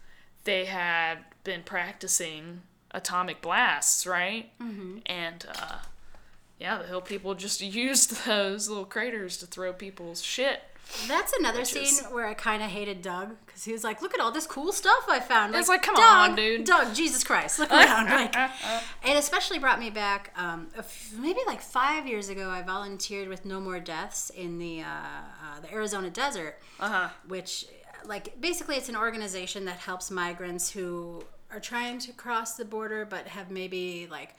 they 0.45 0.65
had 0.65 1.19
been 1.45 1.63
practicing 1.63 2.63
atomic 2.91 3.41
blasts, 3.43 4.07
right? 4.07 4.51
Mm-hmm. 4.61 4.99
And 5.07 5.47
uh, 5.49 5.79
yeah, 6.59 6.79
the 6.79 6.85
hill 6.87 7.01
people 7.01 7.35
just 7.35 7.61
used 7.85 8.25
those 8.27 8.69
little 8.69 8.85
craters 8.85 9.37
to 9.39 9.47
throw 9.47 9.73
people's 9.73 10.23
shit. 10.23 10.63
That's 11.07 11.33
another 11.39 11.65
scene 11.65 11.95
where 12.13 12.27
i 12.27 12.35
kind 12.35 12.63
of 12.63 12.71
hated 12.71 13.03
doug 13.03 13.37
because 13.45 13.63
he 13.65 13.73
was 13.73 13.85
like 13.85 14.01
look 14.01 14.15
at 14.15 14.21
all 14.21 14.33
this 14.33 14.47
cool 14.47 14.73
stuff 14.73 15.05
i 15.09 15.21
found 15.21 15.55
It's 15.55 15.69
like, 15.69 15.83
come 15.83 15.95
Doug, 15.97 16.31
on, 16.31 16.37
dude." 16.37 16.65
doug 16.65 16.95
jesus 16.95 17.23
christ 17.25 17.59
look 17.59 17.71
around 17.73 18.07
like 18.07 18.35
it 19.05 19.17
especially 19.17 19.59
brought 19.59 19.79
me 19.79 19.91
back 19.91 20.33
um, 20.37 20.69
a 20.77 20.79
f- 20.81 21.13
maybe 21.19 21.41
like 21.47 21.61
five 21.61 22.07
years 22.07 22.29
ago 22.31 22.49
i 22.51 22.63
volunteered 22.63 23.29
with 23.29 23.45
no 23.45 23.61
more 23.61 23.79
deaths 23.81 24.31
in 24.31 24.59
the 24.59 24.81
uh, 24.81 24.85
uh, 24.87 25.61
the 25.61 25.71
arizona 25.73 26.09
desert 26.11 26.59
Uh 26.81 26.89
huh. 26.89 27.09
which 27.27 27.67
like 28.07 28.41
basically 28.41 28.77
it's 28.77 28.89
an 28.89 28.97
organization 28.97 29.65
that 29.67 29.77
helps 29.79 30.11
migrants 30.11 30.71
who 30.71 31.23
are 31.53 31.61
trying 31.61 31.99
to 31.99 32.13
cross 32.13 32.55
the 32.55 32.65
border 32.65 33.05
but 33.05 33.27
have 33.27 33.51
maybe 33.51 34.07
like 34.11 34.35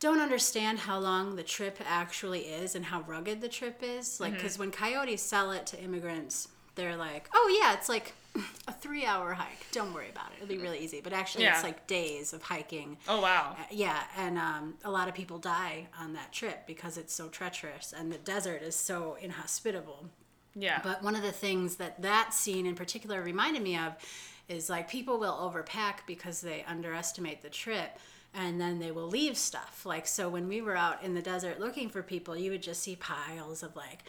don't 0.00 0.20
understand 0.20 0.78
how 0.80 0.98
long 0.98 1.36
the 1.36 1.42
trip 1.42 1.78
actually 1.86 2.40
is 2.40 2.74
and 2.74 2.84
how 2.86 3.00
rugged 3.02 3.40
the 3.40 3.48
trip 3.48 3.80
is 3.82 4.20
like 4.20 4.34
because 4.34 4.58
when 4.58 4.70
coyotes 4.70 5.22
sell 5.22 5.50
it 5.52 5.66
to 5.66 5.80
immigrants 5.82 6.48
they're 6.74 6.96
like 6.96 7.28
oh 7.34 7.60
yeah 7.60 7.74
it's 7.74 7.88
like 7.88 8.14
a 8.68 8.72
three 8.72 9.04
hour 9.04 9.32
hike 9.32 9.66
don't 9.72 9.92
worry 9.92 10.08
about 10.10 10.26
it 10.30 10.34
it'll 10.42 10.46
be 10.48 10.58
really 10.62 10.78
easy 10.78 11.00
but 11.02 11.12
actually 11.12 11.42
Yeah. 11.44 11.54
it's 11.54 11.64
like 11.64 11.86
days 11.88 12.32
of 12.32 12.42
hiking 12.42 12.96
Oh 13.08 13.20
wow. 13.20 13.56
uh, 13.58 13.64
yeah, 13.70 14.02
and 14.16 14.38
um, 14.38 14.74
a 14.84 14.90
lot 14.90 15.08
of 15.08 15.14
people 15.14 15.38
die 15.38 15.88
on 15.98 16.12
that 16.12 16.32
trip 16.32 16.66
because 16.66 16.96
it's 16.96 17.12
so 17.12 17.28
treacherous 17.28 17.92
and 17.96 18.12
the 18.12 18.18
desert 18.18 18.62
is 18.62 18.76
so 18.76 19.16
inhospitable. 19.20 20.06
Yeah. 20.54 20.80
But 20.84 21.02
one 21.02 21.16
of 21.16 21.22
the 21.22 21.32
things 21.32 21.76
that 21.76 22.00
that 22.02 22.32
scene 22.34 22.66
in 22.66 22.74
particular 22.76 23.22
reminded 23.22 23.62
me 23.62 23.76
of 23.76 23.94
is 24.48 24.68
like 24.70 24.88
people 24.88 25.18
will 25.18 25.32
overpack 25.34 26.06
because 26.06 26.40
they 26.40 26.64
underestimate 26.68 27.42
the 27.42 27.50
trip 27.50 27.98
and 28.34 28.60
then 28.60 28.78
they 28.78 28.90
will 28.90 29.08
leave 29.08 29.36
stuff. 29.36 29.84
Like, 29.84 30.06
so 30.06 30.28
when 30.28 30.48
we 30.48 30.60
were 30.60 30.76
out 30.76 31.02
in 31.02 31.14
the 31.14 31.22
desert 31.22 31.60
looking 31.60 31.88
for 31.88 32.02
people, 32.02 32.36
you 32.36 32.50
would 32.50 32.62
just 32.62 32.82
see 32.82 32.96
piles 32.96 33.62
of 33.62 33.74
like 33.74 34.04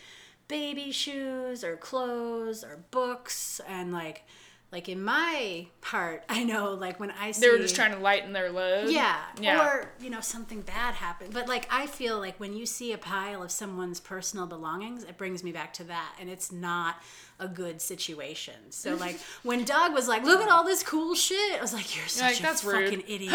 baby 0.48 0.92
shoes 0.92 1.64
or 1.64 1.78
clothes 1.78 2.64
or 2.64 2.84
books 2.92 3.62
and 3.68 3.92
like 3.92 4.24
like 4.72 4.88
in 4.88 5.04
my 5.04 5.66
part, 5.82 6.24
I 6.30 6.44
know 6.44 6.74
like 6.74 7.00
when 7.00 7.10
I 7.12 7.32
see 7.32 7.42
They 7.42 7.50
were 7.52 7.58
just 7.58 7.76
trying 7.76 7.92
to 7.94 7.98
lighten 8.00 8.34
their 8.34 8.52
load. 8.52 8.90
yeah, 8.92 9.18
Yeah. 9.42 9.66
or 9.66 9.92
you 10.00 10.10
know 10.10 10.22
something 10.22 10.62
bad 10.62 10.94
happened. 10.96 11.34
But 11.34 11.48
like 11.48 11.68
I 11.72 11.88
feel 11.88 12.20
like 12.20 12.40
when 12.40 12.54
you 12.54 12.66
see 12.66 12.94
a 12.94 12.98
pile 12.98 13.42
of 13.42 13.52
someone's 13.52 14.00
personal 14.00 14.46
belongings, 14.46 15.04
it 15.04 15.18
brings 15.18 15.44
me 15.44 15.52
back 15.52 15.74
to 15.74 15.84
that, 15.86 16.14
and 16.20 16.30
it's 16.30 16.52
not 16.52 16.98
a 17.40 17.48
good 17.48 17.82
situation. 17.82 18.54
So 18.70 18.96
like 18.96 19.20
when 19.44 19.64
Doug 19.66 19.94
was 19.94 20.08
like, 20.08 20.24
"Look 20.24 20.42
at 20.42 20.50
all 20.50 20.64
this 20.64 20.84
cool 20.84 21.16
shit," 21.16 21.58
I 21.58 21.62
was 21.62 21.74
like, 21.74 21.96
"You're 21.98 22.08
such 22.08 22.34
like, 22.34 22.40
a 22.40 22.44
"That's 22.44 22.64
rude." 22.64 22.90
fucking 22.90 23.04
idiot." 23.08 23.34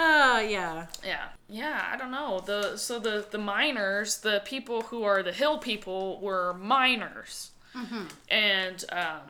Oh 0.00 0.38
yeah, 0.40 0.86
Yeah, 1.04 1.24
yeah. 1.48 1.88
I 1.92 1.96
don't 1.96 2.12
know. 2.12 2.40
The 2.44 2.76
so 2.76 2.98
the 3.00 3.26
the 3.30 3.38
miners, 3.38 4.18
the 4.18 4.40
people 4.44 4.82
who 4.82 5.02
are 5.02 5.22
the 5.24 5.32
hill 5.32 5.58
people, 5.58 6.20
were 6.20 6.54
miners, 6.54 7.50
and 8.30 8.84
um, 8.90 9.20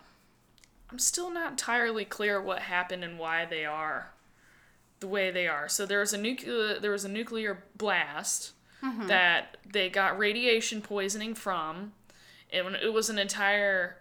I'm 0.91 0.99
still 0.99 1.31
not 1.31 1.51
entirely 1.53 2.05
clear 2.05 2.41
what 2.41 2.61
happened 2.61 3.05
and 3.05 3.19
why 3.19 3.45
they 3.45 3.65
are 3.65 4.13
the 5.01 5.07
way 5.09 5.31
they 5.31 5.47
are. 5.47 5.69
So 5.69 5.87
there 5.87 6.01
was 6.01 6.13
a 6.13 6.19
nuclear 6.19 6.79
there 6.81 6.91
was 6.93 7.05
a 7.05 7.09
nuclear 7.09 7.63
blast 7.77 8.53
that 9.09 9.57
they 9.71 9.91
got 9.91 10.17
radiation 10.19 10.81
poisoning 10.83 11.35
from. 11.35 11.93
and 12.53 12.77
it 12.77 12.93
was 12.93 13.11
an 13.11 13.19
entire, 13.19 13.97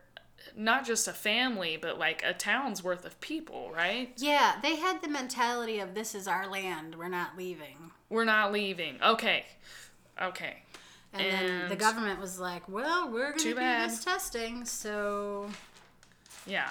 not 0.56 0.86
just 0.86 1.08
a 1.08 1.14
family, 1.14 1.78
but 1.82 1.98
like 1.98 2.22
a 2.24 2.34
town's 2.34 2.84
worth 2.84 3.04
of 3.04 3.20
people, 3.20 3.72
right? 3.76 4.14
yeah. 4.18 4.56
They 4.62 4.76
had 4.78 5.02
the 5.02 5.08
mentality 5.10 5.80
of 5.80 5.94
"This 5.96 6.14
is 6.16 6.28
our 6.28 6.48
land. 6.48 6.96
We're 6.96 7.10
not 7.10 7.36
leaving." 7.38 7.92
We're 8.10 8.24
not 8.26 8.54
leaving. 8.54 9.02
Okay. 9.04 9.46
Okay. 10.22 10.62
And, 11.14 11.22
then 11.22 11.70
the 11.70 11.76
government 11.76 12.20
was 12.20 12.40
like, 12.40 12.68
"Well, 12.70 13.10
we're 13.12 13.30
going 13.30 13.40
to 13.40 13.50
do 13.50 13.56
bad. 13.56 13.90
this 13.90 14.04
testing, 14.04 14.66
so 14.66 15.50
Yeah. 16.46 16.70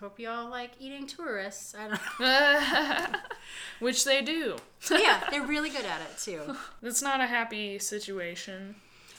hope 0.00 0.18
y'all 0.18 0.48
like 0.50 0.72
eating 0.78 1.06
tourists." 1.06 1.74
I 1.74 1.88
don't 1.88 3.12
know. 3.12 3.18
Which 3.80 4.04
they 4.04 4.22
do. 4.22 4.56
yeah, 4.90 5.24
they're 5.30 5.46
really 5.46 5.70
good 5.70 5.84
at 5.84 6.00
it 6.00 6.18
too. 6.18 6.56
It's 6.82 7.02
not 7.02 7.20
a 7.20 7.26
happy 7.26 7.78
situation. 7.78 8.76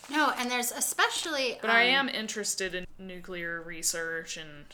No, 0.09 0.31
and 0.37 0.49
there's 0.49 0.71
especially. 0.71 1.57
But 1.61 1.69
I 1.69 1.93
um, 1.93 2.07
am 2.07 2.15
interested 2.15 2.73
in 2.73 2.85
nuclear 2.97 3.61
research 3.61 4.37
and, 4.37 4.65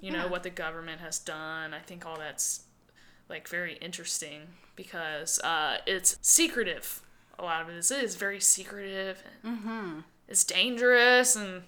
you 0.00 0.10
know, 0.10 0.28
what 0.28 0.42
the 0.42 0.50
government 0.50 1.00
has 1.00 1.18
done. 1.18 1.72
I 1.72 1.78
think 1.78 2.04
all 2.04 2.18
that's, 2.18 2.64
like, 3.30 3.48
very 3.48 3.74
interesting 3.76 4.42
because 4.76 5.38
uh, 5.40 5.78
it's 5.86 6.18
secretive. 6.20 7.00
A 7.38 7.44
lot 7.44 7.62
of 7.62 7.68
it 7.68 7.76
is, 7.76 8.16
very 8.16 8.40
secretive. 8.40 9.22
And 9.44 9.58
Mm-hmm. 9.58 9.98
It's 10.28 10.44
dangerous 10.44 11.36
and, 11.36 11.62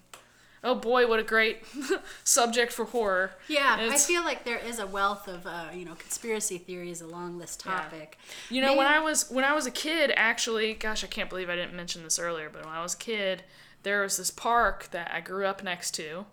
oh 0.63 0.75
boy, 0.75 1.07
what 1.09 1.19
a 1.19 1.23
great 1.23 1.63
subject 2.25 2.73
for 2.73 2.85
horror. 2.85 3.33
Yeah, 3.49 3.77
I 3.79 3.97
feel 3.97 4.23
like 4.23 4.45
there 4.45 4.59
is 4.59 4.79
a 4.79 4.87
wealth 4.87 5.29
of 5.29 5.47
uh, 5.47 5.69
you 5.73 5.85
know 5.87 5.95
conspiracy 5.95 6.59
theories 6.59 7.01
along 7.01 7.39
this 7.39 7.57
topic. 7.57 8.19
You 8.51 8.61
know, 8.61 8.77
when 8.77 8.87
I 8.87 8.99
was 9.01 9.31
when 9.31 9.45
I 9.45 9.55
was 9.55 9.65
a 9.67 9.71
kid, 9.71 10.13
actually, 10.15 10.75
gosh, 10.75 11.03
I 11.05 11.07
can't 11.07 11.31
believe 11.31 11.49
I 11.49 11.57
didn't 11.57 11.75
mention 11.75 12.03
this 12.03 12.19
earlier. 12.19 12.51
But 12.51 12.67
when 12.67 12.75
I 12.75 12.83
was 12.83 12.93
a 12.95 12.99
kid, 12.99 13.45
there 13.83 14.03
was 14.03 14.19
this 14.19 14.31
park 14.31 14.89
that 14.91 15.11
I 15.15 15.21
grew 15.21 15.47
up 15.47 15.63
next 15.65 15.93
to, 15.93 16.27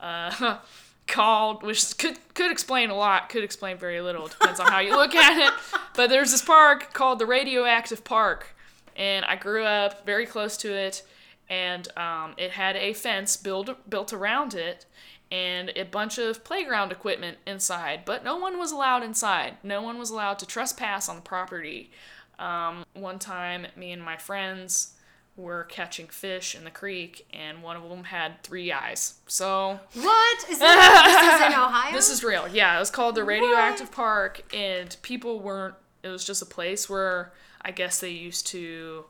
uh, 0.00 0.58
called, 1.06 1.62
which 1.62 1.96
could 1.96 2.18
could 2.34 2.50
explain 2.50 2.90
a 2.90 2.94
lot, 2.94 3.30
could 3.30 3.42
explain 3.44 3.78
very 3.78 4.02
little. 4.02 4.28
Depends 4.28 4.60
on 4.60 4.66
how 4.70 4.80
you 4.80 4.94
look 4.96 5.14
at 5.14 5.38
it. 5.48 5.54
But 5.96 6.08
there's 6.08 6.30
this 6.30 6.40
park 6.42 6.92
called 6.92 7.18
the 7.18 7.26
Radioactive 7.26 8.04
Park, 8.04 8.54
and 9.00 9.24
I 9.24 9.34
grew 9.34 9.64
up 9.64 10.06
very 10.06 10.26
close 10.26 10.56
to 10.58 10.72
it, 10.72 11.02
and 11.48 11.88
um, 11.98 12.34
it 12.36 12.52
had 12.52 12.76
a 12.76 12.92
fence 12.92 13.36
built 13.36 13.68
built 13.90 14.12
around 14.12 14.54
it. 14.54 14.86
And 15.32 15.70
a 15.76 15.84
bunch 15.84 16.18
of 16.18 16.42
playground 16.42 16.90
equipment 16.90 17.38
inside, 17.46 18.00
but 18.04 18.24
no 18.24 18.36
one 18.36 18.58
was 18.58 18.72
allowed 18.72 19.04
inside. 19.04 19.58
No 19.62 19.80
one 19.80 19.96
was 19.96 20.10
allowed 20.10 20.40
to 20.40 20.46
trespass 20.46 21.08
on 21.08 21.14
the 21.14 21.22
property. 21.22 21.92
Um, 22.40 22.84
one 22.94 23.20
time, 23.20 23.68
me 23.76 23.92
and 23.92 24.02
my 24.02 24.16
friends 24.16 24.94
were 25.36 25.62
catching 25.70 26.08
fish 26.08 26.56
in 26.56 26.64
the 26.64 26.70
creek, 26.72 27.28
and 27.32 27.62
one 27.62 27.76
of 27.76 27.88
them 27.88 28.02
had 28.02 28.42
three 28.42 28.72
eyes. 28.72 29.20
So 29.28 29.78
What 29.94 30.50
is 30.50 30.58
that? 30.58 31.04
this 31.06 31.40
is 31.40 31.46
in 31.46 31.60
Ohio. 31.62 31.92
this 31.94 32.10
is 32.10 32.24
real. 32.24 32.48
Yeah, 32.48 32.74
it 32.76 32.80
was 32.80 32.90
called 32.90 33.14
the 33.14 33.22
Radioactive 33.22 33.92
Park, 33.92 34.42
and 34.52 34.96
people 35.02 35.38
weren't. 35.38 35.76
It 36.02 36.08
was 36.08 36.24
just 36.24 36.42
a 36.42 36.46
place 36.46 36.90
where 36.90 37.32
I 37.62 37.70
guess 37.70 38.00
they 38.00 38.10
used 38.10 38.46
to 38.48 39.04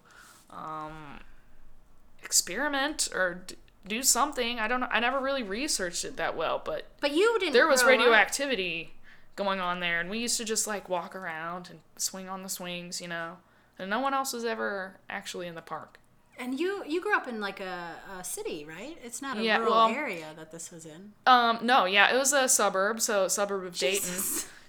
um, 0.50 1.20
experiment 2.22 3.08
or 3.14 3.42
d- 3.46 3.56
do 3.86 4.02
something. 4.02 4.58
I 4.58 4.68
don't 4.68 4.80
know. 4.80 4.88
I 4.90 5.00
never 5.00 5.20
really 5.20 5.42
researched 5.42 6.04
it 6.04 6.16
that 6.16 6.36
well, 6.36 6.60
but 6.64 6.86
But 7.00 7.12
you 7.12 7.38
didn't. 7.38 7.52
there 7.52 7.66
was 7.68 7.82
grow 7.82 7.94
up- 7.94 7.98
radioactivity 8.00 8.94
going 9.36 9.60
on 9.60 9.80
there, 9.80 10.00
and 10.00 10.10
we 10.10 10.18
used 10.18 10.36
to 10.38 10.44
just 10.44 10.66
like 10.66 10.88
walk 10.88 11.14
around 11.16 11.70
and 11.70 11.80
swing 11.96 12.28
on 12.28 12.42
the 12.42 12.48
swings, 12.48 13.00
you 13.00 13.08
know. 13.08 13.38
And 13.78 13.88
no 13.88 14.00
one 14.00 14.12
else 14.12 14.32
was 14.34 14.44
ever 14.44 14.96
actually 15.08 15.46
in 15.46 15.54
the 15.54 15.62
park. 15.62 15.98
And 16.38 16.58
you 16.58 16.82
you 16.86 17.00
grew 17.02 17.14
up 17.16 17.28
in 17.28 17.40
like 17.40 17.60
a, 17.60 17.94
a 18.18 18.24
city, 18.24 18.64
right? 18.66 18.96
It's 19.02 19.20
not 19.22 19.38
a 19.38 19.42
Yeah, 19.42 19.58
rural 19.58 19.72
well- 19.74 19.88
area 19.88 20.26
that 20.36 20.50
this 20.52 20.70
was 20.70 20.84
in. 20.86 21.12
Um, 21.26 21.58
no, 21.62 21.84
yeah, 21.86 22.14
it 22.14 22.18
was 22.18 22.32
a 22.32 22.48
suburb, 22.48 23.00
so 23.00 23.24
a 23.24 23.30
suburb 23.30 23.64
of 23.64 23.78
Dayton. 23.78 24.14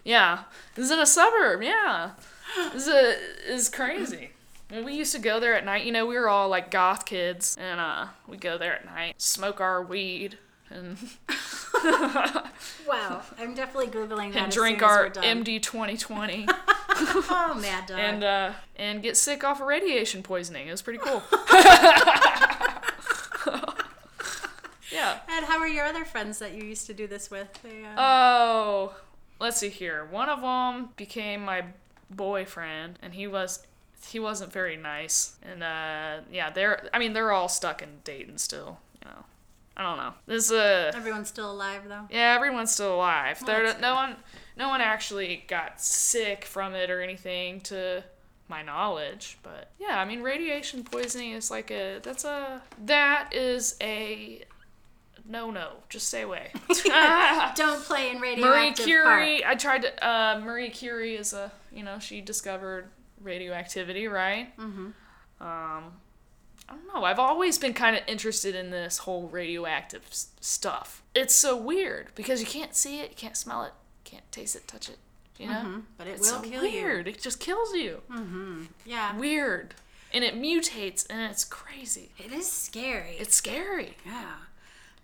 Yeah, 0.03 0.43
this 0.75 0.85
is 0.85 0.91
in 0.91 0.99
a 0.99 1.05
suburb. 1.05 1.61
Yeah, 1.61 2.11
is 2.73 2.87
a, 2.87 3.15
is 3.47 3.69
crazy. 3.69 4.31
And 4.69 4.85
we 4.85 4.93
used 4.93 5.13
to 5.13 5.19
go 5.19 5.39
there 5.39 5.55
at 5.55 5.65
night. 5.65 5.85
You 5.85 5.91
know, 5.91 6.05
we 6.05 6.15
were 6.15 6.29
all 6.29 6.47
like 6.47 6.71
goth 6.71 7.05
kids, 7.05 7.57
and 7.59 7.79
uh, 7.79 8.07
we 8.27 8.37
go 8.37 8.57
there 8.57 8.73
at 8.75 8.85
night, 8.85 9.21
smoke 9.21 9.59
our 9.59 9.81
weed, 9.83 10.37
and, 10.69 10.97
Wow, 12.87 13.21
I'm 13.37 13.53
definitely 13.53 13.87
googling 13.87 14.33
that. 14.33 14.43
and 14.43 14.51
drink 14.51 14.81
our. 14.81 15.09
MD 15.09 15.61
twenty 15.61 15.97
twenty, 15.97 16.45
Oh, 16.89 17.57
Mad 17.61 17.87
Dog. 17.87 17.99
and 17.99 18.23
uh, 18.23 18.51
and 18.77 19.01
get 19.03 19.17
sick 19.17 19.43
off 19.43 19.59
of 19.59 19.67
radiation 19.67 20.23
poisoning. 20.23 20.67
It 20.67 20.71
was 20.71 20.81
pretty 20.81 20.99
cool. 20.99 21.21
yeah. 24.91 25.19
And 25.29 25.45
how 25.45 25.59
were 25.59 25.67
your 25.67 25.85
other 25.85 26.05
friends 26.05 26.39
that 26.39 26.53
you 26.53 26.63
used 26.63 26.85
to 26.87 26.93
do 26.93 27.07
this 27.07 27.29
with? 27.31 27.47
They, 27.63 27.83
uh, 27.85 27.95
Oh, 27.97 28.95
let's 29.39 29.57
see 29.57 29.69
here. 29.69 30.05
One 30.09 30.29
of 30.29 30.41
them 30.41 30.89
became 30.97 31.43
my 31.45 31.63
boyfriend, 32.15 32.99
and 33.01 33.13
he 33.13 33.27
was 33.27 33.65
he 34.07 34.19
wasn't 34.19 34.51
very 34.51 34.77
nice. 34.77 35.35
And 35.43 35.63
uh, 35.63 36.21
yeah, 36.31 36.49
they're 36.49 36.89
I 36.93 36.99
mean 36.99 37.13
they're 37.13 37.31
all 37.31 37.49
stuck 37.49 37.81
in 37.81 37.89
Dayton 38.03 38.37
still. 38.37 38.79
You 39.03 39.11
know, 39.11 39.25
I 39.77 39.83
don't 39.83 39.97
know. 39.97 40.13
This 40.27 40.51
uh 40.51 40.91
everyone's 40.95 41.29
still 41.29 41.51
alive 41.51 41.83
though. 41.87 42.07
yeah, 42.09 42.35
everyone's 42.35 42.71
still 42.71 42.95
alive. 42.95 43.41
Well, 43.41 43.47
there 43.47 43.79
no 43.79 43.95
one 43.95 44.15
no 44.57 44.69
one 44.69 44.81
actually 44.81 45.43
got 45.47 45.81
sick 45.81 46.45
from 46.45 46.73
it 46.75 46.89
or 46.89 47.01
anything 47.01 47.61
to 47.61 48.03
my 48.47 48.61
knowledge 48.61 49.37
but 49.43 49.69
yeah 49.79 49.97
i 50.01 50.03
mean 50.03 50.21
radiation 50.21 50.83
poisoning 50.83 51.31
is 51.31 51.49
like 51.49 51.71
a 51.71 51.99
that's 52.03 52.25
a 52.25 52.61
that 52.83 53.29
is 53.33 53.77
a 53.81 54.43
no 55.27 55.51
no 55.51 55.73
just 55.89 56.07
stay 56.07 56.21
away 56.23 56.51
Don't 57.55 57.83
play 57.83 58.09
in 58.11 58.19
radioactive 58.19 58.85
Marie 58.85 58.91
Curie. 58.93 59.41
Park. 59.41 59.51
I 59.51 59.55
tried 59.55 59.81
to. 59.83 60.07
Uh, 60.07 60.39
Marie 60.43 60.69
Curie 60.69 61.15
is 61.15 61.33
a. 61.33 61.51
You 61.71 61.83
know, 61.83 61.99
she 61.99 62.21
discovered 62.21 62.89
radioactivity, 63.21 64.07
right? 64.07 64.55
Mm-hmm. 64.57 64.85
Um, 64.87 64.93
I 66.69 66.73
don't 66.73 66.87
know. 66.93 67.03
I've 67.03 67.19
always 67.19 67.57
been 67.57 67.73
kind 67.73 67.95
of 67.95 68.01
interested 68.07 68.55
in 68.55 68.71
this 68.71 68.99
whole 68.99 69.27
radioactive 69.27 70.03
s- 70.09 70.27
stuff. 70.41 71.01
It's 71.15 71.33
so 71.35 71.55
weird 71.57 72.09
because 72.15 72.39
you 72.41 72.47
can't 72.47 72.75
see 72.75 72.99
it, 72.99 73.09
you 73.11 73.15
can't 73.15 73.35
smell 73.37 73.63
it, 73.63 73.73
can't 74.03 74.29
taste 74.31 74.55
it, 74.55 74.67
touch 74.67 74.89
it. 74.89 74.97
You 75.37 75.47
know, 75.47 75.81
But 75.97 76.07
it 76.07 76.11
it's 76.17 76.31
will 76.31 76.43
so 76.43 76.49
kill 76.49 76.61
weird. 76.61 77.07
It 77.07 77.19
just 77.19 77.39
kills 77.39 77.73
you. 77.73 78.01
you. 78.13 78.67
Yeah, 78.85 79.17
Weird, 79.17 79.73
and 80.13 80.23
it 80.23 80.35
mutates, 80.39 81.05
and 81.09 81.19
it's 81.31 81.43
crazy. 81.43 82.11
it 82.19 82.31
is 82.31 82.51
scary. 82.51 83.15
It's 83.19 83.35
scary. 83.35 83.97
Yeah. 84.05 84.33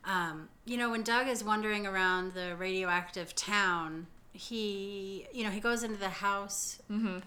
Um, 0.08 0.50
you 0.66 0.78
know, 0.78 0.90
when 0.92 1.04
Doug 1.04 1.28
is 1.28 1.44
wandering 1.44 1.86
around 1.86 2.34
the 2.34 2.56
radioactive 2.56 3.36
town, 3.36 4.08
he, 4.32 5.28
you 5.34 5.44
know, 5.44 5.50
he 5.50 5.60
goes 5.60 5.84
into 5.84 5.98
the 5.98 6.10
house, 6.10 6.80
Mm-hmm. 6.90 7.18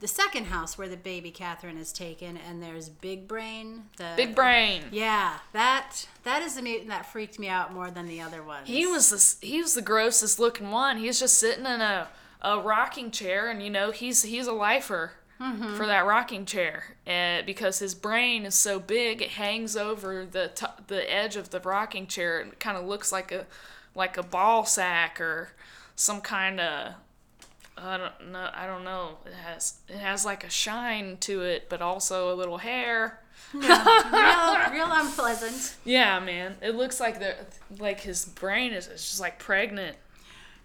the 0.00 0.08
second 0.08 0.46
house 0.46 0.76
where 0.76 0.88
the 0.88 0.96
baby 0.96 1.30
Catherine 1.30 1.78
is 1.78 1.92
taken, 1.92 2.36
and 2.36 2.62
there's 2.62 2.88
Big 2.88 3.28
Brain. 3.28 3.84
The 3.98 4.12
Big 4.16 4.34
brain. 4.34 4.82
Yeah, 4.90 5.38
that 5.52 6.06
that 6.24 6.42
is 6.42 6.56
the 6.56 6.62
mutant 6.62 6.88
that 6.88 7.06
freaked 7.06 7.38
me 7.38 7.48
out 7.48 7.72
more 7.72 7.90
than 7.90 8.06
the 8.06 8.20
other 8.20 8.42
ones. 8.42 8.66
He 8.68 8.86
was 8.86 9.10
this. 9.10 9.36
He 9.40 9.60
was 9.62 9.74
the 9.74 9.82
grossest 9.82 10.38
looking 10.40 10.70
one. 10.70 10.96
He 10.98 11.06
was 11.06 11.20
just 11.20 11.38
sitting 11.38 11.64
in 11.66 11.80
a, 11.80 12.08
a 12.42 12.58
rocking 12.58 13.10
chair, 13.12 13.48
and 13.50 13.62
you 13.62 13.70
know 13.70 13.92
he's 13.92 14.22
he's 14.24 14.46
a 14.48 14.52
lifer 14.52 15.12
Mm-hmm. 15.40 15.74
for 15.74 15.86
that 15.86 16.06
rocking 16.06 16.46
chair, 16.46 16.96
and 17.06 17.44
because 17.44 17.80
his 17.80 17.94
brain 17.94 18.46
is 18.46 18.54
so 18.54 18.78
big, 18.78 19.20
it 19.20 19.30
hangs 19.30 19.76
over 19.76 20.24
the 20.24 20.48
t- 20.54 20.66
the 20.86 21.12
edge 21.12 21.34
of 21.36 21.50
the 21.50 21.58
rocking 21.60 22.06
chair, 22.06 22.38
and 22.40 22.56
kind 22.60 22.76
of 22.76 22.84
looks 22.86 23.10
like 23.10 23.32
a 23.32 23.46
like 23.96 24.16
a 24.16 24.22
ball 24.22 24.64
sack 24.64 25.20
or 25.20 25.50
some 25.96 26.20
kind 26.20 26.60
of 26.60 26.94
I 27.76 27.96
don't 27.96 28.30
know. 28.30 28.48
I 28.54 28.66
don't 28.68 28.84
know. 28.84 29.18
It 29.26 29.34
has 29.34 29.74
it 29.88 29.96
has 29.96 30.24
like 30.24 30.44
a 30.44 30.50
shine 30.50 31.16
to 31.22 31.42
it, 31.42 31.68
but 31.68 31.82
also 31.82 32.32
a 32.32 32.36
little 32.36 32.58
hair. 32.58 33.20
real, 33.52 33.62
real 34.72 34.88
unpleasant. 34.90 35.76
Yeah, 35.84 36.20
man. 36.20 36.56
It 36.62 36.76
looks 36.76 37.00
like 37.00 37.18
the 37.18 37.34
like 37.78 38.00
his 38.00 38.24
brain 38.24 38.72
is, 38.72 38.86
is 38.86 39.02
just 39.02 39.20
like 39.20 39.38
pregnant. 39.40 39.96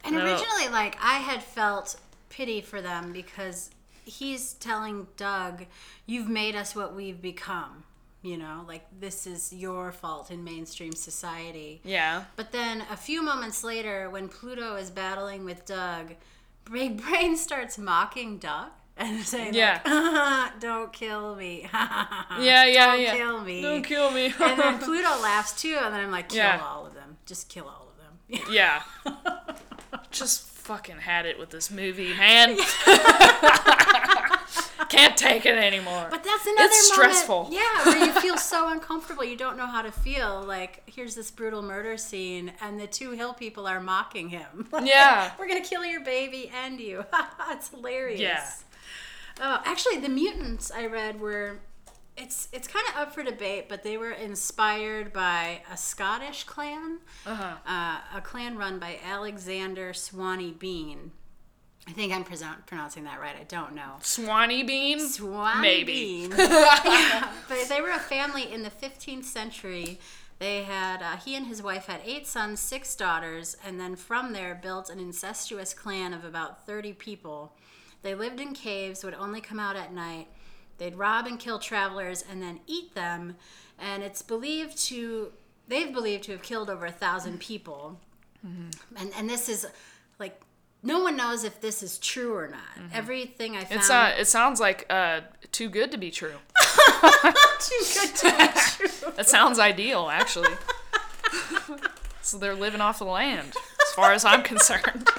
And 0.04 0.16
No. 0.16 0.24
originally, 0.24 0.68
like 0.72 0.96
I 1.02 1.16
had 1.16 1.42
felt 1.44 1.96
pity 2.30 2.62
for 2.62 2.82
them 2.82 3.12
because 3.12 3.72
he's 4.10 4.54
telling 4.54 5.08
Doug, 5.18 5.66
"You've 6.06 6.28
made 6.30 6.56
us 6.56 6.76
what 6.76 6.96
we've 6.96 7.22
become." 7.22 7.84
You 8.22 8.38
know, 8.38 8.66
like 8.68 8.86
this 9.00 9.26
is 9.26 9.54
your 9.54 9.94
fault 9.94 10.30
in 10.30 10.44
mainstream 10.44 10.92
society. 10.94 11.80
Yeah. 11.86 12.26
But 12.36 12.52
then 12.52 12.84
a 12.92 12.98
few 12.98 13.24
moments 13.24 13.64
later, 13.64 14.10
when 14.10 14.28
Pluto 14.28 14.76
is 14.76 14.90
battling 14.92 15.46
with 15.46 15.66
Doug, 15.66 16.16
Big 16.70 17.02
Brain 17.06 17.38
starts 17.38 17.78
mocking 17.78 18.38
Doug 18.38 18.72
and 18.98 19.22
saying, 19.24 19.54
Yeah. 19.54 19.80
like, 19.86 19.94
uh-huh, 19.94 20.50
"Don't 20.60 20.92
kill 20.92 21.36
me." 21.36 21.70
Yeah, 21.74 22.66
yeah, 22.66 22.86
Don't 22.92 23.02
yeah. 23.02 23.16
kill 23.16 23.42
me. 23.42 23.62
Don't 23.62 23.84
kill 23.84 24.12
me. 24.12 24.26
and 24.40 24.60
then 24.60 24.80
Pluto 24.80 25.22
laughs 25.22 25.62
too, 25.62 25.78
and 25.82 25.94
then 25.94 26.02
I'm 26.02 26.12
like, 26.12 26.28
"Kill 26.30 26.40
Yeah. 26.40 26.62
all 26.62 26.86
of 26.86 26.94
them. 26.96 27.18
Just 27.26 27.48
kill 27.48 27.66
all 27.68 27.88
of 27.92 27.98
them." 28.04 28.54
yeah. 28.54 28.82
Just 30.12 30.49
fucking 30.70 30.98
had 31.00 31.26
it 31.26 31.40
with 31.40 31.50
this 31.50 31.72
movie, 31.72 32.14
man. 32.16 32.56
Can't 34.88 35.18
take 35.18 35.48
it 35.48 35.56
anymore. 35.58 36.08
But 36.12 36.24
that's 36.24 36.46
another 36.46 36.66
It's 36.70 36.92
moment- 36.96 37.14
stressful. 37.16 37.48
Yeah, 37.52 37.86
where 37.86 38.06
you 38.06 38.12
feel 38.14 38.38
so 38.54 38.70
uncomfortable, 38.70 39.24
you 39.24 39.36
don't 39.36 39.58
know 39.58 39.66
how 39.66 39.82
to 39.82 39.92
feel. 39.92 40.44
Like 40.44 40.84
here's 40.88 41.16
this 41.16 41.32
brutal 41.32 41.64
murder 41.64 41.98
scene, 41.98 42.52
and 42.62 42.80
the 42.80 42.86
two 42.86 43.12
hill 43.12 43.34
people 43.34 43.66
are 43.68 43.80
mocking 43.82 44.30
him. 44.30 44.68
Yeah. 44.84 45.32
we're 45.40 45.48
gonna 45.48 45.62
kill 45.62 45.84
your 45.86 46.02
baby 46.02 46.52
and 46.64 46.80
you. 46.80 47.04
it's 47.50 47.70
hilarious. 47.70 48.20
Yeah. 48.20 48.48
Oh, 49.42 49.62
actually, 49.66 49.98
the 50.00 50.10
mutants 50.10 50.70
I 50.72 50.86
read 50.86 51.20
were. 51.20 51.62
It's 52.20 52.48
it's 52.52 52.68
kind 52.68 52.86
of 52.90 52.96
up 53.02 53.14
for 53.14 53.24
debate, 53.24 53.70
but 53.70 53.84
they 53.84 53.98
were 53.98 54.12
inspired 54.12 55.14
by 55.14 55.62
a 55.72 55.78
Scottish 55.78 56.44
clan, 56.44 57.00
Uh-huh. 57.26 57.56
uh, 57.66 58.18
a 58.18 58.22
clan 58.22 58.58
run 58.58 58.78
by 58.80 59.00
Alexander 59.04 59.94
Swanee 59.94 60.52
Bean. 60.52 61.12
I 61.88 61.92
think 61.92 62.14
I'm 62.14 62.24
pronoun- 62.24 62.64
pronouncing 62.68 63.06
that 63.06 63.20
right. 63.20 63.36
I 63.40 63.46
don't 63.46 63.74
know. 63.74 63.96
Swanee 64.02 64.62
bean? 64.64 65.00
Swanee 65.00 65.62
Maybe. 65.62 66.28
Bean. 66.28 66.32
yeah, 66.38 67.32
but 67.48 67.68
they 67.68 67.82
were 67.82 67.90
a 67.90 68.00
family 68.00 68.52
in 68.52 68.62
the 68.62 68.70
15th 68.70 69.24
century. 69.24 70.00
They 70.38 70.64
had 70.64 71.02
uh, 71.02 71.18
he 71.18 71.36
and 71.36 71.48
his 71.48 71.64
wife 71.64 71.88
had 71.88 72.02
eight 72.06 72.28
sons, 72.28 72.60
six 72.60 72.96
daughters, 72.96 73.58
and 73.66 73.80
then 73.80 73.96
from 73.96 74.34
there 74.34 74.54
built 74.62 74.90
an 74.90 75.00
incestuous 75.00 75.74
clan 75.74 76.14
of 76.14 76.24
about 76.24 76.66
30 76.68 76.94
people. 76.94 77.56
They 78.04 78.14
lived 78.14 78.40
in 78.40 78.54
caves, 78.54 79.04
would 79.04 79.16
only 79.16 79.42
come 79.42 79.60
out 79.60 79.76
at 79.76 79.92
night. 79.92 80.28
They'd 80.80 80.96
rob 80.96 81.28
and 81.28 81.40
kill 81.40 81.60
travelers 81.60 82.24
and 82.30 82.42
then 82.42 82.60
eat 82.66 82.96
them. 82.96 83.36
And 83.78 84.02
it's 84.02 84.22
believed 84.22 84.78
to 84.86 85.32
they've 85.68 85.94
believed 85.94 86.24
to 86.26 86.32
have 86.34 86.42
killed 86.42 86.70
over 86.70 86.86
a 86.86 86.92
thousand 86.92 87.40
people. 87.40 88.00
And 88.44 89.12
and 89.18 89.30
this 89.30 89.48
is 89.50 89.68
like 90.18 90.42
no 90.82 91.02
one 91.02 91.18
knows 91.18 91.44
if 91.44 91.60
this 91.62 91.84
is 91.84 92.00
true 92.00 92.34
or 92.36 92.48
not. 92.48 92.92
Everything 92.94 93.56
I 93.56 93.66
found 93.66 93.82
It's 93.82 93.90
uh 93.90 94.16
it 94.18 94.26
sounds 94.28 94.60
like 94.60 94.86
uh 94.90 95.22
too 95.52 95.70
good 95.70 95.92
to 95.92 95.98
be 95.98 96.10
true. 96.10 96.34
too 97.60 97.86
good 97.94 98.16
to 98.16 98.36
be 98.38 98.88
true. 98.88 99.12
That 99.16 99.28
sounds 99.28 99.60
ideal, 99.60 100.10
actually. 100.10 100.54
so 102.22 102.38
they're 102.38 102.56
living 102.56 102.82
off 102.82 103.00
the 103.00 103.06
land, 103.06 103.54
as 103.86 103.94
far 103.94 104.14
as 104.14 104.24
I'm 104.24 104.44
concerned. 104.44 105.10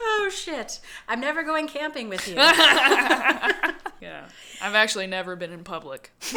Oh 0.00 0.30
shit! 0.32 0.80
I'm 1.08 1.20
never 1.20 1.42
going 1.42 1.68
camping 1.68 2.08
with 2.08 2.26
you. 2.28 2.36
Yeah. 4.00 4.28
I've 4.62 4.74
actually 4.74 5.06
never 5.06 5.36
been 5.36 5.52
in 5.52 5.62
public. 5.62 6.10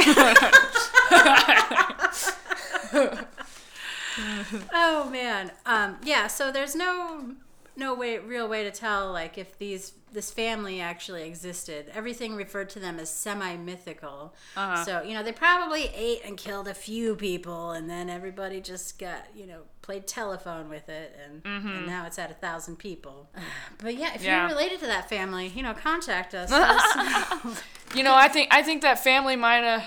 oh 4.74 5.10
man. 5.12 5.52
Um, 5.66 5.98
yeah. 6.04 6.28
So 6.28 6.52
there's 6.52 6.76
no 6.76 7.36
no 7.76 7.94
way 7.94 8.18
real 8.20 8.48
way 8.48 8.64
to 8.64 8.72
tell 8.72 9.12
like 9.12 9.38
if 9.38 9.58
these 9.58 9.94
this 10.12 10.30
family 10.30 10.80
actually 10.80 11.24
existed. 11.24 11.92
Everything 11.96 12.36
referred 12.36 12.70
to 12.70 12.80
them 12.80 13.00
as 13.00 13.10
semi 13.10 13.56
mythical. 13.58 14.36
Uh-huh. 14.56 14.84
So 14.86 15.02
you 15.02 15.14
know 15.16 15.24
they 15.24 15.32
probably 15.32 15.90
ate 15.96 16.24
and 16.24 16.38
killed 16.38 16.68
a 16.68 16.74
few 16.76 17.16
people, 17.16 17.72
and 17.72 17.90
then 17.90 18.10
everybody 18.10 18.62
just 18.62 19.00
got 19.00 19.26
you 19.36 19.48
know 19.48 19.62
played 19.82 20.06
telephone 20.08 20.70
with 20.70 20.88
it, 20.88 21.18
and 21.26 21.42
and 21.46 21.86
now 21.88 22.06
it's 22.06 22.20
at 22.20 22.30
a 22.32 22.36
thousand 22.36 22.78
people. 22.78 23.30
But 23.80 23.96
yeah, 23.96 24.10
if 24.14 24.22
Mm-hmm. 24.22 24.26
Yeah. 24.26 24.40
you're 24.48 24.56
related 24.56 24.80
to 24.82 24.86
that 24.88 25.10
family, 25.10 25.48
you 25.48 25.64
know 25.64 25.74
contact 25.74 26.34
us. 26.36 26.52
You 27.96 28.02
know, 28.02 28.16
I 28.16 28.28
think 28.28 28.48
I 28.52 28.64
think 28.64 28.82
that 28.82 29.04
family 29.04 29.36
might 29.36 29.64
have 29.64 29.84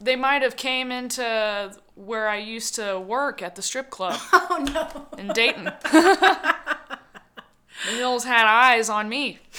they 0.00 0.16
might 0.16 0.42
have 0.42 0.56
came 0.56 0.90
into 0.90 1.72
where 1.94 2.26
I 2.28 2.38
used 2.38 2.74
to 2.74 2.98
work 2.98 3.42
at 3.42 3.54
the 3.54 3.62
strip 3.62 3.90
club 3.90 4.18
oh 4.32 4.66
no. 4.74 5.18
in 5.20 5.28
Dayton. 5.28 5.70
the 7.86 7.92
Hills 7.96 8.24
had 8.24 8.46
eyes 8.46 8.88
on 8.88 9.08
me. 9.08 9.38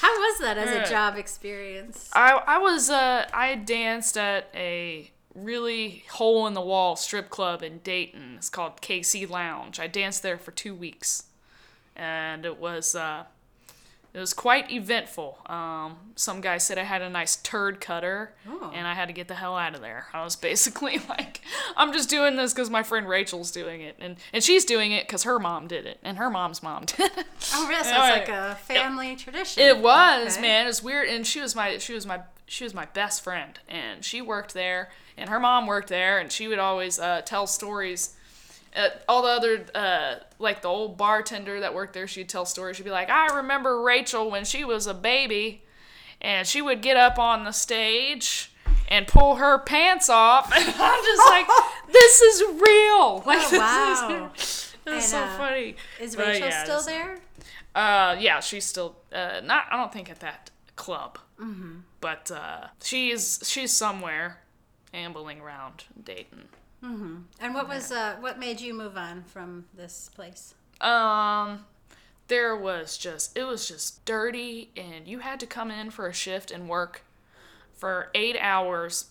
How 0.00 0.18
was 0.18 0.38
that 0.40 0.56
as 0.56 0.70
a 0.70 0.90
job 0.90 1.16
experience? 1.16 2.10
I 2.14 2.32
I 2.46 2.58
was 2.58 2.90
uh 2.90 3.26
I 3.32 3.54
danced 3.54 4.16
at 4.16 4.48
a 4.54 5.10
really 5.34 6.04
hole 6.10 6.46
in 6.46 6.54
the 6.54 6.60
wall 6.60 6.96
strip 6.96 7.30
club 7.30 7.62
in 7.62 7.78
Dayton. 7.78 8.34
It's 8.36 8.48
called 8.48 8.80
KC 8.80 9.28
Lounge. 9.28 9.78
I 9.78 9.86
danced 9.86 10.22
there 10.22 10.38
for 10.38 10.50
two 10.50 10.74
weeks, 10.74 11.24
and 11.94 12.44
it 12.44 12.58
was 12.58 12.94
uh 12.94 13.24
it 14.12 14.18
was 14.18 14.32
quite 14.34 14.70
eventful. 14.72 15.38
Um, 15.46 15.96
some 16.16 16.40
guy 16.40 16.58
said 16.58 16.78
I 16.78 16.82
had 16.82 17.00
a 17.00 17.08
nice 17.08 17.36
turd 17.36 17.80
cutter, 17.80 18.34
Oh. 18.48 18.72
and 18.74 18.86
I 18.86 18.94
had 18.94 19.06
to 19.06 19.12
get 19.14 19.28
the 19.28 19.34
hell 19.34 19.56
out 19.56 19.74
of 19.74 19.80
there. 19.80 20.06
I 20.12 20.24
was 20.24 20.34
basically 20.50 21.00
like, 21.08 21.40
I'm 21.76 21.92
just 21.92 22.10
doing 22.10 22.36
this 22.36 22.52
because 22.52 22.70
my 22.70 22.82
friend 22.82 23.08
Rachel's 23.08 23.50
doing 23.50 23.80
it, 23.80 23.96
and 24.00 24.16
and 24.32 24.42
she's 24.42 24.64
doing 24.64 24.92
it 24.92 25.06
because 25.06 25.22
her 25.22 25.38
mom 25.38 25.66
did 25.68 25.86
it, 25.86 25.98
and 26.02 26.18
her 26.18 26.28
mom's 26.30 26.62
mom 26.62 26.84
did 26.86 27.00
it. 27.16 27.24
Oh, 27.54 27.66
really? 27.68 27.84
So 27.84 27.90
it's 27.90 27.98
like 27.98 28.28
a 28.28 28.56
family 28.56 29.14
tradition. 29.16 29.62
It 29.62 29.78
was, 29.78 30.32
Okay. 30.36 30.42
man. 30.42 30.66
It's 30.66 30.82
weird, 30.82 31.08
and 31.08 31.26
she 31.26 31.40
was 31.40 31.54
my 31.54 31.78
she 31.78 31.94
was 31.94 32.06
my 32.06 32.20
she 32.46 32.64
was 32.64 32.74
my 32.74 32.86
best 32.86 33.22
friend, 33.22 33.58
and 33.68 34.04
she 34.04 34.20
worked 34.20 34.54
there, 34.54 34.90
and 35.16 35.30
her 35.30 35.38
mom 35.38 35.66
worked 35.68 35.88
there, 35.88 36.18
and 36.18 36.32
she 36.32 36.48
would 36.48 36.58
always 36.58 36.98
uh, 36.98 37.20
tell 37.24 37.46
stories. 37.46 38.16
Uh, 38.74 38.88
all 39.08 39.22
the 39.22 39.28
other 39.28 39.66
uh, 39.74 40.14
like 40.38 40.62
the 40.62 40.68
old 40.68 40.96
bartender 40.96 41.60
that 41.60 41.74
worked 41.74 41.92
there, 41.92 42.06
she'd 42.06 42.28
tell 42.28 42.44
stories. 42.46 42.76
She'd 42.76 42.84
be 42.84 42.90
like, 42.90 43.10
"I 43.10 43.36
remember 43.36 43.82
Rachel 43.82 44.30
when 44.30 44.44
she 44.44 44.64
was 44.64 44.86
a 44.86 44.94
baby, 44.94 45.62
and 46.20 46.46
she 46.46 46.62
would 46.62 46.80
get 46.82 46.96
up 46.96 47.18
on 47.18 47.44
the 47.44 47.52
stage." 47.52 48.46
And 48.88 49.06
pull 49.06 49.36
her 49.36 49.58
pants 49.60 50.08
off, 50.08 50.52
and 50.56 50.64
I'm 50.66 51.04
just 51.04 51.28
like, 51.28 51.46
"This 51.92 52.20
is 52.20 52.42
real!" 52.60 53.22
Like, 53.24 53.38
Oh, 53.40 53.48
this 53.50 53.58
wow. 53.60 54.30
is, 54.36 54.74
And, 54.84 54.94
that's 54.96 55.08
so 55.08 55.18
uh, 55.18 55.36
funny. 55.38 55.76
Is 56.00 56.16
But 56.16 56.26
Rachel 56.26 56.48
yeah, 56.48 56.64
still 56.64 56.82
there? 56.82 57.18
uh, 57.76 58.16
yeah, 58.18 58.40
she's 58.40 58.64
still 58.64 58.96
uh, 59.12 59.40
not. 59.44 59.66
I 59.70 59.76
don't 59.76 59.92
think 59.92 60.10
at 60.10 60.18
that 60.20 60.50
club, 60.74 61.18
mm-hmm. 61.40 61.78
but 62.00 62.32
uh, 62.32 62.66
she's 62.82 63.40
she's 63.44 63.72
somewhere 63.72 64.40
ambling 64.92 65.40
around 65.40 65.84
Dayton. 66.02 66.48
And 67.40 67.54
what 67.54 67.68
was 67.68 67.92
uh, 67.92 68.16
what 68.20 68.38
made 68.38 68.60
you 68.60 68.74
move 68.74 68.96
on 68.96 69.24
from 69.24 69.66
this 69.74 70.10
place? 70.14 70.54
Um, 70.80 71.66
there 72.28 72.56
was 72.56 72.96
just 72.96 73.36
it 73.36 73.44
was 73.44 73.68
just 73.68 74.04
dirty, 74.04 74.70
and 74.76 75.06
you 75.06 75.18
had 75.18 75.40
to 75.40 75.46
come 75.46 75.70
in 75.70 75.90
for 75.90 76.06
a 76.06 76.12
shift 76.12 76.50
and 76.50 76.68
work 76.68 77.04
for 77.72 78.08
eight 78.14 78.36
hours, 78.40 79.10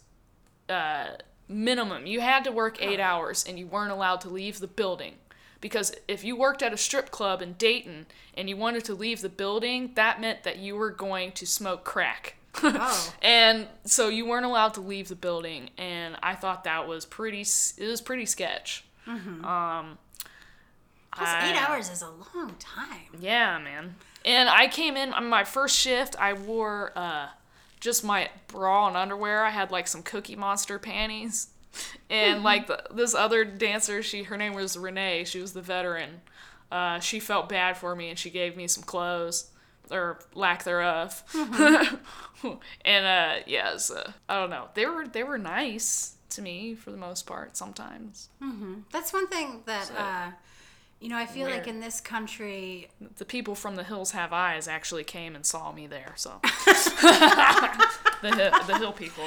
uh, 0.68 1.08
minimum. 1.48 2.06
You 2.06 2.22
had 2.22 2.44
to 2.46 2.52
work 2.52 2.82
eight 2.82 3.00
hours, 3.00 3.46
and 3.48 3.60
you 3.60 3.68
weren't 3.68 3.92
allowed 3.92 4.22
to 4.22 4.30
leave 4.30 4.60
the 4.60 4.68
building. 4.68 5.16
Because 5.62 5.94
if 6.08 6.24
you 6.24 6.38
worked 6.38 6.64
at 6.64 6.72
a 6.72 6.78
strip 6.78 7.12
club 7.12 7.42
in 7.42 7.54
Dayton 7.54 8.06
and 8.34 8.48
you 8.48 8.56
wanted 8.56 8.86
to 8.86 8.94
leave 8.94 9.22
the 9.22 9.28
building, 9.28 9.92
that 9.96 10.22
meant 10.22 10.44
that 10.44 10.58
you 10.58 10.76
were 10.76 10.90
going 10.90 11.34
to 11.34 11.46
smoke 11.46 11.84
crack. 11.84 12.36
Oh. 12.64 13.14
and 13.22 13.68
so 13.86 14.10
you 14.10 14.26
weren't 14.26 14.46
allowed 14.46 14.74
to 14.76 14.82
leave 14.82 15.08
the 15.08 15.16
building, 15.16 15.70
and 15.78 16.16
I 16.22 16.36
thought 16.36 16.64
that 16.66 16.88
was 16.88 17.06
pretty. 17.06 17.42
It 17.42 17.88
was 17.88 18.02
pretty 18.02 18.26
sketch. 18.26 18.84
Um, 19.08 19.98
Plus, 21.16 21.28
eight 21.44 21.56
I- 21.56 21.66
hours 21.68 21.90
is 21.90 22.02
a 22.04 22.10
long 22.36 22.56
time. 22.60 23.08
yeah, 23.20 23.58
man. 23.58 23.96
And 24.26 24.50
I 24.50 24.68
came 24.68 24.96
in 24.98 25.14
on 25.14 25.28
my 25.28 25.44
first 25.44 25.76
shift. 25.78 26.16
I 26.20 26.34
wore 26.34 26.92
uh, 26.96 27.28
just 27.80 28.04
my 28.04 28.30
bra 28.48 28.88
and 28.88 28.98
underwear. 28.98 29.44
I 29.46 29.50
had 29.50 29.72
like 29.72 29.88
some 29.88 30.04
Cookie 30.04 30.36
Monster 30.36 30.78
panties, 30.78 31.48
and 32.10 32.44
like 32.44 32.68
the, 32.68 32.84
this 32.94 33.16
other 33.16 33.44
dancer, 33.46 34.04
she 34.04 34.24
her 34.24 34.38
name 34.38 34.54
was 34.54 34.78
Renee. 34.78 35.24
She 35.26 35.40
was 35.42 35.54
the 35.54 35.62
veteran. 35.62 36.22
Uh, 36.72 37.00
she 37.00 37.20
felt 37.20 37.50
bad 37.50 37.78
for 37.78 37.96
me, 37.96 38.10
and 38.10 38.20
she 38.20 38.30
gave 38.30 38.56
me 38.56 38.68
some 38.68 38.84
clothes 38.84 39.50
or 39.92 40.20
lack 40.36 40.64
thereof. 40.64 41.24
and 42.86 43.06
uh, 43.06 43.44
yeah, 43.48 43.78
so, 43.78 44.04
I 44.28 44.40
don't 44.40 44.50
know. 44.50 44.68
They 44.74 44.86
were 44.86 45.08
they 45.08 45.24
were 45.24 45.38
nice 45.38 46.16
to 46.32 46.42
me 46.42 46.76
for 46.76 46.92
the 46.92 46.98
most 46.98 47.26
part. 47.26 47.58
Sometimes. 47.58 48.30
That's 48.92 49.12
one 49.14 49.28
thing 49.28 49.62
that 49.66 49.92
uh, 49.98 50.32
You 51.00 51.10
know, 51.10 51.18
I 51.18 51.26
feel 51.26 51.48
like 51.48 51.68
in 51.68 51.80
this 51.80 52.02
country, 52.02 52.90
The 53.18 53.26
people 53.26 53.56
from 53.56 53.76
the 53.76 53.84
hills 53.84 54.12
have 54.12 54.32
eyes 54.34 54.68
actually 54.68 55.04
came 55.04 55.36
and 55.36 55.46
saw 55.46 55.72
me 55.72 55.88
there, 55.88 56.14
so 56.16 56.40
the 58.22 58.64
the 58.68 58.78
hill 58.78 58.92
people. 58.94 59.24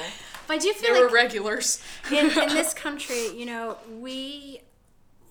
but 0.47 0.55
I 0.55 0.57
do 0.59 0.71
feel 0.73 0.81
They 0.81 0.87
feel 0.99 0.99
were 0.99 1.05
like 1.07 1.13
regulars. 1.23 1.83
in, 2.11 2.25
in 2.31 2.49
this 2.49 2.73
country, 2.73 3.27
you 3.35 3.45
know, 3.45 3.77
we 3.99 4.61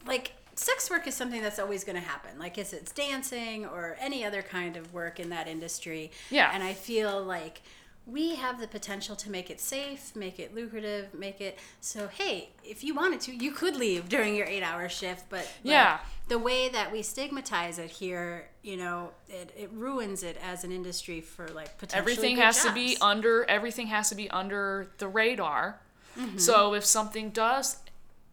like 0.06 0.32
sex 0.54 0.90
work 0.90 1.06
is 1.06 1.14
something 1.14 1.42
that's 1.42 1.58
always 1.58 1.84
going 1.84 1.96
to 1.96 2.06
happen. 2.06 2.38
Like, 2.38 2.58
if 2.58 2.72
it's 2.72 2.92
dancing 2.92 3.64
or 3.66 3.96
any 4.00 4.24
other 4.24 4.42
kind 4.42 4.76
of 4.76 4.92
work 4.92 5.18
in 5.20 5.30
that 5.30 5.48
industry. 5.48 6.10
Yeah. 6.30 6.50
And 6.52 6.62
I 6.62 6.74
feel 6.74 7.22
like 7.22 7.62
we 8.04 8.34
have 8.34 8.60
the 8.60 8.66
potential 8.66 9.14
to 9.14 9.30
make 9.30 9.48
it 9.48 9.60
safe, 9.60 10.14
make 10.16 10.40
it 10.40 10.52
lucrative, 10.54 11.14
make 11.14 11.40
it 11.40 11.58
so. 11.80 12.08
Hey, 12.08 12.48
if 12.64 12.82
you 12.82 12.94
wanted 12.94 13.20
to, 13.22 13.32
you 13.34 13.52
could 13.52 13.76
leave 13.76 14.08
during 14.08 14.34
your 14.34 14.46
eight-hour 14.46 14.88
shift. 14.88 15.26
But, 15.30 15.48
Yeah. 15.62 15.98
the 16.28 16.38
way 16.38 16.68
that 16.68 16.90
we 16.90 17.02
stigmatize 17.02 17.78
it 17.78 17.90
here, 17.90 18.48
you 18.62 18.76
know, 18.76 19.10
it, 19.28 19.52
it 19.56 19.70
ruins 19.72 20.22
it 20.24 20.36
as 20.42 20.64
an 20.64 20.72
industry 20.72 21.20
for 21.20 21.46
like 21.48 21.78
potentially 21.78 22.12
everything 22.12 22.36
has 22.38 22.64
to 22.64 22.72
be 22.72 22.96
under 23.00 23.44
everything 23.48 23.86
has 23.88 24.08
to 24.08 24.14
be 24.14 24.28
under 24.30 24.88
the 24.98 25.06
radar 25.08 25.78
Mm-hmm. 26.18 26.36
so 26.36 26.74
if 26.74 26.84
something 26.84 27.30
does 27.30 27.76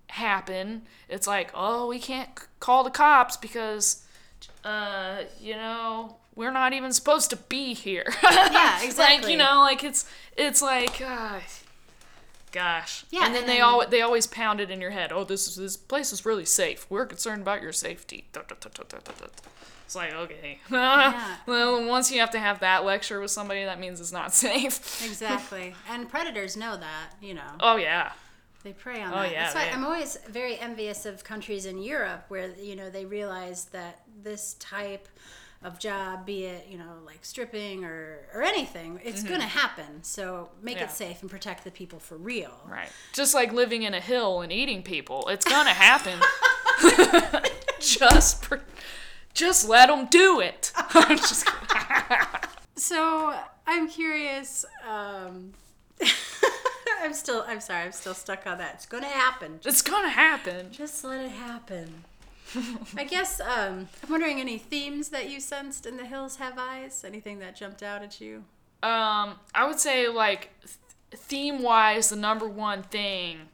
happen. 0.10 0.84
It's 1.08 1.28
like 1.28 1.52
oh 1.54 1.88
we 1.88 2.00
can't 2.00 2.30
c- 2.38 2.46
call 2.60 2.84
the 2.84 2.90
cops 2.92 3.38
because 3.38 4.04
uh 4.64 5.20
you 5.42 5.56
know 5.56 6.18
we're 6.36 6.52
not 6.52 6.74
even 6.74 6.92
supposed 6.94 7.30
to 7.32 7.36
be 7.36 7.74
here. 7.74 8.06
Yeah, 8.24 8.82
exactly. 8.84 9.22
like 9.24 9.32
you 9.32 9.38
know 9.38 9.60
like 9.60 9.84
it's 9.84 10.10
it's 10.38 10.62
like 10.62 11.02
uh, 11.02 11.40
gosh. 12.52 13.06
Yeah, 13.12 13.26
and 13.26 13.34
then 13.36 13.44
and 13.44 13.52
they 13.52 13.60
all 13.62 13.86
they 13.88 14.02
always 14.02 14.26
pound 14.28 14.60
it 14.60 14.70
in 14.72 14.82
your 14.82 14.92
head. 14.92 15.12
Oh 15.12 15.24
this 15.24 15.48
is 15.48 15.56
this 15.56 15.78
place 15.78 16.12
is 16.14 16.26
really 16.26 16.46
safe. 16.46 16.86
We're 16.90 17.06
concerned 17.06 17.42
about 17.42 17.62
your 17.62 17.72
safety. 17.74 18.26
It's 18.34 19.96
like 19.96 20.14
okay. 20.14 20.60
Yeah. 20.72 21.36
well 21.48 21.84
once 21.88 22.12
you 22.12 22.20
have 22.20 22.32
to 22.32 22.40
have 22.40 22.60
that 22.60 22.86
lecture 22.86 23.20
with 23.20 23.32
somebody 23.32 23.64
that 23.66 23.80
means 23.80 24.00
it's 24.00 24.12
not 24.12 24.34
safe. 24.46 25.04
Exactly. 25.06 25.74
and 25.90 26.08
predators 26.10 26.56
know 26.56 26.78
that, 26.78 27.14
you 27.22 27.34
know. 27.34 27.52
oh 27.60 27.76
yeah 27.78 28.12
They 28.64 28.74
prey 28.74 29.02
on 29.02 29.14
Oh, 29.14 29.18
that. 29.18 29.32
yeah, 29.32 29.44
That's 29.44 29.56
why 29.56 29.66
they- 29.66 29.72
I'm 29.72 29.86
always 29.86 30.18
very 30.28 30.58
envious 30.60 31.06
of 31.06 31.24
countries 31.24 31.66
in 31.66 31.82
Europe 31.82 32.26
where, 32.28 32.50
you 32.60 32.76
know, 32.76 32.90
they 32.90 33.06
realize 33.06 33.66
that 33.66 34.02
this 34.22 34.56
type 34.60 35.08
of 35.62 35.78
job, 35.80 36.26
be 36.26 36.46
it, 36.46 36.68
you 36.70 36.78
know, 36.78 36.94
like 37.06 37.24
stripping 37.26 37.84
or, 37.86 38.20
or 38.34 38.42
anything, 38.44 39.00
it's 39.04 39.24
going 39.24 39.42
to 39.42 39.46
happen. 39.48 40.04
So 40.04 40.50
make 40.62 40.76
Mm-hmm. 40.76 40.84
Yeah. 40.84 40.90
it 40.90 40.92
safe 40.92 41.22
and 41.22 41.30
protect 41.32 41.64
the 41.66 41.72
people 41.72 42.00
for 42.00 42.16
real. 42.18 42.52
Right. 42.68 42.90
Just 43.14 43.34
like 43.34 43.52
living 43.54 43.84
in 43.84 43.94
a 43.94 44.00
hill 44.00 44.42
and 44.42 44.52
eating 44.52 44.84
people. 44.84 45.28
It's 45.30 45.46
gonna 45.46 45.72
happen. 45.74 46.20
just, 47.80 48.42
pr- 48.42 48.56
just 49.34 49.68
let 49.68 49.88
them 49.88 50.06
do 50.08 50.40
it. 50.42 50.72
So 52.76 53.34
I'm 53.68 53.90
curious. 53.90 54.64
Um, 54.88 55.52
I'm 57.02 57.14
still, 57.14 57.46
I'm 57.48 57.62
sorry, 57.62 57.86
I'm 57.86 57.92
still 57.92 58.14
stuck 58.14 58.46
on 58.46 58.58
that. 58.58 58.76
It's 58.76 58.86
to 58.86 59.06
happen. 59.06 59.60
It's 59.64 59.82
gonna 59.82 60.10
happen. 60.10 60.72
Just 60.72 61.04
let 61.04 61.26
it 61.26 61.32
happen. 61.32 62.04
I 62.98 63.04
guess 63.04 63.40
um, 63.40 63.90
I'm 64.04 64.10
wondering 64.10 64.40
any 64.40 64.58
themes 64.58 65.10
that 65.10 65.30
you 65.30 65.40
sensed 65.40 65.86
in 65.86 65.98
The 65.98 66.06
Hills 66.06 66.38
Have 66.38 66.58
Eyes? 66.58 67.04
Anything 67.06 67.40
that 67.40 67.56
jumped 67.56 67.84
out 67.84 68.02
at 68.02 68.20
you? 68.20 68.44
Um, 68.82 69.36
I 69.54 69.66
would 69.68 69.80
say 69.80 70.08
like 70.08 70.50
th- 70.62 71.22
theme 71.22 71.62
wise, 71.62 72.10
the 72.10 72.16
number 72.16 72.48
one 72.48 72.84
thing 72.84 73.50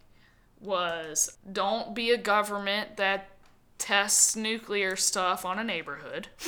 was 0.61 1.37
don't 1.51 1.93
be 1.93 2.11
a 2.11 2.17
government 2.17 2.97
that 2.97 3.29
tests 3.77 4.35
nuclear 4.35 4.95
stuff 4.95 5.45
on 5.45 5.59
a 5.59 5.63
neighborhood. 5.63 6.29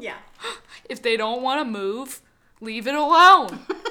yeah. 0.00 0.18
If 0.88 1.02
they 1.02 1.16
don't 1.16 1.42
want 1.42 1.60
to 1.60 1.70
move, 1.70 2.20
leave 2.60 2.86
it 2.86 2.94
alone. 2.94 3.60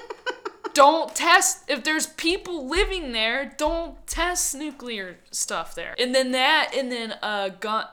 don't 0.79 1.13
test 1.13 1.69
if 1.69 1.83
there's 1.83 2.07
people 2.07 2.65
living 2.65 3.11
there, 3.11 3.53
don't 3.57 4.07
test 4.07 4.55
nuclear 4.55 5.17
stuff 5.29 5.75
there. 5.75 5.93
And 5.99 6.15
then 6.15 6.31
that 6.31 6.71
and 6.73 6.89
then 6.89 7.15
uh 7.21 7.49
gun 7.49 7.85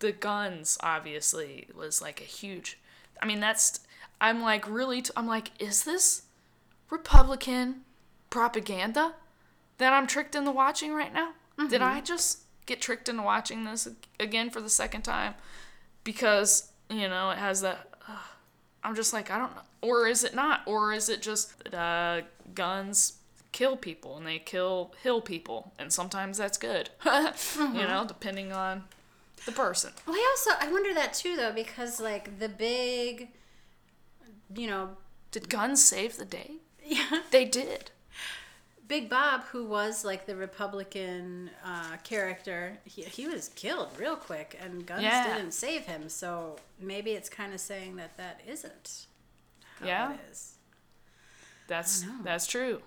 the 0.00 0.12
guns 0.12 0.76
obviously 0.82 1.68
was 1.74 2.02
like 2.02 2.20
a 2.20 2.24
huge 2.24 2.78
I 3.22 3.26
mean 3.26 3.40
that's 3.40 3.80
I'm 4.20 4.42
like 4.42 4.68
really 4.68 5.00
t- 5.00 5.10
I'm 5.16 5.26
like 5.26 5.52
is 5.58 5.84
this 5.84 6.24
Republican 6.90 7.80
propaganda 8.28 9.14
that 9.78 9.94
I'm 9.94 10.06
tricked 10.06 10.34
into 10.34 10.50
watching 10.50 10.92
right 10.92 11.14
now? 11.14 11.30
Did 11.68 11.80
I 11.80 12.02
just 12.02 12.40
get 12.66 12.82
tricked 12.82 13.08
into 13.08 13.22
watching 13.22 13.64
this 13.64 13.88
again 14.20 14.50
for 14.50 14.60
the 14.60 14.68
second 14.68 15.00
time 15.00 15.32
because 16.02 16.72
you 16.90 17.08
know 17.08 17.30
it 17.30 17.38
has 17.38 17.62
that 17.62 17.88
I'm 18.84 18.94
just 18.94 19.12
like, 19.12 19.30
I 19.30 19.38
don't 19.38 19.54
know. 19.56 19.62
Or 19.82 20.06
is 20.06 20.24
it 20.24 20.34
not? 20.34 20.60
Or 20.66 20.92
is 20.92 21.08
it 21.08 21.22
just 21.22 21.52
uh, 21.74 22.20
guns 22.54 23.14
kill 23.52 23.76
people 23.76 24.16
and 24.16 24.26
they 24.26 24.38
kill 24.38 24.92
hill 25.02 25.20
people? 25.20 25.72
And 25.78 25.92
sometimes 25.92 26.38
that's 26.38 26.58
good, 26.58 26.90
you 27.04 27.72
know, 27.72 28.04
depending 28.06 28.52
on 28.52 28.84
the 29.46 29.52
person. 29.52 29.92
Well, 30.06 30.16
I 30.16 30.34
also 30.36 30.66
I 30.66 30.70
wonder 30.72 30.94
that 30.94 31.14
too 31.14 31.36
though 31.36 31.52
because 31.52 32.00
like 32.00 32.38
the 32.38 32.48
big, 32.48 33.28
you 34.54 34.66
know, 34.66 34.96
Did 35.30 35.48
guns 35.48 35.84
save 35.84 36.16
the 36.16 36.24
day? 36.24 36.52
yeah, 36.84 37.22
They 37.30 37.44
did. 37.44 37.90
Big 38.86 39.08
Bob, 39.08 39.44
who 39.44 39.64
was 39.64 40.04
like 40.04 40.26
the 40.26 40.36
Republican 40.36 41.50
uh, 41.64 41.96
character, 42.04 42.76
he, 42.84 43.02
he 43.02 43.26
was 43.26 43.48
killed 43.50 43.88
real 43.98 44.16
quick, 44.16 44.58
and 44.62 44.84
guns 44.86 45.02
Yeah. 45.02 45.36
didn't 45.36 45.52
save 45.52 45.86
him. 45.86 46.08
So 46.08 46.56
maybe 46.78 47.12
it's 47.12 47.28
kind 47.30 47.54
of 47.54 47.60
saying 47.60 47.96
that 47.96 48.16
that 48.18 48.40
isn't 48.46 49.06
how 49.80 49.86
Yeah. 49.86 50.12
it 50.14 50.20
is. 50.30 50.54
That's 51.66 52.04
that's 52.22 52.46
true. 52.46 52.82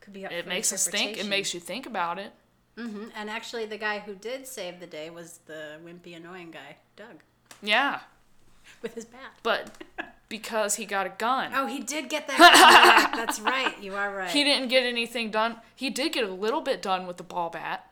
Could 0.00 0.12
be 0.12 0.24
up 0.26 0.32
It 0.32 0.46
makes 0.46 0.72
us 0.72 0.86
think. 0.86 1.18
It 1.18 1.26
makes 1.26 1.54
you 1.54 1.60
think 1.60 1.86
about 1.86 2.18
it. 2.18 2.32
hmm 2.76 3.06
And 3.16 3.28
actually, 3.28 3.66
the 3.66 3.78
guy 3.78 3.98
who 4.00 4.14
did 4.14 4.46
save 4.46 4.78
the 4.78 4.86
day 4.86 5.10
was 5.10 5.40
the 5.46 5.78
wimpy, 5.84 6.16
annoying 6.16 6.50
guy, 6.52 6.76
Doug, 6.96 7.22
Yeah, 7.62 8.00
with 8.82 8.94
his 8.94 9.04
bat. 9.04 9.20
but 9.42 9.82
because 10.28 10.74
he 10.76 10.84
got 10.86 11.06
a 11.06 11.10
gun, 11.18 11.52
Oh, 11.54 11.66
he 11.66 11.80
did 11.80 12.08
get 12.08 12.26
that 12.28 12.38
gun. 13.12 13.18
That's 13.18 13.40
right. 13.40 13.74
You 13.80 13.94
are 13.94 14.14
right. 14.14 14.30
he 14.30 14.42
didn't 14.44 14.68
get 14.68 14.82
anything 14.84 15.30
done. 15.30 15.56
He 15.76 15.90
did 15.90 16.12
get 16.12 16.24
a 16.24 16.32
little 16.32 16.60
bit 16.60 16.82
done 16.82 17.06
with 17.06 17.16
the 17.18 17.22
ball 17.22 17.50
bat 17.50 17.90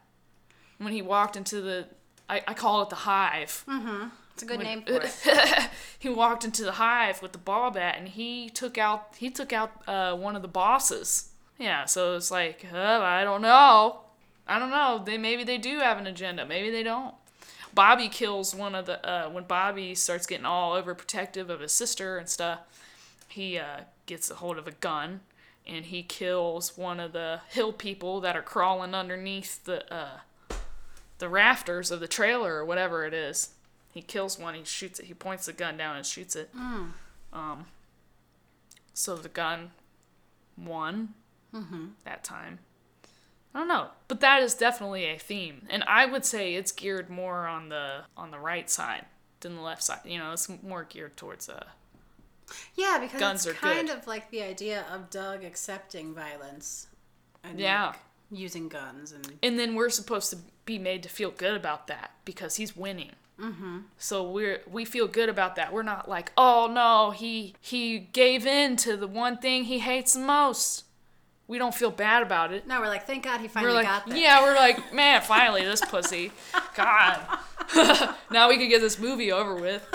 when 0.78 0.92
he 0.92 1.02
walked 1.02 1.36
into 1.36 1.60
the. 1.60 1.86
I, 2.28 2.42
I 2.48 2.54
call 2.54 2.82
it 2.82 2.88
the 2.88 2.96
hive. 2.96 3.64
Mm-hmm. 3.68 4.08
It's 4.34 4.42
a 4.42 4.46
good 4.46 4.58
when- 4.58 4.66
name 4.66 4.82
for 4.82 5.02
it. 5.02 5.68
he 5.98 6.08
walked 6.08 6.44
into 6.44 6.64
the 6.64 6.72
hive 6.72 7.20
with 7.20 7.32
the 7.32 7.38
ball 7.38 7.70
bat 7.70 7.96
and 7.98 8.08
he 8.08 8.48
took 8.48 8.78
out 8.78 9.14
he 9.18 9.28
took 9.30 9.52
out 9.52 9.70
uh, 9.86 10.16
one 10.16 10.34
of 10.36 10.42
the 10.42 10.48
bosses. 10.48 11.28
Yeah, 11.58 11.84
so 11.84 12.16
it's 12.16 12.30
like 12.30 12.64
uh, 12.72 12.76
I 13.02 13.22
don't 13.24 13.42
know, 13.42 14.00
I 14.48 14.58
don't 14.58 14.70
know. 14.70 15.02
They 15.04 15.18
maybe 15.18 15.44
they 15.44 15.58
do 15.58 15.78
have 15.80 15.98
an 15.98 16.06
agenda, 16.06 16.46
maybe 16.46 16.70
they 16.70 16.82
don't. 16.82 17.14
Bobby 17.74 18.08
kills 18.08 18.54
one 18.54 18.74
of 18.74 18.86
the 18.86 19.04
uh, 19.08 19.28
when 19.30 19.44
Bobby 19.44 19.94
starts 19.94 20.26
getting 20.26 20.46
all 20.46 20.80
overprotective 20.80 21.48
of 21.48 21.60
his 21.60 21.72
sister 21.72 22.18
and 22.18 22.28
stuff. 22.28 22.60
He 23.28 23.58
uh, 23.58 23.80
gets 24.06 24.30
a 24.30 24.34
hold 24.36 24.58
of 24.58 24.66
a 24.68 24.72
gun 24.72 25.20
and 25.66 25.86
he 25.86 26.02
kills 26.02 26.76
one 26.76 27.00
of 27.00 27.12
the 27.12 27.40
hill 27.50 27.72
people 27.72 28.20
that 28.20 28.36
are 28.36 28.42
crawling 28.42 28.94
underneath 28.94 29.64
the 29.64 29.90
uh, 29.92 30.20
the 31.18 31.28
rafters 31.28 31.90
of 31.90 32.00
the 32.00 32.08
trailer 32.08 32.56
or 32.56 32.64
whatever 32.64 33.06
it 33.06 33.14
is. 33.14 33.50
He 33.92 34.02
kills 34.02 34.38
one. 34.38 34.54
He 34.54 34.64
shoots 34.64 34.98
it. 35.00 35.06
He 35.06 35.14
points 35.14 35.46
the 35.46 35.52
gun 35.52 35.76
down 35.76 35.96
and 35.96 36.04
shoots 36.04 36.34
it. 36.36 36.50
Um. 37.32 37.66
So 38.94 39.16
the 39.16 39.28
gun 39.28 39.70
won 40.58 41.14
that 42.04 42.24
time. 42.24 42.58
I 43.54 43.58
don't 43.58 43.68
know, 43.68 43.88
but 44.08 44.20
that 44.20 44.42
is 44.42 44.54
definitely 44.54 45.04
a 45.04 45.18
theme, 45.18 45.66
and 45.68 45.84
I 45.84 46.06
would 46.06 46.24
say 46.24 46.54
it's 46.54 46.72
geared 46.72 47.10
more 47.10 47.46
on 47.46 47.68
the 47.68 48.04
on 48.16 48.30
the 48.30 48.38
right 48.38 48.70
side 48.70 49.04
than 49.40 49.56
the 49.56 49.60
left 49.62 49.82
side. 49.82 50.00
You 50.04 50.18
know, 50.18 50.32
it's 50.32 50.48
more 50.62 50.84
geared 50.84 51.16
towards 51.16 51.48
uh 51.48 51.64
Yeah, 52.74 52.98
because 53.00 53.20
Guns 53.20 53.46
it's 53.46 53.56
are 53.56 53.60
kind 53.60 53.88
good. 53.88 53.98
of 53.98 54.06
like 54.06 54.30
the 54.30 54.42
idea 54.42 54.84
of 54.90 55.10
Doug 55.10 55.44
accepting 55.44 56.14
violence. 56.14 56.86
And 57.44 57.58
Yeah. 57.60 57.88
like, 57.88 57.98
using 58.30 58.66
guns 58.68 59.12
and 59.12 59.38
and 59.42 59.58
then 59.58 59.74
we're 59.74 59.90
supposed 59.90 60.30
to 60.30 60.38
be 60.64 60.78
made 60.78 61.02
to 61.02 61.08
feel 61.10 61.30
good 61.30 61.54
about 61.54 61.86
that 61.88 62.12
because 62.24 62.56
he's 62.56 62.74
winning. 62.74 63.10
Mm-hmm. 63.38 63.78
So 63.98 64.30
we're 64.30 64.62
we 64.70 64.84
feel 64.86 65.06
good 65.08 65.28
about 65.28 65.56
that. 65.56 65.72
We're 65.72 65.82
not 65.82 66.08
like, 66.08 66.32
oh 66.38 66.70
no, 66.72 67.10
he 67.10 67.54
he 67.60 67.98
gave 67.98 68.46
in 68.46 68.76
to 68.76 68.96
the 68.96 69.06
one 69.08 69.36
thing 69.36 69.64
he 69.64 69.80
hates 69.80 70.14
the 70.14 70.20
most. 70.20 70.84
We 71.48 71.58
don't 71.58 71.74
feel 71.74 71.90
bad 71.90 72.22
about 72.22 72.52
it. 72.52 72.66
no, 72.66 72.80
we're 72.80 72.88
like, 72.88 73.06
thank 73.06 73.24
God 73.24 73.40
he 73.40 73.48
finally 73.48 73.74
like, 73.74 73.86
got 73.86 74.06
there. 74.06 74.16
yeah, 74.16 74.42
we're 74.42 74.54
like, 74.54 74.94
man, 74.94 75.20
finally 75.20 75.64
this 75.64 75.80
pussy. 75.80 76.32
God, 76.74 77.20
now 78.30 78.48
we 78.48 78.56
can 78.56 78.68
get 78.68 78.80
this 78.80 78.98
movie 78.98 79.32
over 79.32 79.54
with. 79.54 79.86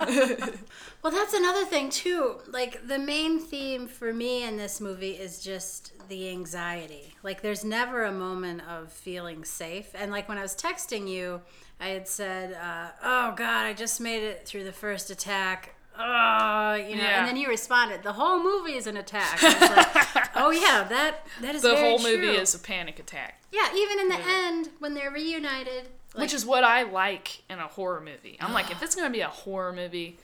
Well, 1.00 1.12
that's 1.12 1.32
another 1.32 1.64
thing 1.64 1.90
too. 1.90 2.38
Like 2.48 2.86
the 2.86 2.98
main 2.98 3.38
theme 3.38 3.86
for 3.86 4.12
me 4.12 4.42
in 4.42 4.56
this 4.56 4.80
movie 4.80 5.12
is 5.12 5.40
just 5.40 5.92
the 6.08 6.28
anxiety. 6.28 7.14
Like 7.22 7.40
there's 7.40 7.64
never 7.64 8.04
a 8.04 8.12
moment 8.12 8.62
of 8.68 8.92
feeling 8.92 9.44
safe. 9.44 9.90
And 9.94 10.10
like 10.10 10.28
when 10.28 10.38
I 10.38 10.42
was 10.42 10.56
texting 10.56 11.08
you, 11.08 11.40
I 11.80 11.88
had 11.88 12.08
said, 12.08 12.54
uh, 12.54 12.88
"Oh 13.02 13.32
God, 13.36 13.64
I 13.64 13.74
just 13.74 14.00
made 14.00 14.24
it 14.24 14.44
through 14.44 14.64
the 14.64 14.72
first 14.72 15.08
attack." 15.10 15.76
Oh, 16.00 16.74
you 16.74 16.94
know, 16.96 17.02
Yeah. 17.02 17.18
and 17.20 17.28
then 17.28 17.36
you 17.36 17.48
responded, 17.48 18.02
"The 18.04 18.12
whole 18.12 18.42
movie 18.42 18.74
is 18.76 18.86
an 18.86 18.96
attack." 18.96 19.42
And 19.42 19.54
I 19.56 19.60
was 19.60 20.14
like, 20.14 20.30
"Oh 20.36 20.50
yeah, 20.50 20.84
that 20.88 21.26
that 21.40 21.54
is 21.56 21.62
The 21.62 21.76
whole 21.76 21.98
movie 21.98 22.18
true. 22.28 22.30
is 22.30 22.54
a 22.54 22.58
panic 22.58 22.98
attack. 22.98 23.40
yeah." 23.50 23.68
Even 23.74 23.98
in 24.00 24.08
the 24.08 24.20
end, 24.20 24.68
when 24.78 24.94
they're 24.94 25.10
reunited, 25.10 25.88
like, 26.14 26.22
which 26.22 26.32
is 26.34 26.46
what 26.46 26.62
I 26.64 26.82
like 26.84 27.42
in 27.50 27.58
a 27.58 27.66
horror 27.66 28.00
movie. 28.00 28.36
I'm 28.40 28.52
like, 28.52 28.70
if 28.70 28.82
it's 28.82 28.94
gonna 28.94 29.10
be 29.10 29.20
a 29.20 29.28
horror 29.28 29.72
movie, 29.72 30.18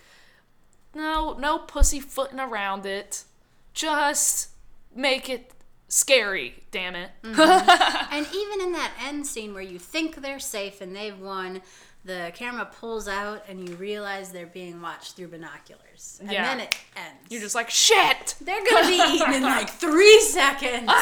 no, 0.95 1.33
no 1.35 1.59
pussyfooting 1.59 2.39
around 2.41 2.87
it. 2.87 3.25
Just 3.73 4.51
make 4.95 5.29
it 5.29 5.51
scary. 5.89 6.63
Damn 6.71 6.95
it. 6.95 7.11
Mm-hmm. 7.23 8.11
And 8.15 8.27
even 8.33 8.61
in 8.61 8.73
that 8.75 8.93
end 9.05 9.27
scene 9.27 9.55
where 9.55 9.63
you 9.63 9.79
think 9.81 10.23
they're 10.23 10.39
safe 10.39 10.81
and 10.81 10.95
they've 10.95 11.19
won, 11.19 11.63
the 12.05 12.31
camera 12.35 12.67
pulls 12.67 13.09
out 13.09 13.43
and 13.49 13.67
you 13.69 13.75
realize 13.77 14.31
they're 14.31 14.47
being 14.47 14.81
watched 14.83 15.17
through 15.17 15.29
binoculars. 15.29 16.19
And 16.21 16.31
Yeah. 16.31 16.45
then 16.45 16.61
it 16.61 16.77
ends. 16.97 17.31
You're 17.31 17.41
just 17.41 17.55
like 17.55 17.71
shit. 17.71 18.35
they're 18.41 18.63
gonna 18.71 18.87
be 18.89 19.01
eaten 19.15 19.33
in 19.35 19.43
like 19.43 19.71
three 19.71 20.21
seconds. 20.21 20.91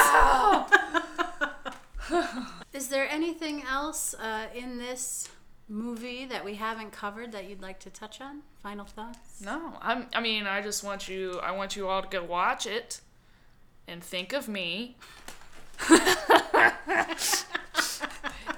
Is 2.73 2.89
there 2.89 3.09
anything 3.11 3.63
else 3.65 4.15
uh, 4.15 4.47
in 4.55 4.79
this 4.79 5.29
movie 5.69 6.25
that 6.27 6.45
we 6.45 6.55
haven't 6.55 6.93
covered 6.93 7.33
that 7.33 7.49
you'd 7.49 7.63
like 7.63 7.81
to 7.81 7.91
touch 7.91 8.21
on? 8.21 8.43
Final 8.63 8.85
thoughts? 8.85 9.41
No, 9.45 9.75
I'm. 9.81 10.07
I 10.15 10.21
mean, 10.21 10.47
I 10.47 10.61
just 10.63 10.85
want 10.85 11.09
you. 11.09 11.39
I 11.43 11.51
want 11.53 11.77
you 11.77 11.89
all 11.89 12.03
to 12.03 12.09
go 12.09 12.23
watch 12.25 12.67
it, 12.67 13.01
and 13.89 14.03
think 14.03 14.33
of 14.33 14.49
me. 14.49 14.97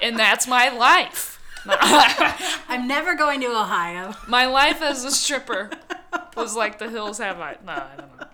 and 0.00 0.18
that's 0.18 0.46
my 0.46 0.68
life. 0.68 1.33
I'm 2.68 2.86
never 2.88 3.14
going 3.14 3.40
to 3.40 3.46
Ohio. 3.48 4.14
My 4.28 4.46
life 4.46 4.82
as 4.82 5.04
a 5.04 5.10
stripper 5.10 5.70
was 6.36 6.54
like 6.56 6.78
the 6.78 6.90
hills 6.90 7.18
have 7.18 7.40
I. 7.40 7.56
No, 7.64 7.72
I 7.72 7.92
don't 7.96 8.18
know. 8.18 8.26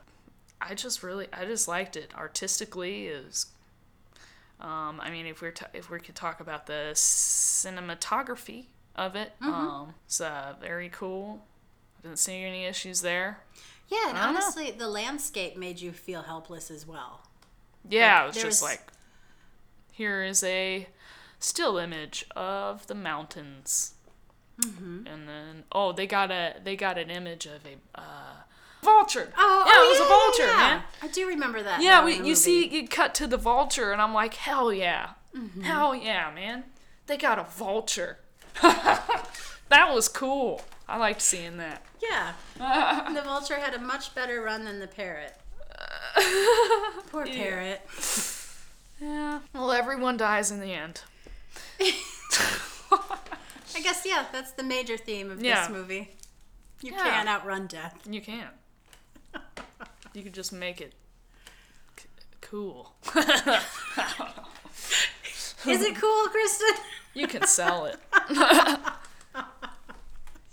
I 0.61 0.74
just 0.74 1.03
really, 1.03 1.26
I 1.33 1.45
just 1.45 1.68
liked 1.68 1.97
it 1.97 2.12
artistically. 2.16 3.07
Is, 3.07 3.47
um, 4.61 5.01
I 5.01 5.11
mean, 5.11 5.26
if 5.26 5.41
we're 5.43 5.51
t- 5.53 5.66
if 5.74 5.91
we 5.91 5.99
could 6.01 6.14
talk 6.14 6.41
about 6.41 6.66
the 6.66 6.91
cinematography 6.95 8.66
of 8.97 9.16
it, 9.16 9.33
um, 9.41 9.95
it's 10.07 10.20
uh, 10.20 10.55
very 10.61 10.89
cool. 10.89 11.41
I 11.99 12.03
didn't 12.09 12.18
see 12.18 12.43
any 12.43 12.64
issues 12.64 13.01
there. 13.03 13.41
Yeah, 13.89 13.99
and 14.09 14.16
don't 14.16 14.33
know. 14.35 14.41
honestly, 14.41 14.70
the 14.70 14.89
landscape 14.89 15.57
made 15.57 15.81
you 15.81 15.93
feel 15.93 16.22
helpless 16.22 16.70
as 16.70 16.87
well. 16.87 17.22
Yeah, 17.89 18.18
Like, 18.18 18.22
it 18.22 18.26
was 18.28 18.37
just 18.37 18.47
was- 18.47 18.62
like, 18.62 18.83
here 19.93 20.22
is 20.22 20.43
a 20.45 20.87
still 21.41 21.76
image 21.78 22.24
of 22.36 22.86
the 22.86 22.95
mountains, 22.95 23.95
Mm-hmm. 24.61 25.07
and 25.07 25.26
then 25.26 25.64
oh, 25.72 25.91
they 25.93 26.07
got 26.07 26.30
a 26.30 26.57
they 26.62 26.76
got 26.76 26.99
an 26.99 27.09
image 27.11 27.47
of 27.47 27.64
a 27.64 27.99
uh, 27.99 28.03
vulture. 28.82 29.32
Oh, 29.38 29.64
yeah, 29.66 29.72
oh, 29.74 29.86
it 29.86 29.88
was 29.88 30.01
a 30.01 30.05
vulture, 30.09 30.53
yeah, 30.53 30.68
yeah. 30.68 30.74
man. 30.76 30.82
I 31.03 31.09
do 31.09 31.26
remember 31.26 31.62
that. 31.62 31.80
Yeah, 31.82 32.05
we, 32.05 32.20
you 32.20 32.34
see, 32.34 32.66
you 32.68 32.86
cut 32.86 33.14
to 33.14 33.26
the 33.26 33.38
vulture, 33.38 33.91
and 33.91 34.03
I'm 34.03 34.12
like, 34.12 34.34
hell 34.34 34.70
yeah, 34.72 35.11
Mm-hmm. 35.34 35.62
hell 35.62 35.95
yeah, 35.95 36.30
man. 36.34 36.64
They 37.07 37.16
got 37.16 37.38
a 37.38 37.45
vulture. 37.45 38.18
that 38.62 39.95
was 39.95 40.09
cool. 40.09 40.61
I 40.88 40.99
liked 40.99 41.22
seeing 41.22 41.57
that. 41.57 41.82
Yeah. 42.03 42.32
the 43.14 43.22
vulture 43.22 43.57
had 43.57 43.74
a 43.74 43.78
much 43.78 44.14
better 44.14 44.43
run 44.43 44.64
than 44.64 44.78
the 44.80 44.86
parrot. 44.88 45.34
Poor 47.11 47.24
parrot. 47.26 47.80
Yeah. 49.01 49.41
Well, 49.55 49.72
everyone 49.72 50.16
dies 50.16 50.51
in 50.51 50.61
the 50.61 50.72
end. 50.74 51.03
I 53.75 53.81
guess, 53.83 54.03
yeah, 54.05 54.27
that's 54.33 54.53
the 54.53 54.63
major 54.63 54.97
theme 54.97 55.31
of 55.31 55.43
Yeah. 55.43 55.61
this 55.67 55.71
movie. 55.77 56.11
You 56.83 56.93
Yeah. 56.93 57.05
can't 57.05 57.29
outrun 57.29 57.67
death. 57.67 57.99
You 58.09 58.21
can't. 58.21 58.55
You 60.13 60.23
could 60.25 60.35
just 60.35 60.53
make 60.53 60.81
it 60.81 60.93
c- 61.97 62.09
cool. 62.41 62.95
Is 65.67 65.83
it 65.83 65.95
cool, 65.95 66.25
Kristen? 66.27 66.75
You 67.15 67.29
can 67.29 67.47
sell 67.47 67.85
it. 67.87 67.97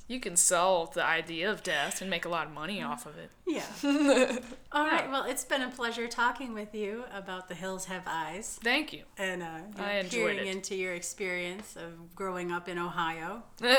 You 0.08 0.20
can 0.20 0.36
sell 0.38 0.86
the 0.86 1.03
idea 1.03 1.51
of 1.51 1.64
death 1.64 2.01
and 2.01 2.10
make 2.10 2.24
a 2.26 2.30
lot 2.30 2.47
of 2.47 2.53
money 2.53 2.82
off 2.82 3.05
of 3.05 3.18
it. 3.18 3.30
Yeah. 3.45 3.66
All 4.72 4.86
right. 4.86 5.10
Well, 5.10 5.24
it's 5.24 5.43
been 5.43 5.62
a 5.62 5.70
pleasure 5.70 6.08
talking 6.08 6.53
with 6.53 6.74
you 6.74 7.03
about 7.14 7.47
The 7.49 7.55
Hills 7.55 7.86
Have 7.86 8.03
Eyes 8.05 8.60
Thank 8.64 8.93
you. 8.93 9.03
and 9.18 9.43
uh, 9.43 9.60
I 9.78 9.93
enjoyed 9.99 10.12
peering 10.36 10.38
it. 10.39 10.47
into 10.47 10.76
your 10.76 10.93
experience 10.93 11.76
of 11.76 12.16
growing 12.16 12.51
up 12.51 12.70
in 12.70 12.78
Ohio, 12.78 13.43
which 13.60 13.70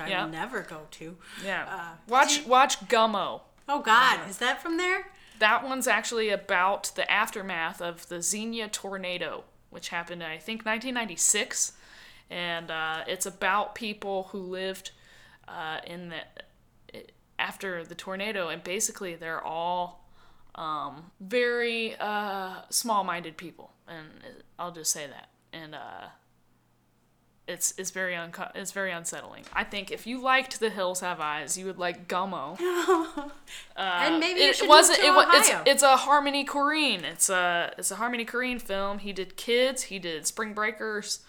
I 0.00 0.06
Yeah. 0.08 0.24
will 0.24 0.32
never 0.32 0.62
go 0.62 0.82
to. 0.92 1.16
Yeah. 1.44 1.66
Uh, 1.70 1.94
watch 2.08 2.46
watch 2.46 2.80
Gummo. 2.88 3.42
Oh, 3.68 3.80
God. 3.80 4.20
Is 4.30 4.38
that 4.38 4.62
from 4.62 4.78
there? 4.78 5.08
That 5.38 5.62
one's 5.64 5.86
actually 5.86 6.30
about 6.30 6.90
the 6.96 7.10
aftermath 7.10 7.80
of 7.82 8.08
the 8.08 8.22
Xenia 8.22 8.68
tornado, 8.68 9.44
which 9.70 9.90
happened, 9.90 10.22
I 10.24 10.38
think, 10.38 10.64
1996. 10.64 11.72
And 12.30 12.70
uh, 12.70 13.04
it's 13.06 13.26
about 13.26 13.74
people 13.74 14.28
who 14.32 14.38
lived 14.38 14.90
uh, 15.48 15.80
in 15.86 16.08
the 16.10 16.16
after 17.38 17.84
the 17.84 17.94
tornado, 17.94 18.48
and 18.48 18.62
basically 18.64 19.14
they're 19.14 19.42
all 19.42 20.04
um, 20.56 21.10
very 21.20 21.94
uh, 22.00 22.62
small-minded 22.68 23.36
people, 23.36 23.70
and 23.86 24.08
I'll 24.58 24.72
just 24.72 24.90
say 24.92 25.06
that. 25.06 25.28
And 25.52 25.74
uh, 25.74 26.08
it's 27.46 27.72
it's 27.78 27.90
very 27.92 28.14
unco- 28.16 28.50
it's 28.54 28.72
very 28.72 28.90
unsettling. 28.90 29.44
I 29.54 29.64
think 29.64 29.90
if 29.90 30.06
you 30.06 30.20
liked 30.20 30.60
The 30.60 30.68
Hills 30.68 31.00
Have 31.00 31.20
Eyes, 31.20 31.56
you 31.56 31.64
would 31.66 31.78
like 31.78 32.06
Gummo. 32.08 32.58
and 33.76 34.18
maybe 34.18 34.40
you 34.40 34.46
Uh, 34.46 34.50
it 34.50 34.56
should 34.56 34.68
wasn't. 34.68 34.98
move 35.00 35.06
to 35.06 35.12
it 35.12 35.14
was. 35.28 35.48
It's, 35.48 35.60
it's 35.70 35.82
a 35.82 35.96
Harmony 35.96 36.44
Korine. 36.44 37.04
It's 37.04 37.30
a 37.30 37.72
it's 37.78 37.90
a 37.90 37.96
Harmony 37.96 38.26
Korine 38.26 38.60
film. 38.60 38.98
He 38.98 39.12
did 39.12 39.36
Kids. 39.36 39.84
He 39.84 39.98
did 39.98 40.26
Spring 40.26 40.52
Breakers, 40.52 41.20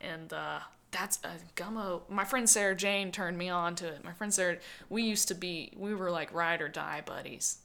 and 0.00 0.32
uh, 0.32 0.58
that's 0.94 1.18
a 1.24 1.32
Gummo. 1.60 2.02
My 2.08 2.24
friend 2.24 2.48
Sarah 2.48 2.76
Jane 2.76 3.10
turned 3.10 3.36
me 3.36 3.48
on 3.48 3.74
to 3.76 3.88
it. 3.88 4.04
My 4.04 4.12
friend 4.12 4.32
Sarah. 4.32 4.58
We 4.88 5.02
used 5.02 5.28
to 5.28 5.34
be. 5.34 5.72
We 5.76 5.94
were 5.94 6.10
like 6.10 6.32
ride 6.32 6.62
or 6.62 6.68
die 6.68 7.02
buddies 7.04 7.58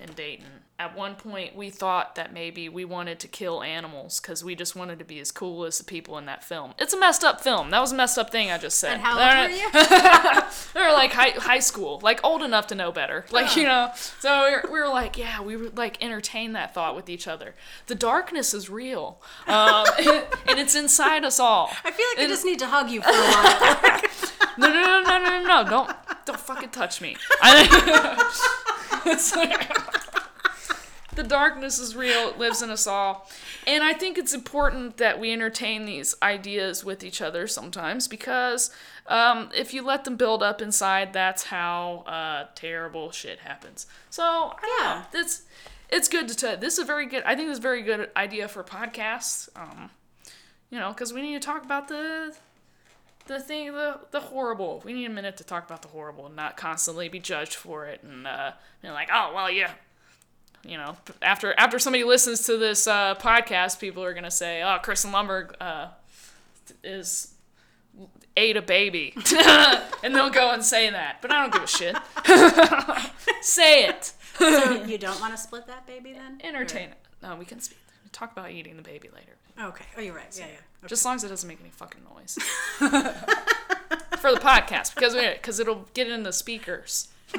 in 0.00 0.12
Dayton. 0.14 0.64
At 0.80 0.96
one 0.96 1.16
point, 1.16 1.56
we 1.56 1.70
thought 1.70 2.14
that 2.14 2.32
maybe 2.32 2.68
we 2.68 2.84
wanted 2.84 3.18
to 3.18 3.26
kill 3.26 3.64
animals 3.64 4.20
because 4.20 4.44
we 4.44 4.54
just 4.54 4.76
wanted 4.76 5.00
to 5.00 5.04
be 5.04 5.18
as 5.18 5.32
cool 5.32 5.64
as 5.64 5.78
the 5.78 5.84
people 5.84 6.16
in 6.18 6.26
that 6.26 6.44
film. 6.44 6.74
It's 6.78 6.92
a 6.92 7.00
messed 7.00 7.24
up 7.24 7.40
film. 7.40 7.70
That 7.70 7.80
was 7.80 7.90
a 7.90 7.96
messed 7.96 8.16
up 8.16 8.30
thing 8.30 8.52
I 8.52 8.58
just 8.58 8.78
said. 8.78 8.92
and 8.92 9.02
how 9.02 9.18
old 9.18 9.50
were 9.50 9.56
you? 9.56 9.68
we 10.76 10.80
were 10.80 10.92
like 10.92 11.12
high, 11.12 11.30
high 11.30 11.58
school, 11.58 11.98
like 12.04 12.24
old 12.24 12.42
enough 12.42 12.68
to 12.68 12.76
know 12.76 12.92
better. 12.92 13.26
Like, 13.32 13.56
you 13.56 13.64
know, 13.64 13.90
so 14.20 14.44
we 14.44 14.50
were, 14.52 14.64
we 14.74 14.80
were 14.80 14.88
like, 14.88 15.18
yeah, 15.18 15.40
we 15.40 15.56
would 15.56 15.76
like 15.76 16.00
entertain 16.00 16.52
that 16.52 16.74
thought 16.74 16.94
with 16.94 17.08
each 17.08 17.26
other. 17.26 17.56
The 17.88 17.96
darkness 17.96 18.54
is 18.54 18.70
real. 18.70 19.20
Um, 19.48 19.84
and 19.98 20.60
it's 20.60 20.76
inside 20.76 21.24
us 21.24 21.40
all. 21.40 21.70
I 21.84 21.90
feel 21.90 22.06
like 22.14 22.24
I 22.24 22.28
just 22.28 22.44
need 22.44 22.60
to 22.60 22.68
hug 22.68 22.88
you 22.88 23.02
for 23.02 23.10
a 23.10 23.12
while. 23.12 24.02
No, 24.58 24.66
no, 24.66 24.74
no, 24.74 25.02
no, 25.02 25.18
no, 25.18 25.42
no, 25.42 25.62
no, 25.62 25.70
don't, 25.70 25.96
don't 26.24 26.40
fucking 26.40 26.70
touch 26.70 27.00
me. 27.00 27.16
I, 27.40 28.67
the 31.14 31.22
darkness 31.26 31.78
is 31.78 31.96
real. 31.96 32.28
It 32.28 32.38
lives 32.38 32.62
in 32.62 32.70
us 32.70 32.86
all. 32.86 33.28
And 33.66 33.82
I 33.82 33.92
think 33.92 34.18
it's 34.18 34.34
important 34.34 34.98
that 34.98 35.18
we 35.18 35.32
entertain 35.32 35.84
these 35.84 36.14
ideas 36.22 36.84
with 36.84 37.02
each 37.02 37.20
other 37.20 37.46
sometimes 37.46 38.08
because 38.08 38.70
um, 39.06 39.50
if 39.54 39.74
you 39.74 39.82
let 39.82 40.04
them 40.04 40.16
build 40.16 40.42
up 40.42 40.62
inside, 40.62 41.12
that's 41.12 41.44
how 41.44 42.04
uh, 42.06 42.46
terrible 42.54 43.10
shit 43.10 43.40
happens. 43.40 43.86
So, 44.10 44.22
I 44.22 44.78
Yeah. 44.80 45.02
know. 45.12 45.20
It's, 45.20 45.42
it's 45.88 46.08
good 46.08 46.28
to 46.28 46.36
tell. 46.36 46.56
This 46.56 46.74
is 46.74 46.80
a 46.80 46.84
very 46.84 47.06
good, 47.06 47.22
I 47.24 47.34
think 47.34 47.48
this 47.48 47.54
is 47.54 47.58
a 47.58 47.62
very 47.62 47.82
good 47.82 48.10
idea 48.16 48.48
for 48.48 48.62
podcasts. 48.62 49.48
Um, 49.56 49.90
you 50.70 50.78
know, 50.78 50.90
because 50.90 51.12
we 51.14 51.22
need 51.22 51.34
to 51.34 51.40
talk 51.46 51.64
about 51.64 51.88
the 51.88 52.34
the 53.28 53.38
thing 53.38 53.72
the 53.72 54.00
the 54.10 54.20
horrible 54.20 54.82
we 54.84 54.92
need 54.92 55.04
a 55.04 55.10
minute 55.10 55.36
to 55.36 55.44
talk 55.44 55.64
about 55.64 55.82
the 55.82 55.88
horrible 55.88 56.26
and 56.26 56.34
not 56.34 56.56
constantly 56.56 57.08
be 57.08 57.20
judged 57.20 57.54
for 57.54 57.86
it 57.86 58.02
and 58.02 58.26
uh 58.26 58.50
and 58.82 58.92
like 58.94 59.08
oh 59.12 59.32
well 59.34 59.50
yeah. 59.50 59.70
You 60.64 60.76
know 60.76 60.96
after 61.22 61.54
after 61.56 61.78
somebody 61.78 62.02
listens 62.02 62.44
to 62.46 62.56
this 62.56 62.88
uh 62.88 63.14
podcast 63.14 63.78
people 63.78 64.02
are 64.02 64.12
gonna 64.12 64.30
say 64.30 64.62
oh 64.62 64.78
kristen 64.82 65.12
lumberg 65.12 65.52
uh 65.60 65.88
is 66.82 67.32
ate 68.36 68.56
a 68.56 68.62
baby. 68.62 69.14
And 70.02 70.14
they'll 70.14 70.30
go 70.30 70.52
and 70.52 70.64
say 70.64 70.90
that 70.90 71.18
but 71.22 71.30
i 71.30 71.40
don't 71.40 71.52
give 71.52 71.62
a 71.62 71.66
shit. 71.66 71.96
Say 73.42 73.84
it. 73.84 74.12
So 74.38 74.84
you 74.84 74.98
don't 74.98 75.20
want 75.20 75.32
to 75.34 75.38
split 75.38 75.66
that 75.66 75.86
baby 75.86 76.12
then? 76.12 76.40
entertain 76.42 76.90
it. 76.90 76.98
No 77.22 77.36
we 77.36 77.44
can 77.44 77.60
speak. 77.60 77.78
Talk 78.12 78.32
about 78.32 78.50
eating 78.50 78.76
the 78.76 78.82
baby 78.82 79.08
later 79.14 79.37
Okay. 79.60 79.84
Oh, 79.96 80.00
you're 80.00 80.14
right. 80.14 80.34
Yeah, 80.38 80.46
yeah. 80.46 80.52
Okay. 80.52 80.88
just 80.88 81.02
as 81.02 81.04
long 81.04 81.16
as 81.16 81.24
it 81.24 81.28
doesn't 81.28 81.48
make 81.48 81.60
any 81.60 81.70
fucking 81.70 82.02
noise 82.14 82.34
for 82.78 84.30
the 84.32 84.40
podcast 84.40 84.94
because 84.94 85.14
we 85.14 85.28
because 85.32 85.58
it'll 85.58 85.86
get 85.94 86.08
in 86.08 86.22
the 86.22 86.32
speakers. 86.32 87.08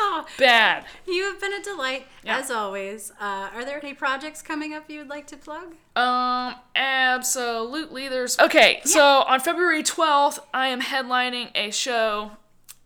Oh, 0.00 0.24
bad. 0.38 0.84
You 1.06 1.24
have 1.24 1.40
been 1.40 1.52
a 1.52 1.62
delight, 1.62 2.06
Yeah. 2.22 2.38
as 2.38 2.50
always. 2.50 3.10
Uh, 3.20 3.50
are 3.52 3.64
there 3.64 3.78
any 3.82 3.94
projects 3.94 4.42
coming 4.42 4.72
up 4.72 4.88
you 4.88 5.00
would 5.00 5.08
like 5.08 5.26
to 5.28 5.36
plug? 5.36 5.74
Um, 5.96 6.54
absolutely. 6.76 8.08
There's 8.08 8.38
okay. 8.38 8.80
So 8.84 9.02
on 9.02 9.40
February 9.40 9.82
12th, 9.82 10.38
I 10.54 10.68
am 10.68 10.80
headlining 10.82 11.50
a 11.54 11.70
show 11.70 12.32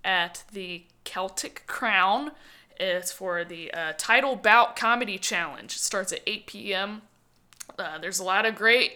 at 0.05 0.45
the 0.53 0.85
Celtic 1.05 1.65
Crown. 1.67 2.33
It's 2.81 3.13
for 3.13 3.45
the 3.45 3.73
uh, 3.73 3.93
Title 3.99 4.35
Bout 4.37 4.75
Comedy 4.75 5.19
Challenge. 5.19 5.73
It 5.73 5.79
starts 5.79 6.13
at 6.13 6.21
8 6.27 6.47
p.m. 6.47 7.03
Uh, 7.83 7.99
there's 7.99 8.20
a 8.20 8.24
lot 8.24 8.47
of 8.47 8.55
great 8.55 8.93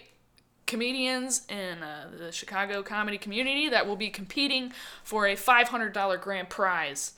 comedians 0.67 1.43
in 1.49 1.83
uh, 1.83 2.11
the 2.17 2.33
Chicago 2.33 2.83
comedy 2.83 3.19
community 3.19 3.69
that 3.69 3.87
will 3.87 3.97
be 3.97 4.09
competing 4.09 4.73
for 5.05 5.27
a 5.27 5.37
$500 5.37 6.21
grand 6.21 6.49
prize. 6.49 7.13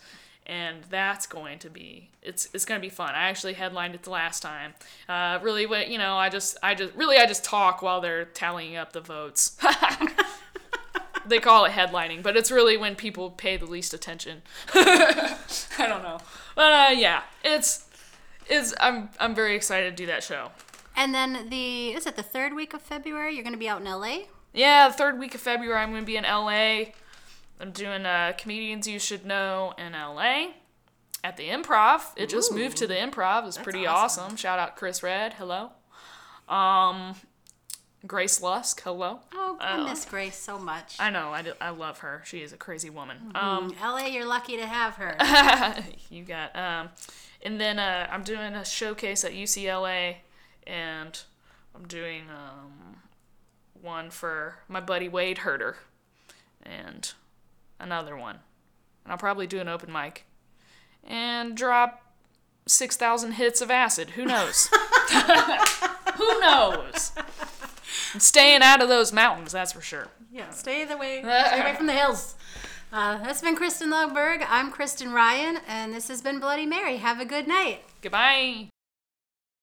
And 0.47 0.85
that's 0.85 1.27
going 1.27 1.59
to 1.59 1.69
be 1.69 2.09
it's 2.23 2.49
it's 2.55 2.65
going 2.65 2.81
to 2.81 2.85
be 2.85 2.89
fun. 2.89 3.11
I 3.15 3.29
actually 3.29 3.53
headlined 3.53 3.95
it 3.95 4.03
the 4.03 4.11
last 4.11 4.43
time. 4.43 4.73
Uh, 5.07 5.39
really, 5.43 5.67
what 5.67 5.89
you 5.89 5.99
know, 5.99 6.17
I 6.17 6.31
just 6.31 6.57
I 6.63 6.75
just 6.75 6.95
really 6.95 7.19
I 7.19 7.27
just 7.27 7.45
talk 7.45 7.83
while 7.83 8.01
they're 8.01 8.25
tallying 8.25 8.77
up 8.77 8.95
the 8.95 9.03
votes. 9.03 9.59
they 11.27 11.39
call 11.39 11.67
it 11.67 11.73
headlining, 11.73 12.23
but 12.23 12.35
it's 12.35 12.51
really 12.51 12.79
when 12.79 12.97
people 12.97 13.31
pay 13.31 13.59
the 13.59 13.67
least 13.67 13.93
attention. 13.93 14.41
I 14.75 15.37
don't 15.79 16.03
know, 16.03 16.19
but 16.55 16.73
uh, 16.73 16.93
yeah, 16.93 17.25
it's 17.45 17.87
it's 18.47 18.73
I'm 18.81 19.11
I'm 19.21 19.35
very 19.35 19.55
excited 19.55 19.97
to 19.97 20.03
do 20.03 20.07
that 20.07 20.23
show. 20.23 20.51
And 20.99 21.15
then 21.15 21.49
the 21.49 21.91
is 21.91 22.07
it 22.07 22.17
the 22.17 22.23
third 22.23 22.53
week 22.55 22.75
of 22.75 22.83
February? 22.83 23.33
You're 23.35 23.45
going 23.45 23.53
to 23.55 23.59
be 23.59 23.69
out 23.69 23.81
in 23.81 23.87
LA. 23.87 24.25
Yeah, 24.53 24.89
the 24.89 24.95
third 24.95 25.19
week 25.19 25.35
of 25.35 25.41
February, 25.41 25.81
I'm 25.81 25.91
going 25.91 26.03
to 26.03 26.07
be 26.07 26.17
in 26.17 26.25
LA. 26.25 26.93
I'm 27.61 27.71
doing 27.73 28.05
uh, 28.05 28.33
Comedians 28.37 28.87
You 28.89 28.99
Should 28.99 29.25
Know 29.25 29.75
in 29.79 29.93
LA 29.93 30.49
at 31.23 31.37
the 31.37 31.49
Improv. 31.49 32.03
It 32.17 32.29
just 32.29 32.53
moved 32.53 32.77
to 32.79 32.87
the 32.87 32.95
Improv. 32.95 33.47
It's 33.47 33.59
pretty 33.59 33.87
awesome. 33.87 34.25
awesome. 34.25 34.37
Shout 34.37 34.59
out 34.59 34.77
Chris 34.77 35.03
Redd. 35.03 35.35
Hello. 35.35 35.71
Um, 36.49 37.15
Grace 38.07 38.41
Lusk. 38.41 38.83
Hello. 38.83 39.21
Oh, 39.35 39.57
I 39.61 39.85
miss 39.89 40.05
Grace 40.05 40.37
so 40.37 40.59
much. 40.59 40.97
I 40.99 41.11
know. 41.11 41.31
I, 41.31 41.43
do- 41.43 41.53
I 41.61 41.71
love 41.71 41.99
her. 41.99 42.23
She 42.25 42.43
is 42.43 42.53
a 42.53 42.57
crazy 42.57 42.91
woman. 42.91 43.33
Um, 43.35 43.71
Mm, 43.73 43.81
LA, 43.81 44.07
you're 44.07 44.25
lucky 44.27 44.57
to 44.57 44.67
have 44.67 44.95
her. 44.95 45.17
you 46.11 46.23
got 46.25 46.55
um, 46.57 46.89
and 47.43 47.61
then 47.61 47.79
uh, 47.79 48.09
I'm 48.11 48.23
doing 48.23 48.55
a 48.55 48.65
showcase 48.65 49.25
at 49.25 49.33
UCLA, 49.33 50.17
and 50.69 51.21
I'm 51.75 51.89
doing 51.89 52.25
um, 52.31 52.97
one 53.81 54.11
for 54.11 54.57
my 54.69 54.81
buddy 54.81 55.09
Wade 55.09 55.39
Herder, 55.39 55.77
and 56.63 57.13
another 57.81 58.17
one, 58.17 58.41
and 59.05 59.13
I'll 59.13 59.19
probably 59.19 59.47
do 59.47 59.59
an 59.61 59.69
open 59.69 59.91
mic, 59.91 60.25
and 61.03 61.57
drop 61.57 62.03
six 62.67 62.97
thousand 62.97 63.33
hits 63.33 63.61
of 63.61 63.71
acid. 63.71 64.11
Who 64.11 64.25
knows? 64.25 64.69
Who 66.17 66.41
knows? 66.41 67.13
I'm 68.15 68.21
staying 68.21 68.63
out 68.63 68.83
of 68.83 68.89
those 68.89 69.13
mountains, 69.13 69.53
that's 69.53 69.73
for 69.73 69.81
sure. 69.81 70.09
yeah, 70.31 70.51
stay 70.51 70.85
the 70.85 70.97
way, 70.97 71.21
stay 71.23 71.61
away 71.61 71.75
from 71.75 71.87
the 71.87 71.93
hills. 71.95 72.35
Uh, 72.93 73.19
that's 73.19 73.43
been 73.43 73.55
Kristen 73.55 73.91
Logberg. 73.91 74.45
I'm 74.49 74.71
Kristen 74.71 75.13
Ryan, 75.13 75.59
and 75.69 75.93
this 75.93 76.09
has 76.09 76.23
been 76.23 76.41
Bloody 76.41 76.65
Mary. 76.65 76.97
Have 76.97 77.21
a 77.21 77.27
good 77.27 77.47
night. 77.47 77.81
Goodbye. 78.01 78.69